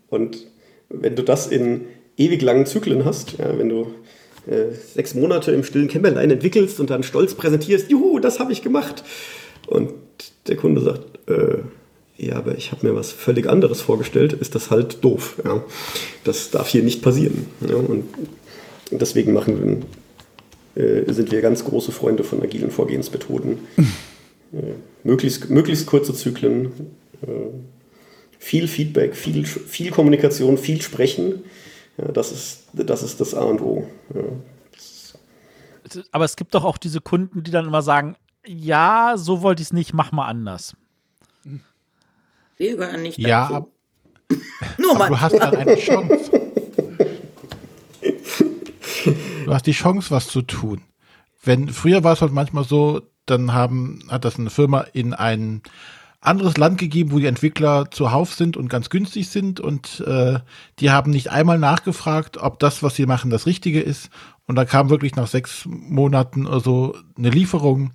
[0.08, 0.46] Und
[0.88, 1.86] wenn du das in
[2.16, 3.94] ewig langen Zyklen hast, ja, wenn du
[4.46, 8.62] äh, sechs Monate im stillen Kämmerlein entwickelst und dann stolz präsentierst, juhu, das habe ich
[8.62, 9.02] gemacht.
[9.66, 9.92] Und
[10.46, 11.58] der Kunde sagt, äh,
[12.16, 15.40] ja, aber ich habe mir was völlig anderes vorgestellt, ist das halt doof.
[15.44, 15.62] Ja.
[16.24, 17.46] Das darf hier nicht passieren.
[17.68, 17.76] Ja.
[17.76, 18.04] Und
[18.90, 19.84] deswegen machen
[20.76, 23.58] wir, äh, sind wir ganz große Freunde von agilen Vorgehensmethoden.
[24.52, 24.72] äh,
[25.04, 26.72] möglichst, möglichst kurze Zyklen,
[27.22, 27.26] äh,
[28.38, 31.44] viel Feedback, viel, viel Kommunikation, viel Sprechen.
[31.98, 33.86] Ja, das, ist, das ist das A und O.
[34.14, 34.22] Ja.
[36.12, 39.68] Aber es gibt doch auch diese Kunden, die dann immer sagen, ja, so wollte ich
[39.68, 40.74] es nicht, mach mal anders.
[42.58, 43.54] Wir gehören nicht Ja, dazu.
[43.54, 43.68] ab-
[44.78, 45.08] Nur aber mal.
[45.08, 46.35] du hast dann eine Chance.
[49.46, 50.82] Du hast die Chance, was zu tun.
[51.40, 55.62] Wenn früher war es halt manchmal so, dann haben, hat das eine Firma in ein
[56.20, 60.40] anderes Land gegeben, wo die Entwickler zuhauf sind und ganz günstig sind und äh,
[60.80, 64.10] die haben nicht einmal nachgefragt, ob das, was sie machen, das Richtige ist.
[64.48, 67.92] Und da kam wirklich nach sechs Monaten oder so eine Lieferung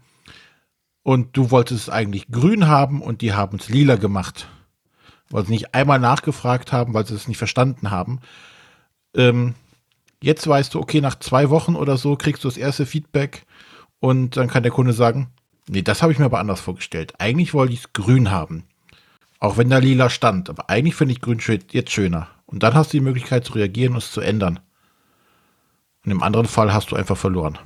[1.04, 4.48] und du wolltest es eigentlich grün haben und die haben es lila gemacht,
[5.30, 8.22] weil sie nicht einmal nachgefragt haben, weil sie es nicht verstanden haben.
[9.14, 9.56] Ähm,
[10.22, 13.46] jetzt weißt du, okay, nach zwei Wochen oder so kriegst du das erste Feedback
[14.00, 15.30] und dann kann der Kunde sagen,
[15.68, 17.14] nee, das habe ich mir aber anders vorgestellt.
[17.18, 18.64] Eigentlich wollte ich es grün haben.
[19.40, 22.28] Auch wenn da lila stand, aber eigentlich finde ich grün schön, jetzt schöner.
[22.46, 24.60] Und dann hast du die Möglichkeit zu reagieren und es zu ändern.
[26.06, 27.58] Und im anderen Fall hast du einfach verloren.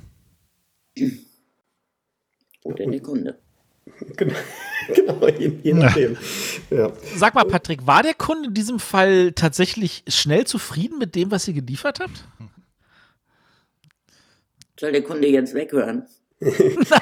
[2.62, 3.38] Oder der Kunde.
[4.16, 4.34] Genau,
[4.94, 6.16] genau je, je nachdem.
[6.70, 6.92] Ja.
[7.16, 11.46] Sag mal, Patrick, war der Kunde in diesem Fall tatsächlich schnell zufrieden mit dem, was
[11.48, 12.24] ihr geliefert habt?
[14.78, 16.04] Soll der Kunde jetzt weghören?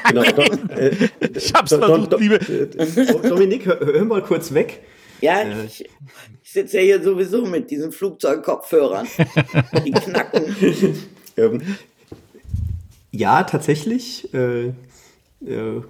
[0.08, 2.36] Genau, Dom, äh, Ich hab's Dom- versucht, Dom- liebe.
[2.36, 4.82] äh, Dominik, hör, hör mal kurz weg.
[5.20, 5.88] Ja, ich,
[6.42, 9.06] ich sitze ja hier sowieso mit diesen Flugzeugkopfhörern.
[9.84, 10.54] Die knacken.
[11.36, 11.62] Ähm,
[13.10, 14.32] ja, tatsächlich.
[14.32, 14.66] Äh,
[15.44, 15.82] äh,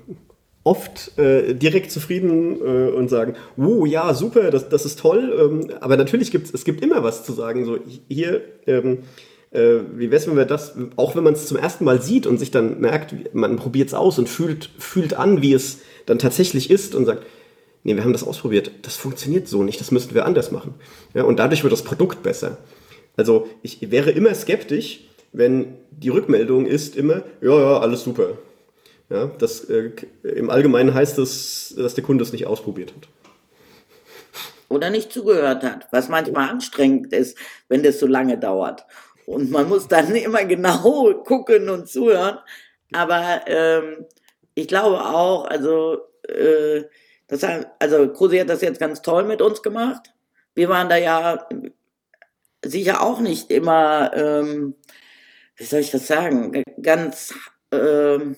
[0.64, 5.32] oft äh, direkt zufrieden äh, und sagen, oh ja, super, das, das ist toll.
[5.38, 7.64] Ähm, aber natürlich gibt es gibt immer was zu sagen.
[7.66, 7.78] So
[8.08, 9.00] hier, ähm,
[9.50, 12.38] äh, wie wär's, wenn wir das, auch wenn man es zum ersten Mal sieht und
[12.38, 16.70] sich dann merkt, man probiert es aus und fühlt, fühlt an, wie es dann tatsächlich
[16.70, 17.24] ist und sagt,
[17.84, 20.74] nee, wir haben das ausprobiert, das funktioniert so nicht, das müssten wir anders machen.
[21.12, 22.56] Ja, und dadurch wird das Produkt besser.
[23.16, 25.00] Also ich wäre immer skeptisch,
[25.32, 28.38] wenn die Rückmeldung ist immer, ja, ja, alles super.
[29.10, 29.90] Ja, das, äh,
[30.22, 33.08] Im Allgemeinen heißt das, dass der Kunde es nicht ausprobiert hat.
[34.68, 37.36] Oder nicht zugehört hat, was manchmal anstrengend ist,
[37.68, 38.84] wenn das so lange dauert.
[39.26, 42.38] Und man muss dann immer genau gucken und zuhören.
[42.92, 44.06] Aber ähm,
[44.54, 45.98] ich glaube auch, also,
[46.28, 46.84] äh,
[47.26, 47.44] das,
[47.78, 50.12] also Krusi hat das jetzt ganz toll mit uns gemacht.
[50.54, 51.46] Wir waren da ja
[52.64, 54.74] sicher auch nicht immer, ähm,
[55.56, 57.34] wie soll ich das sagen, ganz,
[57.72, 58.36] ähm,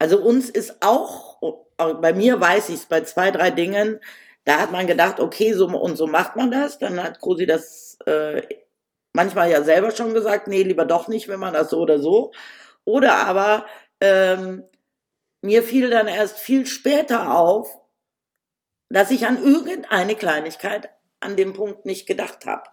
[0.00, 1.42] also uns ist auch,
[1.76, 4.00] auch bei mir weiß ich es, bei zwei, drei Dingen,
[4.44, 6.78] da hat man gedacht, okay, so und so macht man das.
[6.78, 8.42] Dann hat Krusi das äh,
[9.12, 12.32] manchmal ja selber schon gesagt, nee, lieber doch nicht, wenn man das so oder so.
[12.86, 13.66] Oder aber
[14.00, 14.64] ähm,
[15.42, 17.70] mir fiel dann erst viel später auf,
[18.88, 20.88] dass ich an irgendeine Kleinigkeit
[21.20, 22.70] an dem Punkt nicht gedacht habe.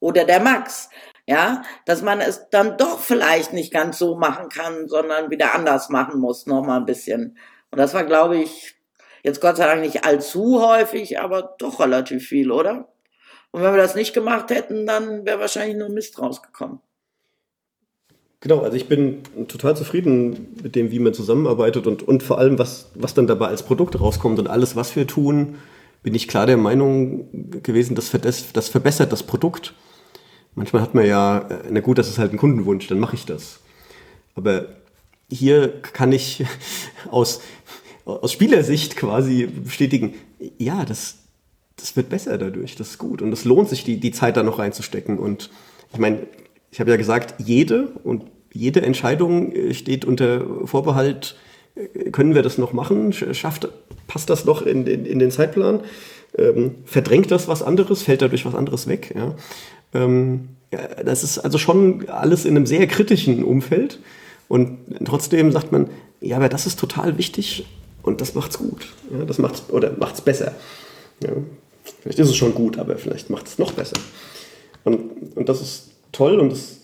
[0.00, 0.88] Oder der Max,
[1.26, 5.88] ja, dass man es dann doch vielleicht nicht ganz so machen kann, sondern wieder anders
[5.88, 7.36] machen muss, noch mal ein bisschen.
[7.70, 8.74] Und das war, glaube ich,
[9.22, 12.88] jetzt Gott sei Dank nicht allzu häufig, aber doch relativ viel, oder?
[13.52, 16.80] Und wenn wir das nicht gemacht hätten, dann wäre wahrscheinlich nur Mist rausgekommen.
[18.40, 22.58] Genau, also ich bin total zufrieden mit dem, wie man zusammenarbeitet und, und vor allem,
[22.58, 25.58] was, was dann dabei als Produkt rauskommt und alles, was wir tun,
[26.02, 27.28] bin ich klar der Meinung
[27.62, 29.74] gewesen, das, verdes- das verbessert das Produkt.
[30.54, 33.24] Manchmal hat man ja, äh, na gut, das ist halt ein Kundenwunsch, dann mache ich
[33.26, 33.60] das.
[34.34, 34.66] Aber
[35.30, 36.44] hier kann ich
[37.10, 37.40] aus,
[38.04, 40.14] aus Spielersicht quasi bestätigen,
[40.58, 41.16] ja, das,
[41.76, 43.22] das wird besser dadurch, das ist gut.
[43.22, 45.18] Und es lohnt sich, die, die Zeit da noch reinzustecken.
[45.18, 45.50] Und
[45.92, 46.26] ich meine,
[46.70, 51.36] ich habe ja gesagt, jede und jede Entscheidung äh, steht unter Vorbehalt,
[51.76, 53.12] äh, können wir das noch machen?
[53.12, 53.68] Sch- Schafft,
[54.08, 55.80] passt das noch in, in, in den Zeitplan?
[56.36, 58.02] Ähm, verdrängt das was anderes?
[58.02, 59.12] Fällt dadurch was anderes weg?
[59.16, 59.34] Ja?
[59.94, 60.48] Ähm,
[61.04, 63.98] das ist also schon alles in einem sehr kritischen Umfeld.
[64.48, 65.88] Und trotzdem sagt man,
[66.20, 67.66] ja, aber das ist total wichtig
[68.02, 68.88] und das macht's gut.
[69.10, 70.54] Ja, das macht's oder macht's besser.
[71.22, 71.30] Ja,
[72.02, 73.96] vielleicht ist es schon gut, aber vielleicht macht es noch besser.
[74.84, 76.80] Und, und das ist toll und das,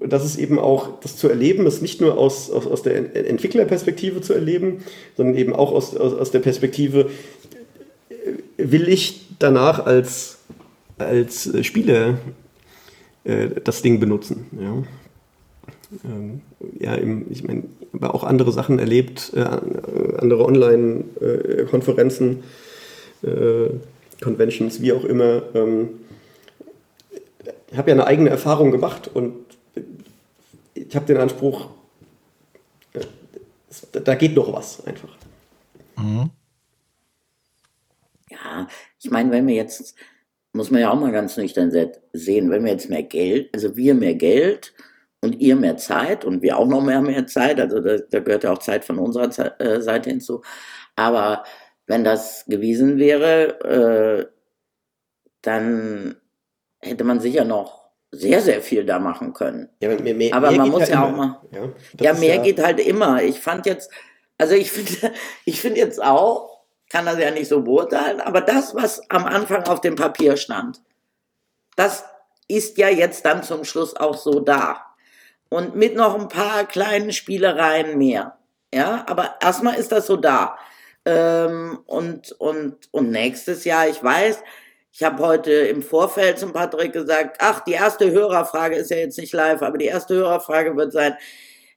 [0.00, 3.14] das ist eben auch, das zu erleben, ist nicht nur aus, aus, aus der Ent-
[3.14, 4.82] Entwicklerperspektive zu erleben,
[5.16, 7.10] sondern eben auch aus, aus, aus der Perspektive,
[8.08, 8.14] äh,
[8.56, 10.38] will ich danach als
[10.98, 12.18] als äh, Spiele
[13.24, 14.46] äh, das Ding benutzen.
[14.52, 14.82] Ja,
[16.04, 16.42] ähm,
[16.78, 22.42] ja im, ich meine, aber auch andere Sachen erlebt, äh, andere Online-Konferenzen,
[23.22, 23.70] äh,
[24.22, 25.42] Conventions, wie auch immer.
[25.54, 26.00] Ähm,
[27.70, 29.34] ich habe ja eine eigene Erfahrung gemacht und
[30.74, 31.68] ich habe den Anspruch,
[32.94, 33.00] äh,
[33.92, 35.16] da geht noch was einfach.
[35.96, 36.30] Mhm.
[38.30, 38.68] Ja,
[39.00, 39.94] ich meine, wenn wir jetzt,
[40.52, 41.70] muss man ja auch mal ganz nüchtern
[42.12, 44.74] sehen, wenn wir jetzt mehr Geld, also wir mehr Geld
[45.20, 48.44] und ihr mehr Zeit und wir auch noch mehr mehr Zeit, also da, da gehört
[48.44, 50.42] ja auch Zeit von unserer Ze äh, Seite hinzu,
[50.96, 51.44] aber
[51.86, 54.26] wenn das gewesen wäre, äh,
[55.42, 56.16] dann
[56.80, 59.68] hätte man sicher noch sehr, sehr viel da machen können.
[59.80, 61.40] Ja, mehr, mehr, aber man muss ja, ja auch mal.
[61.52, 61.68] Ja,
[62.00, 63.22] ja mehr ja geht halt immer.
[63.22, 63.90] Ich fand jetzt,
[64.38, 65.14] also ich finde,
[65.44, 66.47] ich finde jetzt auch,
[66.88, 70.80] kann das ja nicht so beurteilen, aber das, was am Anfang auf dem Papier stand,
[71.76, 72.04] das
[72.48, 74.84] ist ja jetzt dann zum Schluss auch so da.
[75.50, 78.38] Und mit noch ein paar kleinen Spielereien mehr.
[78.72, 80.58] Ja, aber erstmal ist das so da.
[81.04, 84.42] Ähm, und, und, und nächstes Jahr, ich weiß,
[84.92, 89.18] ich habe heute im Vorfeld zum Patrick gesagt, ach, die erste Hörerfrage ist ja jetzt
[89.18, 91.16] nicht live, aber die erste Hörerfrage wird sein,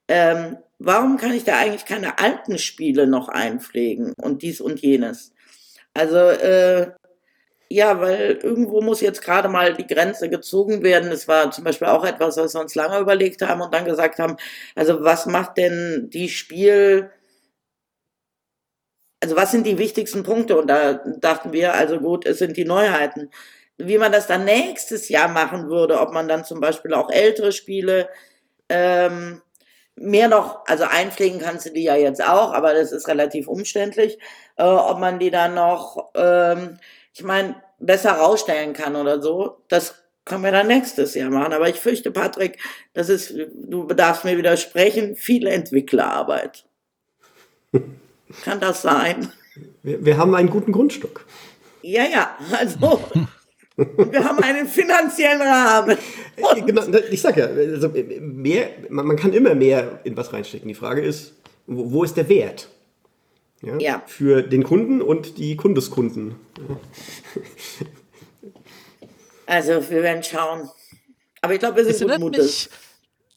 [0.08, 5.32] ähm, warum kann ich da eigentlich keine alten Spiele noch einpflegen und dies und jenes?
[5.94, 6.92] Also, äh,
[7.68, 11.10] ja, weil irgendwo muss jetzt gerade mal die Grenze gezogen werden.
[11.10, 14.18] Das war zum Beispiel auch etwas, was wir uns lange überlegt haben und dann gesagt
[14.18, 14.36] haben,
[14.74, 17.10] also was macht denn die Spiel,
[19.20, 20.58] also was sind die wichtigsten Punkte?
[20.58, 23.30] Und da dachten wir, also gut, es sind die Neuheiten.
[23.78, 27.52] Wie man das dann nächstes Jahr machen würde, ob man dann zum Beispiel auch ältere
[27.52, 28.08] Spiele
[28.68, 29.42] ähm,
[30.02, 34.18] mehr noch, also einpflegen kannst du die ja jetzt auch, aber das ist relativ umständlich,
[34.56, 36.78] äh, ob man die dann noch, ähm,
[37.14, 41.52] ich meine, besser rausstellen kann oder so, das können wir dann nächstes Jahr machen.
[41.52, 42.58] Aber ich fürchte, Patrick,
[42.94, 46.64] das ist, du darfst mir widersprechen, viel Entwicklerarbeit.
[48.44, 49.32] kann das sein?
[49.82, 51.26] Wir, wir haben einen guten Grundstock.
[51.82, 53.00] Ja, ja, also
[53.76, 55.96] wir haben einen finanziellen Rahmen.
[56.34, 57.90] Äh, genau, ich sag ja, also
[58.20, 60.66] mehr, man, man, kann immer mehr in was reinstecken.
[60.66, 61.34] Die Frage ist,
[61.66, 62.68] wo, wo ist der Wert?
[63.60, 66.36] Ja, ja, Für den Kunden und die Kundeskunden.
[69.44, 70.70] Also wir werden schauen.
[71.42, 72.38] Aber ich glaube, wir sind gut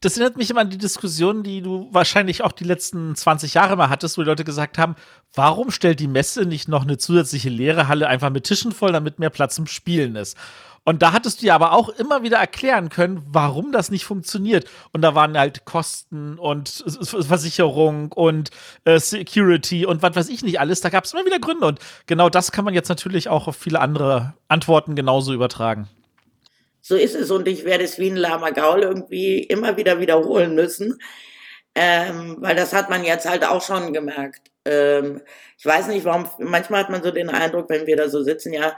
[0.00, 3.76] das erinnert mich immer an die Diskussion, die du wahrscheinlich auch die letzten 20 Jahre
[3.76, 4.94] mal hattest, wo die Leute gesagt haben,
[5.34, 9.18] warum stellt die Messe nicht noch eine zusätzliche leere Halle einfach mit Tischen voll, damit
[9.18, 10.36] mehr Platz zum Spielen ist?
[10.84, 14.70] Und da hattest du ja aber auch immer wieder erklären können, warum das nicht funktioniert.
[14.92, 18.50] Und da waren halt Kosten und Versicherung und
[18.84, 20.82] äh, Security und was weiß ich nicht alles.
[20.82, 21.66] Da gab es immer wieder Gründe.
[21.66, 25.88] Und genau das kann man jetzt natürlich auch auf viele andere Antworten genauso übertragen.
[26.88, 30.54] So ist es und ich werde es wie ein Lama Gaul irgendwie immer wieder wiederholen
[30.54, 31.00] müssen,
[31.74, 34.52] ähm, weil das hat man jetzt halt auch schon gemerkt.
[34.64, 35.20] Ähm,
[35.58, 38.52] ich weiß nicht, warum, manchmal hat man so den Eindruck, wenn wir da so sitzen,
[38.52, 38.76] ja,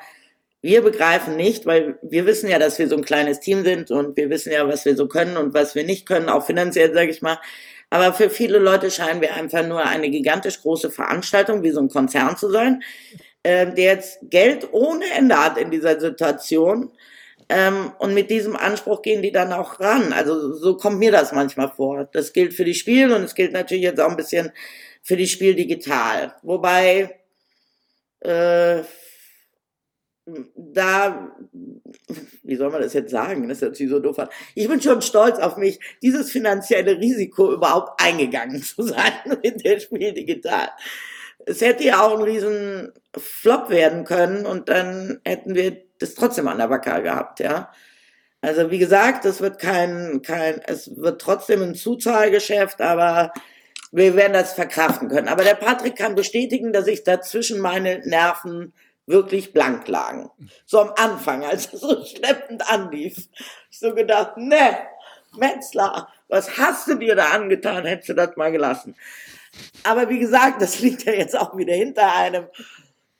[0.63, 4.17] wir begreifen nicht, weil wir wissen ja, dass wir so ein kleines Team sind und
[4.17, 7.11] wir wissen ja, was wir so können und was wir nicht können, auch finanziell, sage
[7.11, 7.39] ich mal.
[7.91, 11.91] Aber für viele Leute scheinen wir einfach nur eine gigantisch große Veranstaltung, wie so ein
[11.91, 12.83] Konzern zu sein,
[13.43, 16.91] äh, der jetzt Geld ohne Ende hat in dieser Situation
[17.49, 20.12] ähm, und mit diesem Anspruch gehen die dann auch ran.
[20.12, 22.09] Also so kommt mir das manchmal vor.
[22.12, 24.53] Das gilt für die Spiele und es gilt natürlich jetzt auch ein bisschen
[25.03, 26.35] für die Spiel digital.
[26.43, 27.19] Wobei
[28.20, 28.83] äh,
[30.55, 31.35] da,
[32.43, 33.49] wie soll man das jetzt sagen?
[33.49, 34.16] Das ist natürlich so doof.
[34.55, 39.12] Ich bin schon stolz auf mich, dieses finanzielle Risiko überhaupt eingegangen zu sein
[39.43, 40.69] mit der Spiel digital.
[41.47, 46.49] Es hätte ja auch ein riesen Flop werden können und dann hätten wir das trotzdem
[46.49, 47.73] an der Wacker gehabt, ja.
[48.41, 53.33] Also wie gesagt, es wird kein, kein, es wird trotzdem ein Zuzahlgeschäft, aber
[53.91, 55.29] wir werden das verkraften können.
[55.29, 58.73] Aber der Patrick kann bestätigen, dass ich dazwischen meine Nerven
[59.07, 60.31] wirklich blank lagen.
[60.66, 63.16] So am Anfang, als es so schleppend anlief.
[63.70, 64.79] So gedacht, ne,
[65.37, 68.95] Metzler, was hast du dir da angetan, hättest du das mal gelassen.
[69.83, 72.47] Aber wie gesagt, das liegt ja jetzt auch wieder hinter einem.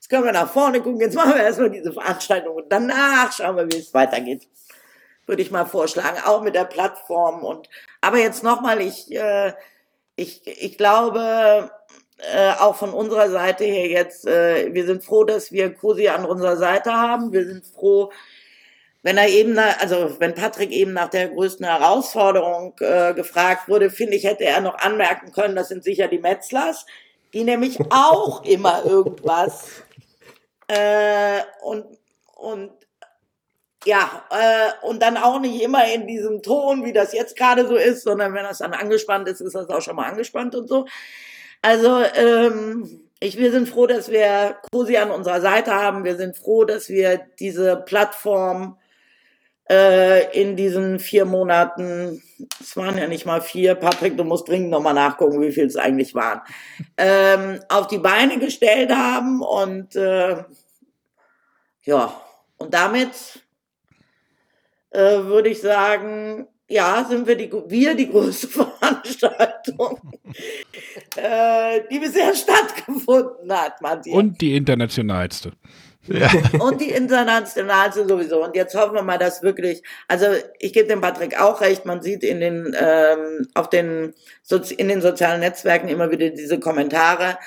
[0.09, 1.01] Jetzt können wir nach vorne gucken.
[1.01, 4.47] Jetzt machen wir erstmal diese Veranstaltung und danach schauen wir, wie es weitergeht.
[5.27, 7.43] Würde ich mal vorschlagen, auch mit der Plattform.
[7.43, 7.69] Und
[8.01, 9.53] aber jetzt nochmal, ich, äh,
[10.15, 11.69] ich, ich glaube,
[12.17, 16.25] äh, auch von unserer Seite her jetzt, äh, wir sind froh, dass wir Cosi an
[16.25, 17.31] unserer Seite haben.
[17.31, 18.11] Wir sind froh,
[19.03, 24.15] wenn er eben, also wenn Patrick eben nach der größten Herausforderung äh, gefragt wurde, finde
[24.15, 26.87] ich, hätte er noch anmerken können, das sind sicher die Metzlers,
[27.31, 29.83] die nämlich auch immer irgendwas
[30.69, 31.85] äh, und,
[32.35, 32.71] und
[33.85, 37.75] ja, äh, und dann auch nicht immer in diesem Ton, wie das jetzt gerade so
[37.75, 40.85] ist, sondern wenn das dann angespannt ist, ist das auch schon mal angespannt und so.
[41.61, 46.05] Also, ähm, ich, wir sind froh, dass wir Cosi an unserer Seite haben.
[46.05, 48.77] Wir sind froh, dass wir diese Plattform
[49.69, 52.23] äh, in diesen vier Monaten,
[52.59, 55.75] es waren ja nicht mal vier, Patrick, du musst dringend nochmal nachgucken, wie viel es
[55.75, 56.41] eigentlich waren,
[56.97, 60.43] ähm, auf die Beine gestellt haben und äh,
[61.89, 62.13] ja,
[62.57, 63.43] und damit
[64.91, 69.99] äh, würde ich sagen, ja, sind wir die, wir die größte Veranstaltung,
[71.15, 74.15] äh, die bisher stattgefunden hat, Matthias.
[74.15, 75.53] Und die internationalste.
[76.07, 76.29] Ja.
[76.59, 78.43] Und die internationalste sowieso.
[78.43, 80.27] Und jetzt hoffen wir mal, dass wirklich, also
[80.59, 84.13] ich gebe dem Patrick auch recht, man sieht in den, ähm, auf den,
[84.47, 87.37] Sozi- in den sozialen Netzwerken immer wieder diese Kommentare.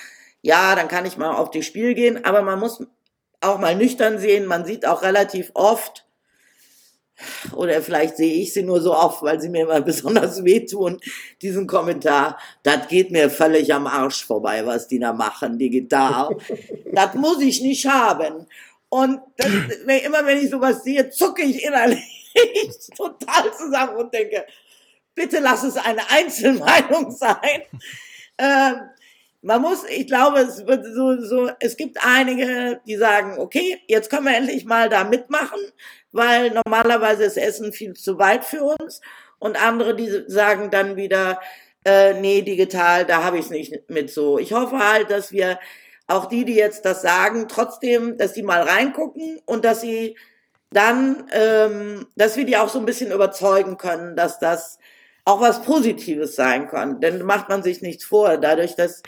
[0.43, 2.85] Ja, dann kann ich mal auf die Spiel gehen, aber man muss
[3.43, 4.47] auch mal nüchtern sehen.
[4.47, 6.07] Man sieht auch relativ oft,
[7.55, 11.01] oder vielleicht sehe ich sie nur so oft, weil sie mir immer besonders wehtun,
[11.41, 16.37] diesen Kommentar, das geht mir völlig am Arsch vorbei, was die da machen, digital.
[16.93, 18.47] das muss ich nicht haben.
[18.89, 19.49] Und das,
[20.05, 22.05] immer wenn ich sowas sehe, zucke ich innerlich
[22.97, 24.45] total zusammen und denke,
[25.15, 27.63] bitte lass es eine Einzelmeinung sein.
[28.37, 28.75] Ähm,
[29.43, 34.09] man muss, ich glaube, es wird so, so, es gibt einige, die sagen, okay, jetzt
[34.09, 35.59] können wir endlich mal da mitmachen,
[36.13, 39.01] weil normalerweise ist Essen viel zu weit für uns.
[39.41, 41.41] Und andere, die sagen dann wieder,
[41.85, 44.39] äh, nee, digital, da habe ich es nicht mit so.
[44.39, 45.59] Ich hoffe halt, dass wir
[46.07, 50.17] auch die, die jetzt das sagen, trotzdem, dass die mal reingucken und dass sie
[50.71, 54.79] dann, ähm, dass wir die auch so ein bisschen überzeugen können, dass das
[55.25, 57.01] auch was Positives sein kann.
[57.01, 59.03] Denn macht man sich nichts vor, dadurch, dass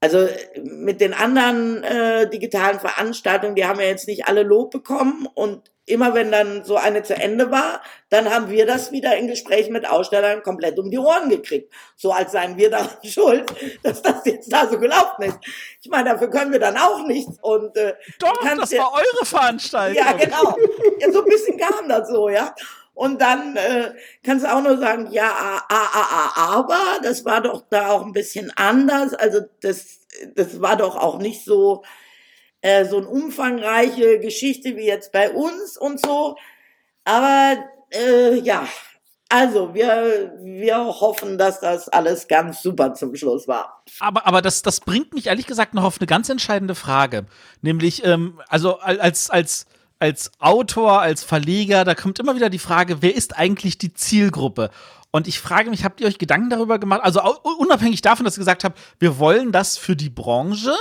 [0.00, 0.28] also
[0.62, 5.70] mit den anderen äh, digitalen Veranstaltungen, die haben ja jetzt nicht alle Lob bekommen und
[5.86, 7.80] immer wenn dann so eine zu Ende war,
[8.10, 11.72] dann haben wir das wieder in Gesprächen mit Ausstellern komplett um die Ohren gekriegt.
[11.96, 13.44] So als seien wir da schuld,
[13.82, 15.38] dass das jetzt da so gelaufen ist.
[15.80, 17.38] Ich meine, dafür können wir dann auch nichts.
[17.40, 19.96] Und äh, Doch, das ja- war eure Veranstaltung.
[19.96, 20.56] ja, genau.
[21.00, 22.54] Ja, so ein bisschen kam das so, ja.
[22.98, 23.92] Und dann äh,
[24.24, 28.04] kannst du auch nur sagen, ja, a, a, a, aber das war doch da auch
[28.04, 29.14] ein bisschen anders.
[29.14, 30.00] Also das,
[30.34, 31.84] das war doch auch nicht so
[32.60, 36.36] äh, so eine umfangreiche Geschichte wie jetzt bei uns und so.
[37.04, 37.56] Aber
[37.90, 38.66] äh, ja,
[39.28, 43.84] also wir, wir hoffen, dass das alles ganz super zum Schluss war.
[44.00, 47.26] Aber, aber das, das bringt mich ehrlich gesagt noch auf eine ganz entscheidende Frage.
[47.62, 49.66] Nämlich, ähm, also al- als, als,
[49.98, 54.70] als Autor, als Verleger, da kommt immer wieder die Frage, wer ist eigentlich die Zielgruppe?
[55.10, 57.00] Und ich frage mich, habt ihr euch Gedanken darüber gemacht?
[57.02, 57.22] Also
[57.58, 60.74] unabhängig davon, dass ihr gesagt habt, wir wollen das für die Branche,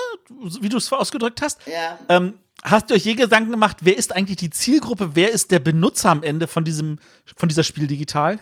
[0.61, 1.65] wie du es ausgedrückt hast.
[1.65, 1.97] Ja.
[2.09, 5.11] Ähm, hast ihr euch je Gedanken gemacht, wer ist eigentlich die Zielgruppe?
[5.13, 6.99] Wer ist der Benutzer am Ende von diesem,
[7.37, 8.39] von dieser Spiel digital?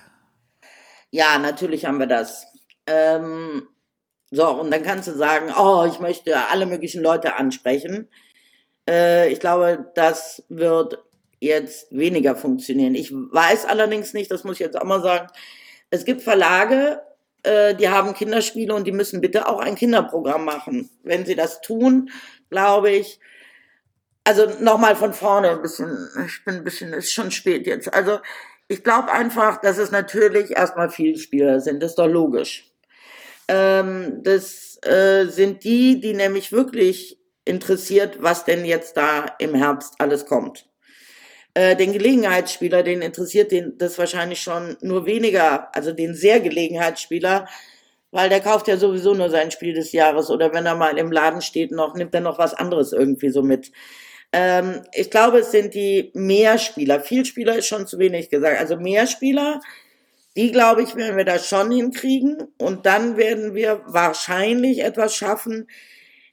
[1.11, 2.47] Ja, natürlich haben wir das.
[2.87, 3.67] Ähm,
[4.31, 8.09] so, und dann kannst du sagen, oh, ich möchte alle möglichen Leute ansprechen.
[8.87, 10.99] Äh, ich glaube, das wird
[11.39, 12.95] jetzt weniger funktionieren.
[12.95, 15.27] Ich weiß allerdings nicht, das muss ich jetzt auch mal sagen,
[15.89, 17.01] es gibt Verlage,
[17.43, 20.89] äh, die haben Kinderspiele und die müssen bitte auch ein Kinderprogramm machen.
[21.03, 22.09] Wenn sie das tun,
[22.49, 23.19] glaube ich,
[24.23, 27.93] also nochmal von vorne ein bisschen, ich bin ein bisschen, ist schon spät jetzt.
[27.93, 28.19] Also
[28.67, 32.71] ich glaube einfach, dass es natürlich erstmal Vielspieler sind, das ist doch logisch.
[33.47, 39.93] Ähm, das äh, sind die, die nämlich wirklich interessiert, was denn jetzt da im Herbst
[39.99, 40.67] alles kommt.
[41.53, 47.47] Äh, den Gelegenheitsspieler, den interessiert den das wahrscheinlich schon nur weniger, also den sehr Gelegenheitsspieler,
[48.11, 51.11] weil der kauft ja sowieso nur sein Spiel des Jahres oder wenn er mal im
[51.11, 53.71] Laden steht noch, nimmt er noch was anderes irgendwie so mit.
[54.33, 56.99] Ähm, ich glaube, es sind die Mehrspieler.
[56.99, 58.59] Vielspieler ist schon zu wenig gesagt.
[58.59, 59.61] Also Mehrspieler,
[60.35, 62.37] die glaube ich, werden wir da schon hinkriegen.
[62.57, 65.67] Und dann werden wir wahrscheinlich etwas schaffen.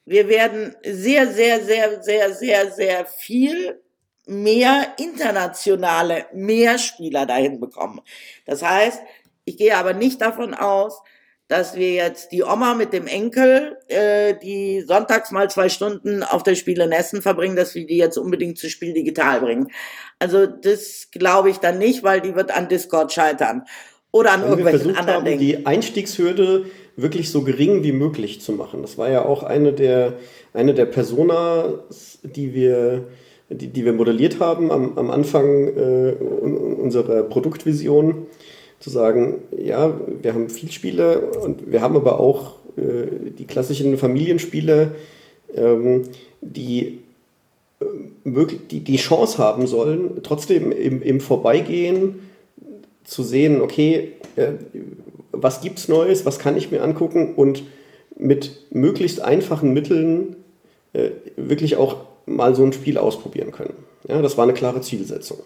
[0.04, 3.80] Wir werden sehr, sehr, sehr, sehr, sehr, sehr viel
[4.26, 8.00] mehr internationale Mehrspieler dahin bekommen.
[8.46, 9.00] Das heißt,
[9.44, 11.02] ich gehe aber nicht davon aus,
[11.48, 16.42] dass wir jetzt die Oma mit dem Enkel, äh, die sonntags mal zwei Stunden auf
[16.42, 19.70] der Spiele in Essen verbringen, dass wir die jetzt unbedingt zu Spiel digital bringen.
[20.18, 23.64] Also das glaube ich dann nicht, weil die wird an Discord scheitern.
[24.12, 25.40] Oder an wir irgendwelchen versucht anderen haben, Dingen.
[25.40, 26.66] die Einstiegshürde
[26.96, 28.82] wirklich so gering wie möglich zu machen.
[28.82, 30.14] Das war ja auch eine der,
[30.52, 33.04] eine der Personas, die wir,
[33.48, 38.26] die, die wir modelliert haben am, am Anfang äh, un- unserer Produktvision.
[38.80, 43.96] Zu sagen, ja, wir haben viel Spiele und wir haben aber auch äh, die klassischen
[43.96, 44.96] Familienspiele,
[45.54, 46.02] ähm,
[46.40, 46.98] die
[48.24, 52.20] möglich, die, die Chance haben sollen, trotzdem im, im Vorbeigehen
[53.04, 54.52] zu sehen, okay, äh,
[55.32, 57.64] was gibt's Neues, was kann ich mir angucken und
[58.16, 60.36] mit möglichst einfachen Mitteln
[60.92, 61.96] äh, wirklich auch
[62.26, 63.74] mal so ein Spiel ausprobieren können.
[64.06, 65.38] Ja, das war eine klare Zielsetzung.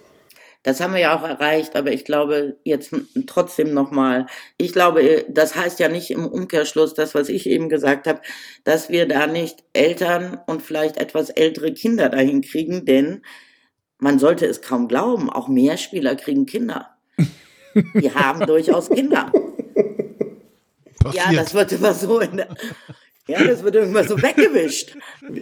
[0.63, 2.93] Das haben wir ja auch erreicht, aber ich glaube jetzt
[3.29, 4.27] trotzdem nochmal,
[4.59, 8.21] ich glaube, das heißt ja nicht im Umkehrschluss, das, was ich eben gesagt habe,
[8.65, 13.23] dass wir da nicht Eltern und vielleicht etwas ältere Kinder dahin kriegen, denn
[13.99, 16.97] man sollte es kaum glauben, auch Mehrspieler kriegen Kinder.
[17.95, 19.31] Die haben durchaus Kinder.
[21.03, 21.27] Passiert.
[21.27, 22.49] Ja, das wird immer so in der,
[23.29, 24.97] ja, das wird irgendwann so weggewischt.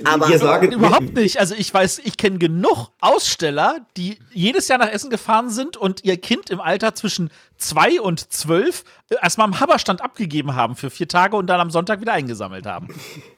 [0.05, 1.39] Aber wir sagen, überhaupt nicht.
[1.39, 6.03] Also ich weiß, ich kenne genug Aussteller, die jedes Jahr nach Essen gefahren sind und
[6.03, 10.89] ihr Kind im Alter zwischen zwei und zwölf äh, erstmal am Haberstand abgegeben haben für
[10.89, 12.89] vier Tage und dann am Sonntag wieder eingesammelt haben.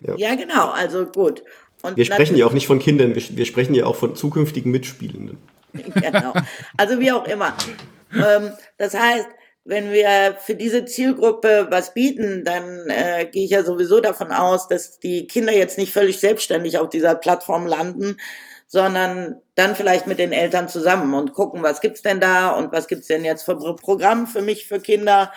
[0.00, 0.70] Ja, ja genau.
[0.70, 1.42] Also gut.
[1.82, 4.70] Und wir sprechen ja auch nicht von Kindern, wir, wir, sprechen ja auch von zukünftigen
[4.70, 5.38] Mitspielenden.
[5.94, 6.32] Genau.
[6.78, 7.52] Also wie auch immer.
[8.14, 9.26] ähm, das heißt,
[9.66, 14.68] wenn wir für diese Zielgruppe was bieten, dann äh, gehe ich ja sowieso davon aus,
[14.68, 18.16] dass die Kinder jetzt nicht völlig selbstständig auf dieser Plattform landen,
[18.68, 22.86] sondern dann vielleicht mit den Eltern zusammen und gucken, was gibt's denn da und was
[22.86, 25.32] gibt's denn jetzt für Programm für mich für Kinder.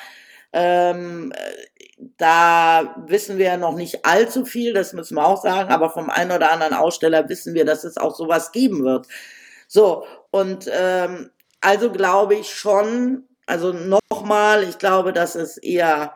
[0.53, 1.33] Ähm,
[2.17, 6.31] da wissen wir noch nicht allzu viel, das müssen wir auch sagen, aber vom einen
[6.31, 9.07] oder anderen Aussteller wissen wir, dass es auch sowas geben wird.
[9.67, 11.31] So, und ähm,
[11.61, 16.13] also glaube ich schon, also nochmal, ich glaube, dass es eher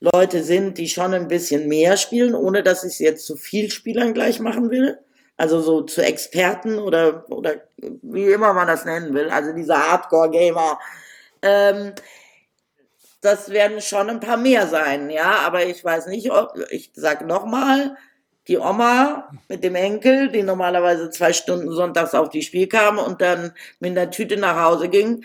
[0.00, 3.70] Leute sind, die schon ein bisschen mehr spielen, ohne dass ich es jetzt zu viel
[3.70, 4.98] Spielern gleich machen will.
[5.36, 9.30] Also so zu Experten oder, oder wie immer man das nennen will.
[9.30, 10.80] Also diese Hardcore-Gamer.
[11.42, 11.92] Ähm,
[13.20, 15.40] das werden schon ein paar mehr sein, ja.
[15.46, 17.96] Aber ich weiß nicht, ob, ich sag nochmal,
[18.48, 23.20] die Oma mit dem Enkel, die normalerweise zwei Stunden sonntags auf die Spiel kam und
[23.20, 25.24] dann mit einer Tüte nach Hause ging,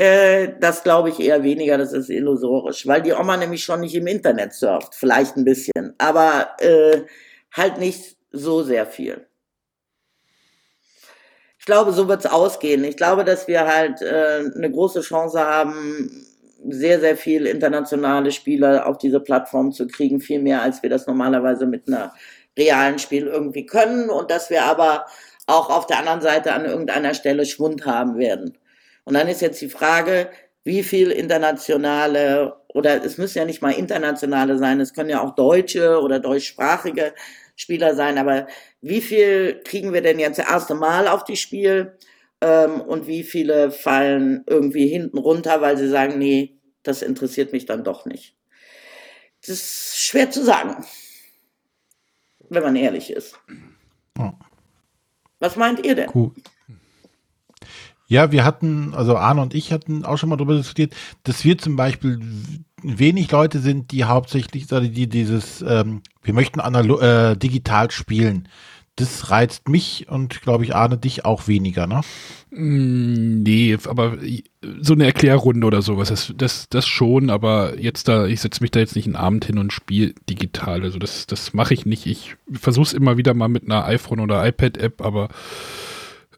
[0.00, 3.94] äh, das glaube ich eher weniger, das ist illusorisch, weil die Oma nämlich schon nicht
[3.94, 7.02] im Internet surft, vielleicht ein bisschen, aber äh,
[7.52, 9.26] halt nicht so sehr viel.
[11.58, 12.82] Ich glaube, so wird es ausgehen.
[12.84, 16.26] Ich glaube, dass wir halt äh, eine große Chance haben,
[16.66, 21.06] sehr, sehr viel internationale Spieler auf diese Plattform zu kriegen, viel mehr, als wir das
[21.06, 22.14] normalerweise mit einer
[22.58, 25.04] realen Spiel irgendwie können und dass wir aber
[25.46, 28.56] auch auf der anderen Seite an irgendeiner Stelle Schwund haben werden.
[29.04, 30.30] Und dann ist jetzt die Frage,
[30.64, 35.34] wie viel internationale oder es müssen ja nicht mal internationale sein, es können ja auch
[35.34, 37.14] deutsche oder deutschsprachige
[37.56, 38.46] Spieler sein, aber
[38.80, 41.98] wie viel kriegen wir denn jetzt das erste Mal auf die Spiel
[42.40, 47.66] ähm, und wie viele fallen irgendwie hinten runter, weil sie sagen, nee, das interessiert mich
[47.66, 48.36] dann doch nicht.
[49.40, 50.84] Das ist schwer zu sagen,
[52.48, 53.38] wenn man ehrlich ist.
[54.18, 54.30] Oh.
[55.38, 56.10] Was meint ihr denn?
[56.14, 56.32] Cool.
[58.10, 61.58] Ja, wir hatten, also Arne und ich hatten auch schon mal darüber diskutiert, dass wir
[61.58, 62.18] zum Beispiel
[62.82, 68.48] wenig Leute sind, die hauptsächlich, die dieses, ähm, wir möchten analog, äh, digital spielen.
[68.96, 72.00] Das reizt mich und glaube ich, Arne, dich auch weniger, ne?
[72.50, 74.18] Mm, nee, aber
[74.80, 78.72] so eine Erklärrunde oder sowas, das, das, das schon, aber jetzt da, ich setze mich
[78.72, 80.82] da jetzt nicht einen Abend hin und spiele digital.
[80.82, 82.06] Also das, das mache ich nicht.
[82.06, 85.28] Ich versuche es immer wieder mal mit einer iPhone oder iPad-App, aber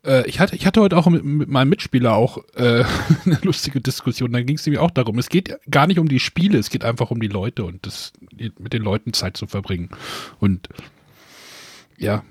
[0.05, 2.85] äh, ich, hatte, ich hatte heute auch mit, mit meinem Mitspieler auch äh,
[3.25, 4.33] eine lustige Diskussion.
[4.33, 6.85] Da ging es nämlich auch darum, es geht gar nicht um die Spiele, es geht
[6.85, 8.13] einfach um die Leute und das
[8.59, 9.91] mit den Leuten Zeit zu verbringen.
[10.41, 10.69] Und
[11.99, 12.25] ja.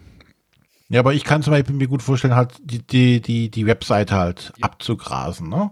[0.89, 4.15] Ja, aber ich kann zum Beispiel mir gut vorstellen, halt die, die, die, die Webseite
[4.15, 4.64] halt ja.
[4.65, 5.72] abzugrasen, ne?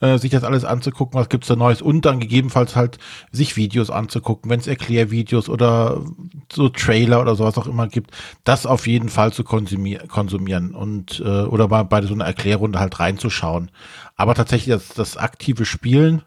[0.00, 2.98] Äh, sich das alles anzugucken, was gibt's da Neues und dann gegebenenfalls halt
[3.32, 6.04] sich Videos anzugucken, wenn es Erklärvideos oder
[6.52, 8.12] so Trailer oder sowas auch immer gibt,
[8.44, 12.78] das auf jeden Fall zu konsumier konsumieren und äh, oder mal bei so einer Erklärrunde
[12.78, 13.70] halt reinzuschauen.
[14.16, 16.22] Aber tatsächlich das, das aktive Spielen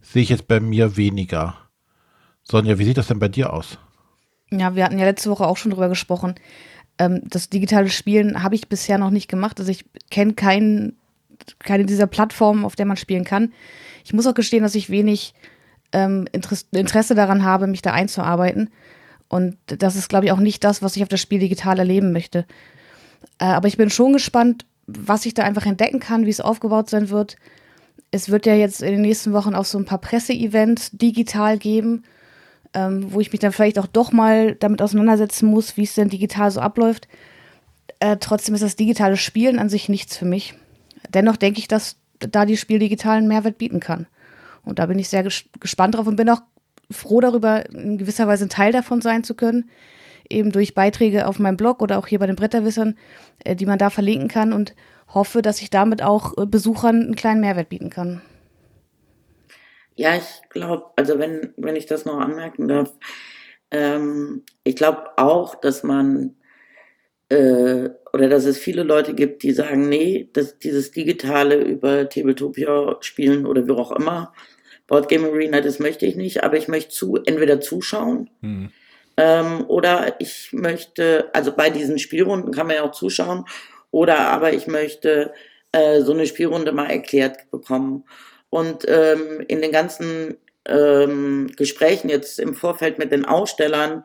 [0.00, 1.56] sehe ich jetzt bei mir weniger.
[2.42, 3.78] Sonja, wie sieht das denn bei dir aus?
[4.50, 6.34] Ja, wir hatten ja letzte Woche auch schon drüber gesprochen.
[6.98, 9.60] Ähm, das digitale Spielen habe ich bisher noch nicht gemacht.
[9.60, 10.99] Also ich kenne keinen
[11.58, 13.52] keine dieser Plattformen, auf der man spielen kann.
[14.04, 15.34] Ich muss auch gestehen, dass ich wenig
[15.92, 18.70] ähm, Interesse daran habe, mich da einzuarbeiten.
[19.28, 22.12] Und das ist, glaube ich, auch nicht das, was ich auf das Spiel digital erleben
[22.12, 22.46] möchte.
[23.38, 26.90] Äh, aber ich bin schon gespannt, was ich da einfach entdecken kann, wie es aufgebaut
[26.90, 27.36] sein wird.
[28.10, 32.02] Es wird ja jetzt in den nächsten Wochen auch so ein paar Presseevents digital geben,
[32.74, 36.08] ähm, wo ich mich dann vielleicht auch doch mal damit auseinandersetzen muss, wie es denn
[36.08, 37.06] digital so abläuft.
[38.00, 40.54] Äh, trotzdem ist das digitale Spielen an sich nichts für mich
[41.14, 44.06] dennoch denke ich, dass da die Spiel digitalen Mehrwert bieten kann.
[44.64, 46.42] Und da bin ich sehr ges gespannt drauf und bin auch
[46.90, 49.70] froh darüber, in gewisser Weise ein Teil davon sein zu können.
[50.28, 52.96] eben durch Beiträge auf meinem Blog oder auch hier bei den Bretterwissern,
[53.44, 54.74] äh, die man da verlinken kann und
[55.08, 58.22] hoffe, dass ich damit auch äh, Besuchern einen kleinen Mehrwert bieten kann.
[59.96, 62.92] Ja, ich glaube, also wenn, wenn ich das noch anmerken darf,
[63.70, 66.36] ähm, ich glaube auch, dass man
[67.28, 72.96] äh, oder dass es viele Leute gibt, die sagen, nee, dass dieses digitale über Tabletopia
[73.00, 74.32] spielen oder wie auch immer,
[74.86, 78.70] Board Game Arena, das möchte ich nicht, aber ich möchte zu, entweder zuschauen Hm.
[79.16, 83.44] ähm, oder ich möchte, also bei diesen Spielrunden kann man ja auch zuschauen,
[83.92, 85.32] oder aber ich möchte
[85.72, 88.04] äh, so eine Spielrunde mal erklärt bekommen.
[88.50, 94.04] Und ähm, in den ganzen ähm, Gesprächen jetzt im Vorfeld mit den Ausstellern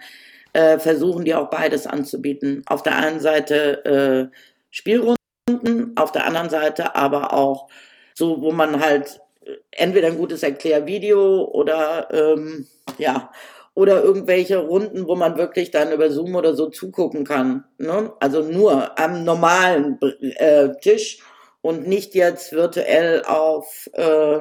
[0.56, 2.64] äh, versuchen die auch beides anzubieten.
[2.66, 4.38] Auf der einen Seite äh,
[4.72, 7.68] Spielrunden, auf der anderen Seite aber auch
[8.14, 9.20] so, wo man halt
[9.72, 12.68] entweder ein gutes Erklärvideo oder ähm,
[12.98, 13.32] ja
[13.74, 17.66] oder irgendwelche Runden, wo man wirklich dann über Zoom oder so zugucken kann.
[17.78, 18.14] Ne?
[18.22, 21.20] Also nur am normalen äh, Tisch
[21.62, 24.40] und nicht jetzt virtuell auf äh,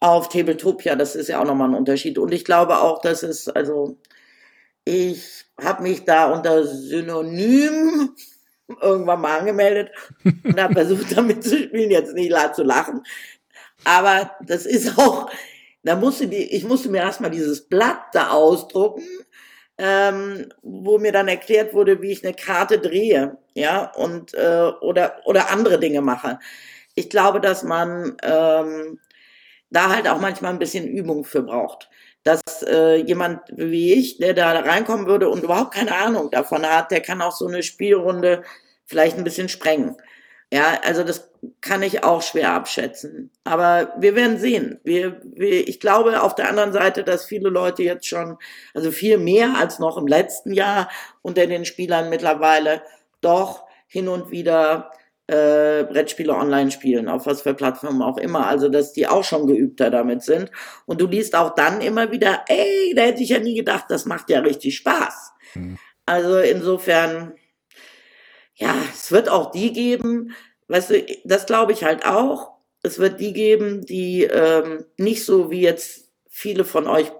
[0.00, 0.96] auf Tabletopia.
[0.96, 2.18] Das ist ja auch nochmal ein Unterschied.
[2.18, 3.96] Und ich glaube auch, dass es also
[4.84, 8.14] ich habe mich da unter Synonym
[8.80, 9.90] irgendwann mal angemeldet
[10.44, 13.02] und habe versucht, damit zu spielen, jetzt nicht zu lachen.
[13.84, 15.30] Aber das ist auch,
[15.82, 19.04] da musste die, ich musste mir erstmal dieses Blatt da ausdrucken,
[19.78, 25.20] ähm, wo mir dann erklärt wurde, wie ich eine Karte drehe, ja, und äh, oder
[25.26, 26.38] oder andere Dinge mache.
[26.94, 29.00] Ich glaube, dass man ähm,
[29.70, 31.90] da halt auch manchmal ein bisschen Übung für braucht.
[32.24, 36.90] Dass äh, jemand wie ich, der da reinkommen würde und überhaupt keine Ahnung davon hat,
[36.90, 38.42] der kann auch so eine Spielrunde
[38.86, 39.96] vielleicht ein bisschen sprengen.
[40.52, 41.30] Ja, also das
[41.60, 43.30] kann ich auch schwer abschätzen.
[43.44, 44.80] Aber wir werden sehen.
[44.84, 48.38] Wir, wir, ich glaube auf der anderen Seite, dass viele Leute jetzt schon,
[48.72, 50.90] also viel mehr als noch im letzten Jahr
[51.22, 52.82] unter den Spielern mittlerweile
[53.20, 54.92] doch hin und wieder
[55.26, 58.46] äh, Brettspiele online spielen, auf was für Plattformen auch immer.
[58.46, 60.50] Also, dass die auch schon geübter damit sind.
[60.86, 64.04] Und du liest auch dann immer wieder, ey, da hätte ich ja nie gedacht, das
[64.04, 65.32] macht ja richtig Spaß.
[66.06, 67.34] Also insofern,
[68.54, 70.34] ja, es wird auch die geben,
[70.68, 72.52] weißt du, das glaube ich halt auch.
[72.82, 77.10] Es wird die geben, die ähm, nicht so wie jetzt viele von euch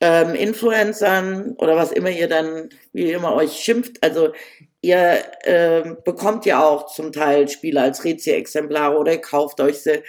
[0.00, 4.02] ähm, Influencern oder was immer ihr dann, wie ihr immer euch schimpft.
[4.02, 4.32] Also
[4.82, 10.02] ihr ähm, bekommt ja auch zum Teil Spiele als Rezi-Exemplare oder kauft euch sie.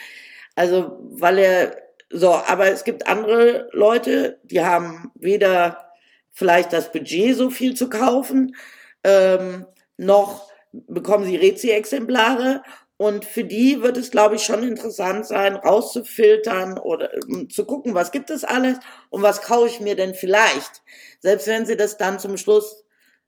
[0.56, 1.78] Also, weil er,
[2.10, 5.92] so, aber es gibt andere Leute, die haben weder
[6.32, 8.56] vielleicht das Budget, so viel zu kaufen,
[9.04, 9.66] ähm,
[9.98, 12.64] noch bekommen sie Rezi-Exemplare.
[12.98, 17.96] Und für die wird es, glaube ich, schon interessant sein, rauszufiltern oder um, zu gucken,
[17.96, 18.78] was gibt es alles
[19.10, 20.82] und was kaufe ich mir denn vielleicht.
[21.20, 22.84] Selbst wenn sie das dann zum Schluss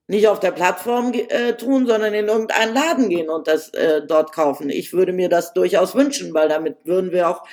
[0.08, 4.32] nicht auf der Plattform äh, tun, sondern in irgendeinen Laden gehen und das äh, dort
[4.34, 4.70] kaufen.
[4.70, 7.44] Ich würde mir das durchaus wünschen, weil damit würden wir auch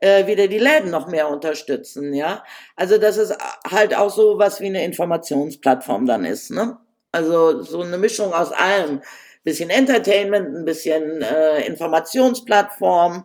[0.00, 2.42] äh, wieder die Läden noch mehr unterstützen, ja.
[2.74, 3.32] Also dass es
[3.70, 6.76] halt auch so was wie eine Informationsplattform dann ist, ne?
[7.12, 9.00] Also so eine Mischung aus allem.
[9.44, 13.24] Bisschen Entertainment, ein bisschen äh, Informationsplattform,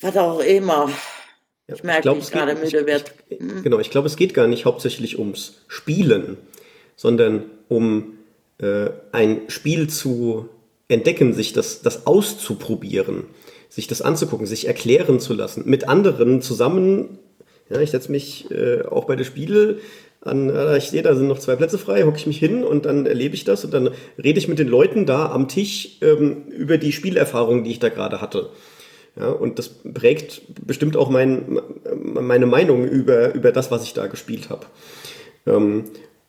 [0.00, 0.90] was auch immer.
[1.66, 3.04] Ich merke, glaub, wie ich es geht- gerade müde werde.
[3.62, 6.36] Genau, ich glaube, es geht gar nicht hauptsächlich ums Spielen,
[6.96, 8.18] sondern um
[8.58, 10.48] äh, ein Spiel zu
[10.88, 13.24] entdecken, sich das, das auszuprobieren,
[13.68, 17.18] sich das anzugucken, sich erklären zu lassen, mit anderen zusammen.
[17.70, 19.78] Ja, ich setze mich äh, auch bei den Spielen
[20.20, 23.04] an, ich sehe, da sind noch zwei Plätze frei, hocke ich mich hin und dann
[23.04, 23.90] erlebe ich das und dann
[24.22, 27.90] rede ich mit den Leuten da am Tisch ähm, über die Spielerfahrung, die ich da
[27.90, 28.48] gerade hatte.
[29.16, 31.60] Ja, und das prägt bestimmt auch mein,
[31.94, 34.66] meine Meinung über, über das, was ich da gespielt habe.
[35.46, 35.84] Ähm,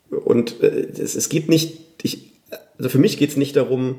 [0.10, 2.32] und äh, es, es geht nicht, ich,
[2.78, 3.98] also für mich geht es nicht darum,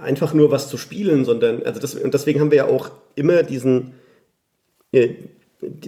[0.00, 3.42] einfach nur was zu spielen, sondern, also das, und deswegen haben wir ja auch immer
[3.42, 3.92] diesen,
[4.92, 5.10] äh,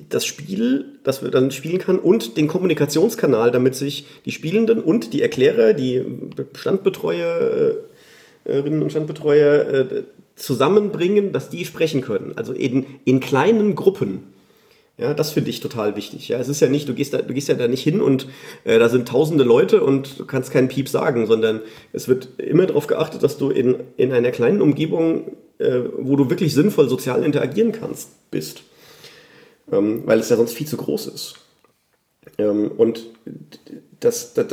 [0.08, 5.12] das Spiel, das wir dann spielen kann und den Kommunikationskanal, damit sich die Spielenden und
[5.12, 6.02] die Erklärer, die
[6.54, 7.82] Standbetreuerinnen
[8.82, 10.04] und Standbetreuer äh,
[10.36, 12.32] zusammenbringen, dass die sprechen können.
[12.36, 14.22] Also in, in kleinen Gruppen.
[14.98, 16.28] Ja, das finde ich total wichtig.
[16.28, 18.26] Ja, es ist ja nicht, du gehst da, du gehst ja da nicht hin und
[18.64, 21.60] äh, da sind tausende Leute und du kannst keinen Piep sagen, sondern
[21.92, 26.30] es wird immer darauf geachtet, dass du in, in einer kleinen Umgebung, äh, wo du
[26.30, 28.64] wirklich sinnvoll sozial interagieren kannst, bist.
[29.70, 31.34] Ähm, weil es ja sonst viel zu groß ist.
[32.36, 33.06] Ähm, und
[34.00, 34.46] das, das,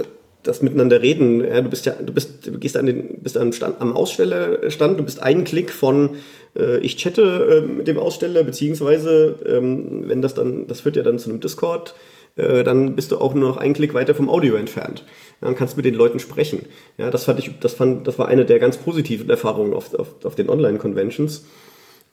[0.44, 3.52] das miteinander reden, ja, du bist ja, du bist, du gehst an den, bist am,
[3.52, 6.18] Stand, am Ausstellerstand, du bist einen Klick von
[6.58, 11.04] äh, ich chatte äh, mit dem Aussteller, beziehungsweise ähm, wenn das dann, das führt ja
[11.04, 11.96] dann zu einem Discord,
[12.36, 15.06] äh, dann bist du auch nur noch einen Klick weiter vom Audio entfernt.
[15.42, 16.66] Dann kannst du mit den Leuten sprechen.
[16.98, 20.24] Ja, das fand ich, das fand, das war eine der ganz positiven Erfahrungen auf, auf,
[20.24, 21.46] auf den Online-Conventions,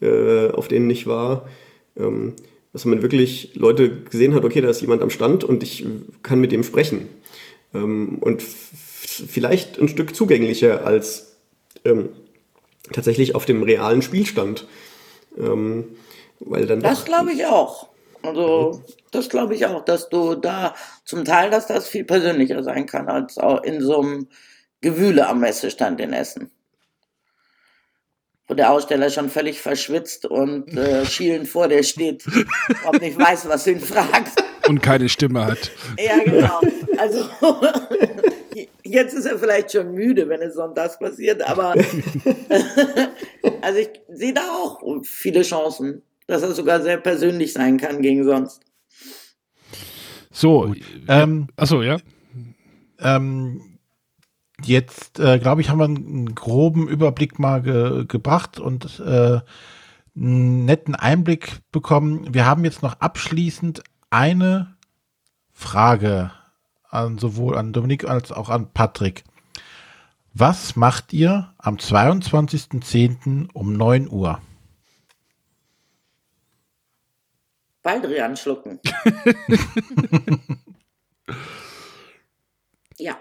[0.01, 1.49] äh, auf denen ich war.
[1.97, 2.35] Ähm,
[2.73, 5.85] dass man wirklich Leute gesehen hat, okay, da ist jemand am Stand und ich
[6.23, 7.09] kann mit dem sprechen.
[7.75, 11.37] Ähm, und vielleicht ein Stück zugänglicher als
[11.85, 12.09] ähm,
[12.93, 14.67] tatsächlich auf dem realen Spielstand.
[15.39, 15.97] Ähm,
[16.41, 17.89] weil dann das glaube ich auch.
[18.23, 20.75] Also das glaube ich auch, dass du da
[21.05, 24.29] zum Teil, dass das viel persönlicher sein kann als auch in so einem
[24.81, 26.51] Gewühle am Messestand in Essen.
[28.49, 32.25] Wo der Aussteller schon völlig verschwitzt und äh, schielend vor dir steht
[32.91, 34.43] und nicht weiß, was du ihn fragst.
[34.69, 35.71] Und keine Stimme hat.
[35.99, 36.61] Ja, genau.
[36.99, 37.29] Also
[38.85, 41.73] jetzt ist er vielleicht schon müde, wenn es sonntags passiert, aber
[43.63, 48.25] also ich sehe da auch viele Chancen, dass er sogar sehr persönlich sein kann gegen
[48.25, 48.63] sonst.
[50.31, 50.75] So,
[51.09, 51.99] ähm, achso, ja.
[52.99, 53.79] Ähm,
[54.65, 59.41] jetzt, äh, glaube ich, haben wir einen groben Überblick mal ge gebracht und äh,
[60.17, 62.33] einen netten Einblick bekommen.
[62.33, 64.77] Wir haben jetzt noch abschließend eine
[65.53, 66.33] Frage
[66.93, 69.25] an sowohl an Dominik als auch an Patrick.
[70.35, 73.49] Was macht ihr am 22.10.
[73.53, 74.41] um 9 Uhr?
[77.83, 78.79] Baldrian schlucken.
[82.99, 83.19] ja,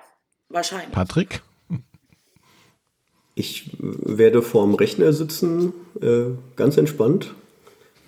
[0.50, 0.92] wahrscheinlich.
[0.92, 1.42] Patrick?
[3.34, 6.26] Ich werde vorm Rechner sitzen, äh,
[6.56, 7.34] ganz entspannt.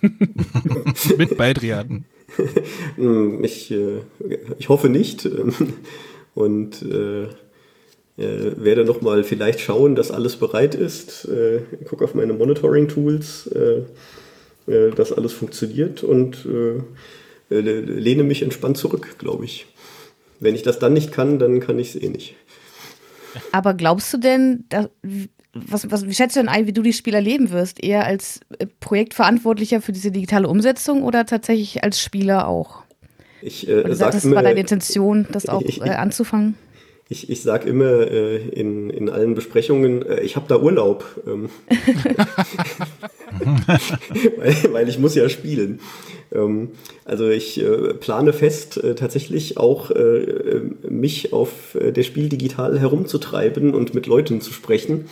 [0.00, 2.04] Mit Baldrian.
[3.42, 4.00] Ich, äh,
[4.58, 5.28] ich hoffe nicht.
[6.34, 7.24] Und äh,
[8.16, 11.26] äh, werde nochmal vielleicht schauen, dass alles bereit ist.
[11.26, 13.50] Äh, gucke auf meine Monitoring-Tools.
[14.96, 16.48] Dass alles funktioniert und
[17.50, 19.66] lehne mich entspannt zurück, glaube ich.
[20.40, 22.34] Wenn ich das dann nicht kann, dann kann ich es eh nicht.
[23.52, 24.88] Aber glaubst du denn, dass,
[25.54, 27.82] was, was, wie schätzt du denn ein, wie du die Spiel erleben wirst?
[27.82, 32.82] Eher als äh, Projektverantwortlicher für diese digitale Umsetzung oder tatsächlich als Spieler auch?
[33.40, 36.56] Ich äh, sag, das war deine Intention, das auch ich, äh, anzufangen?
[37.08, 41.50] Ich, ich sage immer äh, in, in allen Besprechungen, äh, ich habe da Urlaub, ähm,
[44.38, 45.80] weil, weil ich muss ja spielen.
[46.32, 46.70] Ähm,
[47.04, 52.78] also ich äh, plane fest, äh, tatsächlich auch äh, mich auf äh, der Spiel digital
[52.78, 55.06] herumzutreiben und mit Leuten zu sprechen.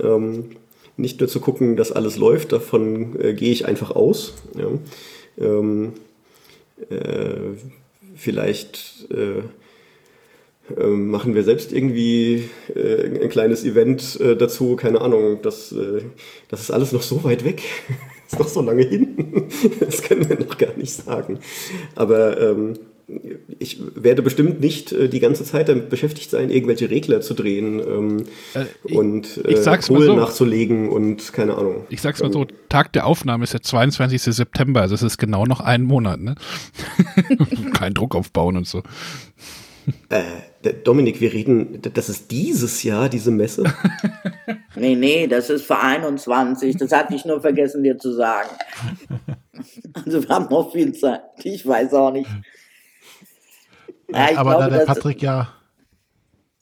[0.00, 0.50] Ähm,
[0.96, 4.34] nicht nur zu gucken, dass alles läuft, davon äh, gehe ich einfach aus.
[4.56, 4.68] Ja.
[5.38, 5.94] Ähm,
[6.88, 7.56] äh,
[8.14, 9.42] vielleicht äh,
[10.78, 16.02] ähm, machen wir selbst irgendwie äh, ein kleines Event äh, dazu, keine Ahnung, das, äh,
[16.48, 17.62] das ist alles noch so weit weg,
[18.26, 19.48] ist noch so lange hin,
[19.80, 21.38] das können wir noch gar nicht sagen.
[21.94, 22.78] Aber ähm,
[23.58, 27.80] ich werde bestimmt nicht äh, die ganze Zeit damit beschäftigt sein, irgendwelche Regler zu drehen
[27.80, 28.24] ähm,
[28.54, 29.54] äh, ich, und äh,
[29.86, 30.16] Kohlen so.
[30.16, 31.86] nachzulegen und keine Ahnung.
[31.90, 34.22] Ich sag's mal so, Tag der Aufnahme ist der 22.
[34.22, 36.34] September, also es ist genau noch einen Monat, ne?
[37.74, 38.82] Kein Druck aufbauen und so.
[40.08, 43.64] Äh, Dominik, wir reden, das ist dieses Jahr, diese Messe?
[44.76, 46.76] nee, nee, das ist für 21.
[46.76, 48.48] Das hatte ich nur vergessen, dir zu sagen.
[50.04, 51.22] Also wir haben noch viel Zeit.
[51.44, 52.28] Ich weiß auch nicht.
[54.08, 55.48] Ja, Aber glaube, da der Patrick ja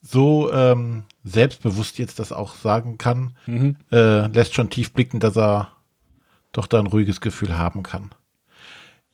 [0.03, 3.77] so ähm, selbstbewusst jetzt das auch sagen kann, mhm.
[3.91, 5.73] äh, lässt schon tief blicken, dass er
[6.51, 8.11] doch da ein ruhiges Gefühl haben kann.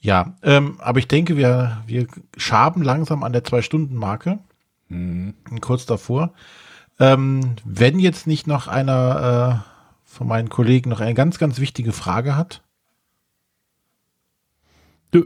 [0.00, 2.06] Ja, ähm, aber ich denke, wir, wir
[2.36, 4.38] schaben langsam an der Zwei-Stunden-Marke.
[4.88, 5.34] Mhm.
[5.60, 6.32] Kurz davor.
[7.00, 11.92] Ähm, wenn jetzt nicht noch einer äh, von meinen Kollegen noch eine ganz, ganz wichtige
[11.92, 12.62] Frage hat.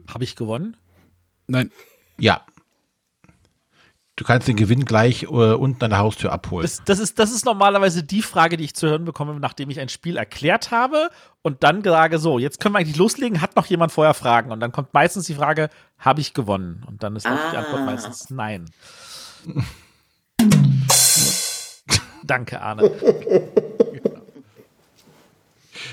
[0.08, 0.76] Habe ich gewonnen?
[1.46, 1.70] Nein.
[2.18, 2.42] Ja.
[4.16, 6.64] Du kannst den Gewinn gleich äh, unten an der Haustür abholen.
[6.64, 9.80] Das, das, ist, das ist normalerweise die Frage, die ich zu hören bekomme, nachdem ich
[9.80, 11.08] ein Spiel erklärt habe
[11.40, 14.52] und dann sage, so, jetzt können wir eigentlich loslegen, hat noch jemand vorher Fragen?
[14.52, 16.84] Und dann kommt meistens die Frage, habe ich gewonnen?
[16.86, 17.38] Und dann ist ah.
[17.52, 18.66] die Antwort meistens nein.
[22.24, 22.90] Danke, Arne.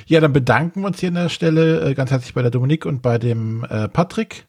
[0.05, 2.85] Ja, dann bedanken wir uns hier an der Stelle äh, ganz herzlich bei der Dominik
[2.85, 4.47] und bei dem äh, Patrick,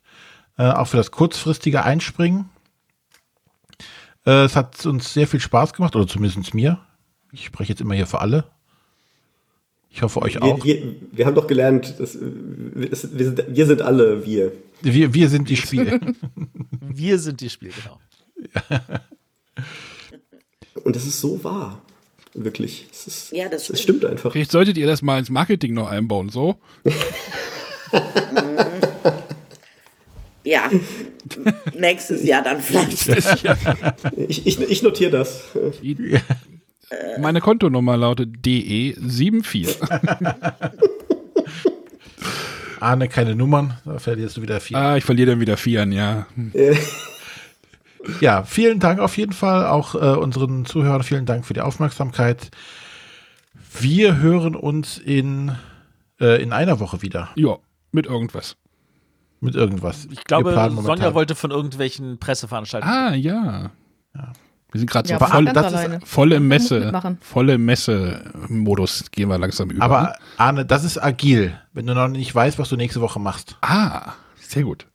[0.59, 2.51] äh, auch für das kurzfristige Einspringen.
[4.27, 6.81] Äh, es hat uns sehr viel Spaß gemacht, oder zumindest mir.
[7.33, 8.45] Ich spreche jetzt immer hier für alle.
[9.91, 10.65] Ich hoffe euch auch.
[10.65, 14.53] Wir, wir, wir haben doch gelernt, dass, wir, sind, wir sind alle wir.
[14.83, 16.01] Wir, wir sind die Spiele.
[16.81, 17.99] wir sind die Spiele, genau.
[20.85, 21.83] Und das ist so wahr.
[22.35, 22.87] Wirklich.
[22.93, 24.33] Es, ist, ja, das, das stimmt einfach.
[24.33, 26.57] Vielleicht solltet ihr das mal ins Marketing noch einbauen, so?
[30.45, 30.71] Ja,
[31.77, 33.09] nächstes Jahr dann vielleicht.
[34.29, 35.45] Ich, ich, ich notiere das.
[37.21, 39.77] Meine Kontonummer lautet E DE74.
[42.81, 44.77] Arne, keine Nummern, da verlierst du wieder viel.
[44.77, 46.27] ah, ich verliere dann wieder Vieren, ja.
[48.21, 51.03] Ja, vielen Dank auf jeden Fall auch äh, unseren Zuhörern.
[51.03, 52.51] Vielen Dank für die Aufmerksamkeit.
[53.79, 55.53] Wir hören uns in,
[56.21, 57.59] äh, in einer Woche wieder Ja,
[57.93, 58.57] mit irgendwas.
[59.41, 60.07] Mit irgendwas.
[60.11, 60.53] Ich glaube,
[60.83, 62.95] Sonja wollte von irgendwelchen Presseveranstaltungen.
[62.95, 63.71] Ah, ja.
[64.73, 66.01] Wir sind gerade Ja, so aber voll, das ist alleine.
[66.05, 67.19] voll im muss Messe, mitmachen.
[67.21, 69.83] voll im Messe-Modus gehen wir langsam über.
[69.85, 73.57] Aber Arne, das ist agil, wenn du noch nicht weißt, was du nächste Woche machst.
[73.63, 74.87] ah, sehr gut.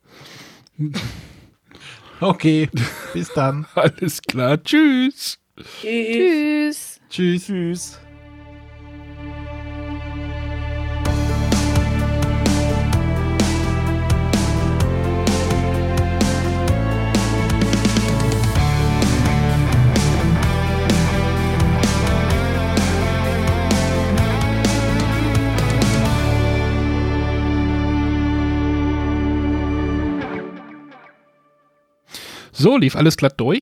[2.20, 2.70] Okay,
[3.12, 3.66] bis dann.
[3.74, 4.62] Alles klar.
[4.62, 5.38] Tschüss.
[5.82, 7.00] Tschüss.
[7.10, 7.44] Tschüss.
[7.46, 7.98] Tschüss.
[32.58, 33.54] So, lief alles glatt durch.